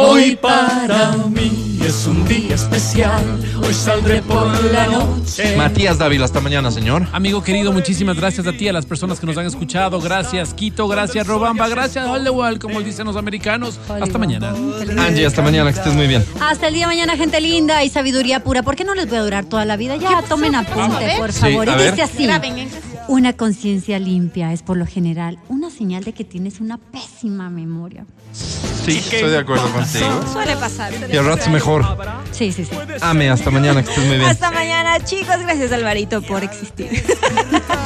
[0.00, 3.22] Hoy para mí es un día especial.
[3.62, 5.56] Hoy saldré por la noche.
[5.56, 7.06] Matías Dávila, hasta mañana, señor.
[7.12, 10.00] Amigo querido, muchísimas gracias a ti, a las personas que nos han escuchado.
[10.00, 10.86] Gracias, Quito.
[10.86, 11.68] Gracias, Robamba.
[11.68, 13.80] Gracias, Hollywood, como dicen los americanos.
[13.88, 14.54] Hasta mañana.
[14.98, 16.24] Angie, hasta mañana, que estés muy bien.
[16.40, 18.62] Hasta el día de mañana, gente linda y sabiduría pura.
[18.62, 19.96] ¿Por qué no les voy a durar toda la vida?
[19.96, 21.68] Ya, tomen apunte, por Sí, favor.
[21.68, 21.90] a y ver.
[21.92, 22.28] dice así.
[23.08, 28.04] Una conciencia limpia es por lo general una señal de que tienes una pésima memoria.
[28.92, 30.24] Sí, estoy de acuerdo contigo.
[30.32, 30.92] Suele pasar.
[31.10, 31.84] Y al rato mejor.
[32.32, 32.70] Sí, sí, sí.
[33.00, 34.28] Ame, hasta mañana, que estés muy bien.
[34.28, 35.36] Hasta mañana, chicos.
[35.40, 36.90] Gracias, Alvarito, por existir.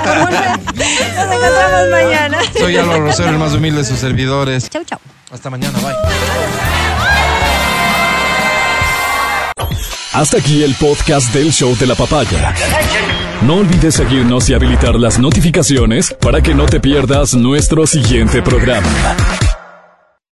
[0.05, 2.39] Nos encontramos mañana.
[2.59, 4.69] Soy Álvaro Rosero, el más humilde de sus servidores.
[4.70, 4.99] Chau, chau.
[5.31, 5.95] Hasta mañana, bye.
[10.12, 12.55] Hasta aquí el podcast del show de la papaya.
[13.43, 18.89] No olvides seguirnos y habilitar las notificaciones para que no te pierdas nuestro siguiente programa.